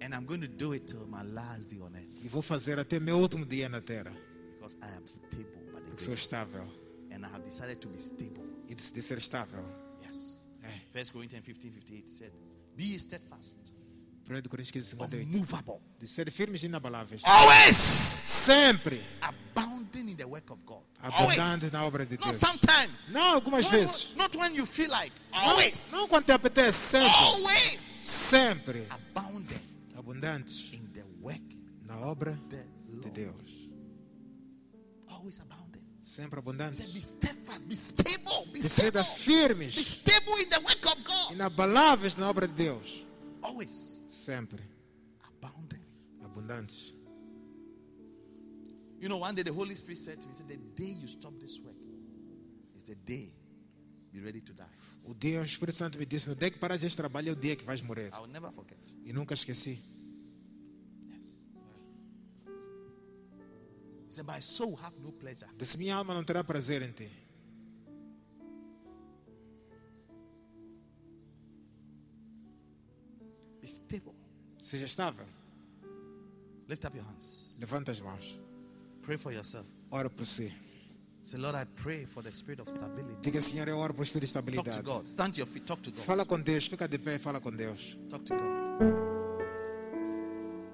[0.00, 2.24] And I'm going to do it till my last day on earth.
[2.24, 4.12] E vou fazer até meu último dia na terra,
[4.54, 5.57] because I am stable
[6.06, 6.20] grace.
[6.20, 6.62] estável.
[7.10, 8.44] And I have decided to be stable.
[8.68, 9.62] E decidi ser estável.
[10.06, 10.48] Yes.
[10.62, 10.68] É.
[10.92, 12.32] First Corinthians 15 58 said,
[12.76, 13.58] Be steadfast,
[14.28, 15.24] 1 Coríntios 15, 58.
[15.24, 17.22] unmovable, De ser firmes e inabaláveis.
[17.24, 20.82] always Sempre abounding in the work of God.
[21.00, 22.36] abundante na obra de Not Deus.
[22.38, 23.08] sometimes.
[23.10, 24.14] Não algumas Not, vezes.
[24.16, 25.12] not when you feel like.
[25.32, 25.90] Não, Always.
[25.92, 26.78] não quando te apetece.
[26.78, 27.10] Sempre.
[27.10, 27.80] Always.
[27.80, 28.86] Sempre.
[28.90, 29.60] Abounding
[29.96, 31.42] Abundantes in the work
[31.84, 32.58] na obra de.
[33.10, 33.68] Deus.
[35.08, 35.82] Always abounding.
[36.02, 37.02] Sempre said, Be abundantes.
[37.04, 39.02] steadfast, be stable, be De ser stable.
[39.02, 41.32] Be firmes, stable in the work of God.
[41.32, 43.04] inabaláveis na obra de Deus.
[43.42, 44.62] Always Sempre
[45.26, 45.82] abounding.
[46.22, 46.92] abundantes.
[49.00, 51.06] You know, one day the Holy Spirit said to me, He said, The day you
[51.06, 51.76] stop this work
[52.76, 53.32] is the day
[54.12, 54.64] be ready to die.
[55.06, 57.36] O Deus, o Espírito Santo me disse: no dia que paras este trabalho é o
[57.36, 58.10] dia que vais morrer.
[58.12, 58.78] I will never forget.
[59.04, 59.80] E nunca esqueci.
[64.08, 65.46] He said, My soul have no pleasure.
[65.58, 67.10] Disse: minha alma não terá prazer em ti.
[73.60, 74.14] Be stable.
[74.62, 75.26] Seja estável.
[76.68, 77.54] Lift up your hands.
[77.60, 78.38] Levanta as mãos.
[79.02, 79.66] Pray for yourself.
[79.90, 80.52] Ora por si.
[81.22, 83.20] Say, Lord, I pray for the spirit of stability.
[83.20, 84.82] Diga, Senhor, eu oro por espírito de Talk to estabilidade.
[84.84, 85.06] God.
[85.06, 85.66] Stand to your feet.
[85.66, 86.04] Talk to God.
[86.04, 86.66] Fala com Deus.
[86.66, 87.98] Fica de pé e fala com Deus.
[88.08, 88.48] Talk to God.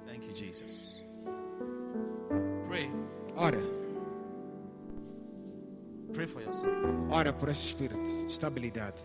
[0.07, 0.84] Thank you, Jesus.
[3.45, 3.61] Pray.
[3.61, 3.63] Ora.
[6.15, 6.73] Pray for yourself.
[7.11, 9.01] Ora por esse espírito de estabilidade.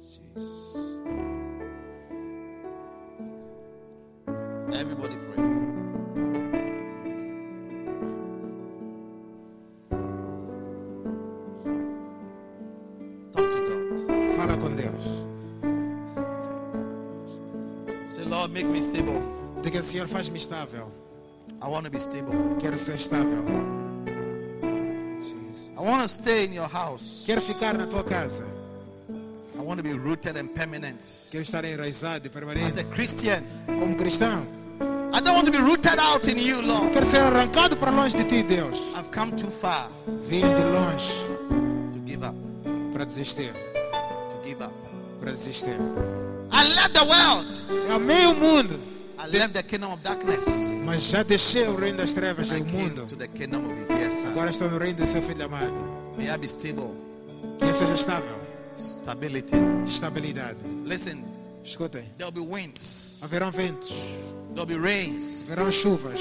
[0.00, 1.00] Jesus.
[4.72, 5.44] Everybody pray.
[13.32, 14.36] Talk to God.
[14.36, 15.04] Fala com Deus.
[18.08, 19.20] Say, Lord, make me stable.
[19.62, 21.09] Diga, Senhor, faz-me estável.
[21.62, 22.56] I want to be stable.
[22.60, 23.44] Quero ser estável.
[25.76, 27.24] I want to stay in your house.
[27.26, 28.44] Quero ficar na tua casa.
[29.58, 31.00] I want to be rooted and permanent.
[31.30, 32.80] Quero estar enraizado e As permanente.
[32.80, 34.46] a Christian, Como cristão.
[35.12, 36.92] I don't want to be rooted out in you, Lord.
[36.92, 38.76] Quero ser arrancado para longe de ti, Deus.
[38.96, 39.88] I've come too far
[40.28, 41.12] Vim de longe
[41.92, 42.34] to give up.
[42.92, 43.52] para desistir.
[43.52, 44.72] To give up.
[45.20, 45.76] Para desistir.
[46.52, 47.60] I left the world.
[47.88, 48.78] Eu amei o mundo,
[49.18, 50.44] I left the kingdom of darkness.
[50.90, 53.06] Mas já deixei o reino das trevas do mundo.
[54.26, 55.72] Agora estou no reino do seu filho amado.
[57.60, 58.36] Que seja estável.
[58.76, 59.54] Stability.
[59.86, 60.58] Estabilidade.
[60.84, 61.22] Listen,
[61.64, 62.02] Escutem.
[62.18, 63.20] there'll be winds.
[63.22, 63.94] Haverão ventos.
[64.52, 65.44] There'll be rains.
[65.48, 66.20] Haverão chuvas.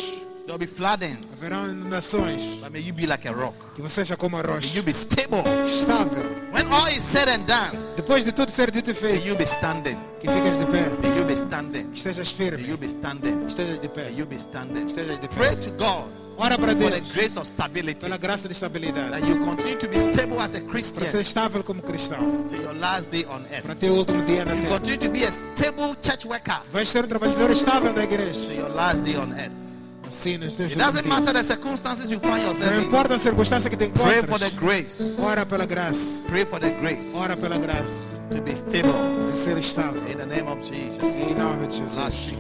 [0.50, 1.20] There'll be floodings.
[1.40, 2.42] Haverão inundações.
[2.60, 3.54] But may you be like a rock.
[3.76, 4.76] Que você seja como a May rocha.
[4.76, 5.44] you be stable.
[5.68, 6.26] Estável.
[6.52, 9.38] When all is said and done, Depois de tudo ser dito e may you feito.
[9.38, 9.98] be standing.
[10.20, 10.90] Que fiques de pé.
[11.04, 11.92] May you be standing.
[11.94, 12.68] Estejas May firme.
[12.68, 13.46] you be standing.
[13.46, 14.18] Estejas de May pé.
[14.18, 14.88] you be standing.
[14.88, 15.62] Estejas de Pray pé.
[15.62, 16.06] to God
[16.40, 17.12] Ora para for the Deus.
[17.14, 18.00] grace of stability.
[18.00, 19.12] Pela graça de estabilidade.
[19.12, 22.48] That you continue to be stable as a Para ser Christian estável como cristão.
[22.50, 23.80] to your last day on Para earth.
[23.80, 24.80] ter o último dia na You terra.
[24.80, 28.34] continue to be a stable church worker Vais ser um trabalhador estável da igreja.
[28.48, 29.69] to your last day on earth.
[30.10, 32.86] Teus It doesn't matter the circumstances you find yourself Não in.
[32.86, 35.16] importa a circunstância que te Pray for the grace.
[35.20, 36.28] Ora pela graça.
[36.30, 38.20] Pray for the grace Ora pela graça.
[38.32, 38.94] to be stable
[39.32, 40.02] De ser estável.
[40.10, 41.00] in the name of Jesus.
[41.04, 42.32] Em nome de Jesus.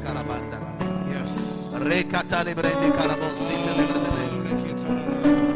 [1.11, 1.69] Yes.
[1.81, 4.19] Rekatale brende karabo sinte lebrebe.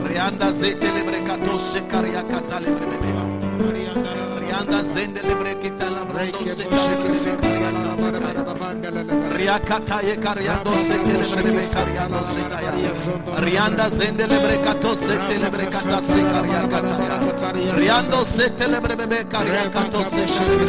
[0.07, 4.32] Rianda zete lebre kato shekaria katale brebe.
[4.63, 6.39] Rianda Rianda zendele brekita la brondo
[9.35, 13.41] Riakata ye kariando setele brebe kariando setaya.
[13.41, 17.75] Rianda zendele brekato setele brekata se kariakata.
[17.75, 20.65] Riando setele brebe kariakato setele.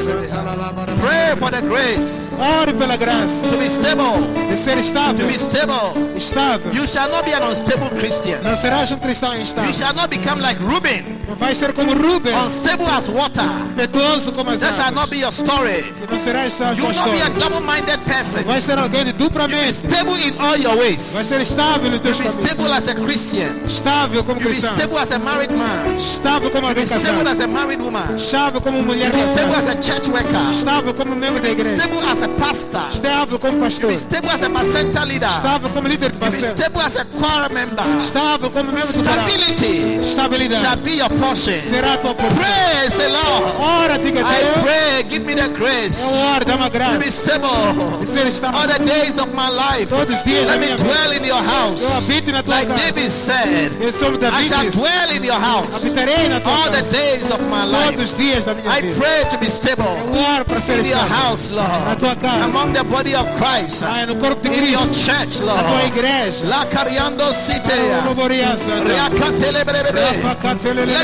[1.01, 4.27] Pray for the grace Ore pela to graça be stable.
[4.49, 5.27] de ser To estável.
[5.27, 5.95] be stable.
[6.17, 6.73] Estável.
[6.75, 8.43] You shall not be an unstable Christian.
[8.43, 9.73] Não serás um cristão You instável.
[9.75, 13.45] shall not become like Reuben, Não ser como unstable as water.
[13.71, 15.95] impetuoso como as That shall not be your story.
[16.11, 18.43] Não serás só You will not be a double-minded person.
[18.45, 19.87] Vai ser alguém de dupla mente.
[19.87, 21.01] Stable in all your Vai ways.
[21.03, 22.45] ser estável nos teus Be caminhos.
[22.45, 23.51] stable as a Christian.
[23.67, 24.75] Estável como cristão.
[24.75, 25.97] stable as a married man.
[25.97, 28.17] Estável como alguém stable as a married woman.
[28.17, 30.51] Estável como mulher Be stable as a church worker.
[30.53, 31.77] Estável como um membro da igreja.
[31.77, 32.89] Stable as a pastor.
[32.93, 33.93] Estável como pastor.
[33.93, 35.31] Stable as a Macenta leader.
[35.31, 37.85] Estável como líder de stable as a choir member.
[38.03, 39.29] Estável como membro do coral.
[39.29, 41.59] Stability shall be your portion.
[41.59, 42.37] Será a tua porção.
[42.37, 43.55] Pray, say Lord.
[43.59, 44.63] Ora, diga I Deus.
[44.63, 47.99] pray, give me the grace Eu oro, dá uma to be stable.
[48.01, 48.61] De ser estável.
[48.61, 50.85] All the days of my life, Todos os dias da let me minha vida.
[50.89, 51.83] dwell in your house.
[51.83, 52.83] Eu habito na tua Like casa.
[52.93, 54.45] David said, Eu sou I David.
[54.49, 58.01] shall dwell in your house Habitarei na tua all the days of my Todos life.
[58.05, 58.95] os dias da minha I vida.
[59.01, 62.45] pray to be stable Eu oro para ser in your house, Na Lord, tua casa.
[62.45, 65.11] among the body of Christ, Ah, no corpo de in your Cristo.
[65.13, 65.87] church, Na tua Lord.
[65.97, 66.45] igreja.
[66.47, 67.71] La cariando city.
[68.07, 68.85] Loboria Santa.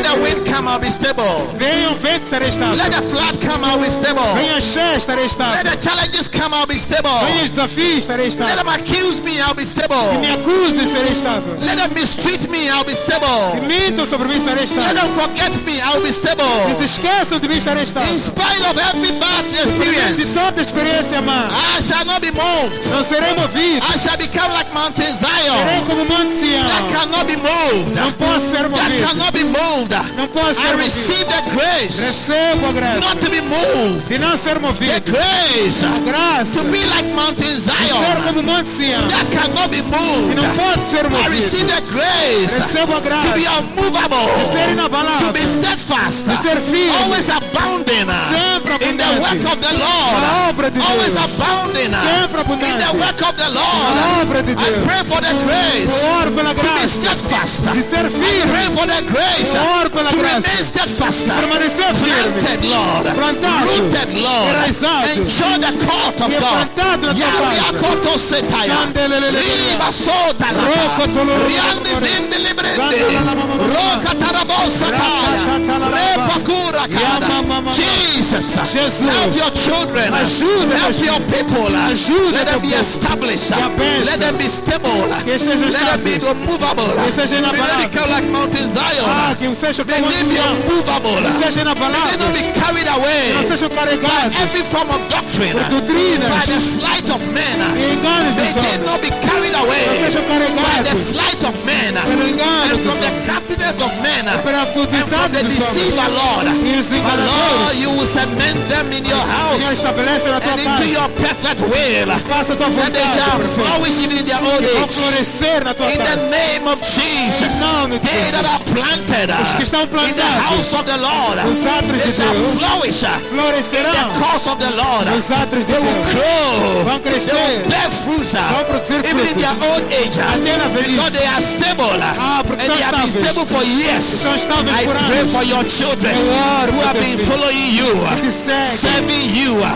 [0.01, 1.47] Let the wind come, I'll be stable.
[1.59, 2.77] Venha o vento, serei estável.
[2.77, 4.25] Let the flood come, I'll be stable.
[4.35, 5.71] Venha a cheia, estarei Let estável.
[5.71, 7.21] the challenges come, I'll be stable.
[7.27, 8.57] Venha os desafios, estarei Let estável.
[8.57, 10.33] them accuse me, I'll be Me stable.
[10.33, 11.59] acuse, serei estável.
[11.61, 13.61] Let them mistreat me, I'll be Que stable.
[13.69, 14.95] mintam sobre mim, estarei Let estável.
[14.97, 16.85] them forget me, I'll be Que se stable.
[16.85, 18.19] esqueçam de mim, estarei In estável.
[18.19, 22.89] spite of every bad De experience, toda experiência má, I shall not be moved.
[22.89, 23.85] não serei movido.
[23.85, 25.85] I shall become like Serei Zion.
[25.87, 26.65] como o Monte Sião.
[26.67, 27.95] That cannot be moved.
[27.95, 29.07] Não posso ser That movido.
[29.09, 29.90] cannot be moved.
[30.17, 30.85] Não posso I ser movido.
[30.85, 34.09] receive the grace Recebo a graça not to be moved.
[34.09, 35.13] de não ser The movido.
[35.13, 38.23] grace A graça to de be like Mountain ser Zion.
[38.25, 39.09] como o Monte Sião.
[39.09, 40.35] That cannot be E moved.
[40.37, 41.75] não pode ser I receive movido.
[41.75, 45.33] the grace Recebo a to be graça de ser unmovable, to inabalável.
[45.33, 46.91] be steadfast, De ser firme.
[47.03, 49.21] always abounding Sempre in the abundante.
[49.21, 51.25] work of the Na Lord, obra de always Deus.
[51.25, 52.85] abounding Sempre in abundante.
[52.85, 54.23] the work of the Na Lord.
[54.23, 54.85] obra de I Deus.
[54.85, 57.63] pray for the grace Eu oro pela to be graça steadfast.
[57.73, 58.51] de ser I firme.
[58.51, 60.17] pray for the grace Eu oro pela to graça.
[60.17, 62.33] remain steadfast, Permanecer firme.
[62.33, 63.67] planted, Lord, Plantado.
[63.67, 65.07] rooted, Lord, Enraizado.
[65.17, 66.51] enjoy the court of E God.
[66.51, 67.77] plantado na tua Yahweh casa.
[67.77, 68.75] akoto setaya.
[68.75, 69.39] Chandelelele.
[69.41, 71.47] Riba sota Roko toloro.
[71.47, 72.77] Riandi zindi librende.
[72.77, 73.55] Zandalalama.
[73.57, 75.60] Roka tarabosa taya.
[75.67, 75.97] Rakatalala.
[75.97, 77.27] Repa kura kada.
[77.27, 77.73] Yamamama.
[77.75, 78.57] Jesus.
[78.73, 79.01] Jesus.
[79.01, 80.13] Help your children.
[80.15, 81.07] Ajuda, Help Jesus.
[81.07, 81.69] your people.
[81.69, 82.81] Ajuda Let them teu be povo.
[82.81, 83.49] established.
[83.53, 84.07] Que a bênção.
[84.07, 85.09] Let them be stable.
[85.25, 86.31] Que sejam Let them be estáveis.
[86.31, 86.91] unmovable.
[87.05, 87.89] Que seja May they inabalável.
[87.91, 89.37] become like Mountain Ah, Zion.
[89.37, 90.51] que seja May como they o be Sião.
[90.51, 91.23] unmovable.
[91.23, 92.33] Que seja May they not inabalável.
[92.33, 95.53] be carried Não away sejam by carregados every form of doctrine.
[95.55, 97.57] por doutrinas By the slight of men.
[97.77, 98.87] e enganos May dos they homens.
[98.87, 102.71] not be carried away Não sejam by the carregados slight of men pelo engano and
[102.77, 103.25] dos from the homens.
[103.27, 105.75] craftiness of men and Pela from furtividade the dos homens.
[105.75, 106.47] deceiver, Lord.
[106.67, 107.81] E os But Lord, enganadores.
[107.81, 110.91] you will cement them in your Senhor, house estabelece na tua and into casa.
[110.91, 112.09] your perfect will.
[112.29, 113.61] Faça a tua That they vontade, shall perfeito.
[113.61, 114.95] flourish even in their old Que vão age.
[114.95, 116.31] florescer na tua In the casa.
[116.31, 117.55] name of Jesus.
[117.55, 118.51] Em nome de They that Jesus.
[118.51, 122.11] are planted Os que estão in the plantados house of the Lord, nos atos they
[122.11, 125.05] de shall Deus flourish in florescerão the cause of the Lord.
[125.11, 126.15] nos atos de They will Deus.
[126.15, 126.85] grow.
[126.85, 127.35] Vão They crescer.
[127.35, 130.17] will bear fruits uh, Vão produzir even in their old age.
[130.17, 134.07] Because they are stable Ah, and they have been stable for years.
[134.25, 139.75] I pray for your children who have been following you, uh, serving you, uh,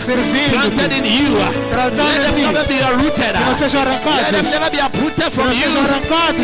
[0.51, 1.37] planted in you.
[1.37, 3.35] uh, Let em them never be uprooted.
[3.35, 5.69] Let them never be uprooted from you.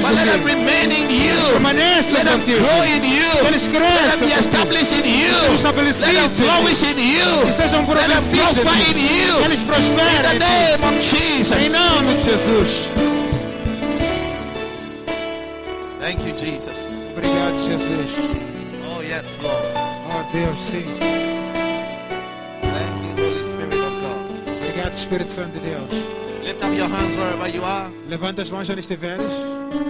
[0.01, 1.39] But let them remain in you.
[1.61, 3.31] Let them grow in you.
[3.41, 3.53] Let
[4.11, 5.35] them be established in you.
[5.63, 7.29] Let them em flourish in you.
[7.45, 9.33] Let them em prosper in you.
[9.41, 11.71] In the em name of Em Jesus.
[11.71, 12.69] nome de Jesus.
[16.65, 17.09] Jesus.
[17.11, 18.09] Obrigado, Jesus.
[18.85, 19.73] Oh, yes, Lord.
[19.75, 20.83] Oh, Deus, sim.
[22.61, 24.29] Thank you, Holy Spirit of God.
[24.47, 25.89] Obrigado, Espírito Santo de Deus.
[26.43, 27.91] Lift up your hands wherever you are.
[28.07, 29.31] Levanta as mãos onde estiveres.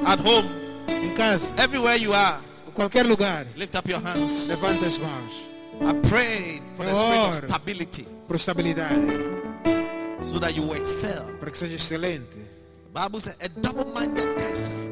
[0.06, 0.48] At home,
[0.88, 2.40] Em casa, everywhere you are.
[2.68, 3.46] em qualquer lugar.
[3.58, 4.48] Lift up your hands.
[4.48, 5.32] Levanta as mãos.
[5.82, 9.12] I prayed for the spirit of stability Por estabilidade.
[10.22, 11.26] so that you will excel.
[11.40, 12.38] Para que seja excelente.
[12.94, 14.91] The Bible says a double-minded person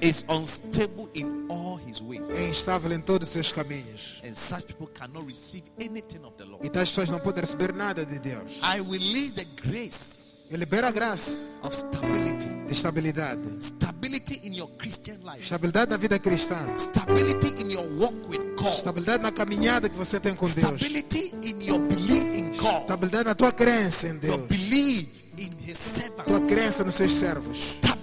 [0.00, 2.30] Is unstable in all his ways.
[2.30, 4.20] é instável em todos os seus caminhos.
[4.24, 6.64] And such people cannot receive anything of the Lord.
[6.66, 8.52] E tais pessoas não podem receber nada de Deus.
[8.62, 12.48] I release the grace Ele libera a graça of stability.
[12.66, 13.40] de estabilidade.
[13.60, 15.42] Stability in your Christian life.
[15.42, 16.56] Estabilidade na vida cristã.
[16.78, 18.74] Stability in your walk with God.
[18.74, 20.80] Estabilidade na caminhada que você tem com Deus.
[20.80, 22.82] Stability in your belief in God.
[22.82, 24.46] Estabilidade na tua crença em Your Deus.
[24.48, 25.08] belief
[25.38, 26.02] in His Tua
[26.36, 26.48] servants.
[26.48, 27.56] crença nos seus servos.
[27.56, 27.93] Stability your.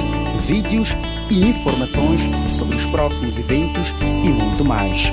[0.46, 0.90] vídeos
[1.30, 2.20] e informações
[2.52, 3.94] sobre os próximos eventos
[4.24, 5.10] e muito mais.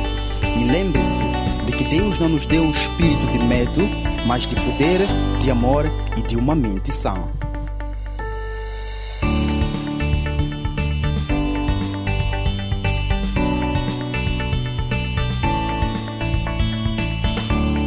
[0.57, 1.23] E lembre-se
[1.65, 3.87] de que Deus não nos deu o espírito de medo,
[4.25, 5.01] mas de poder,
[5.39, 5.85] de amor
[6.17, 7.36] e de uma mente sã.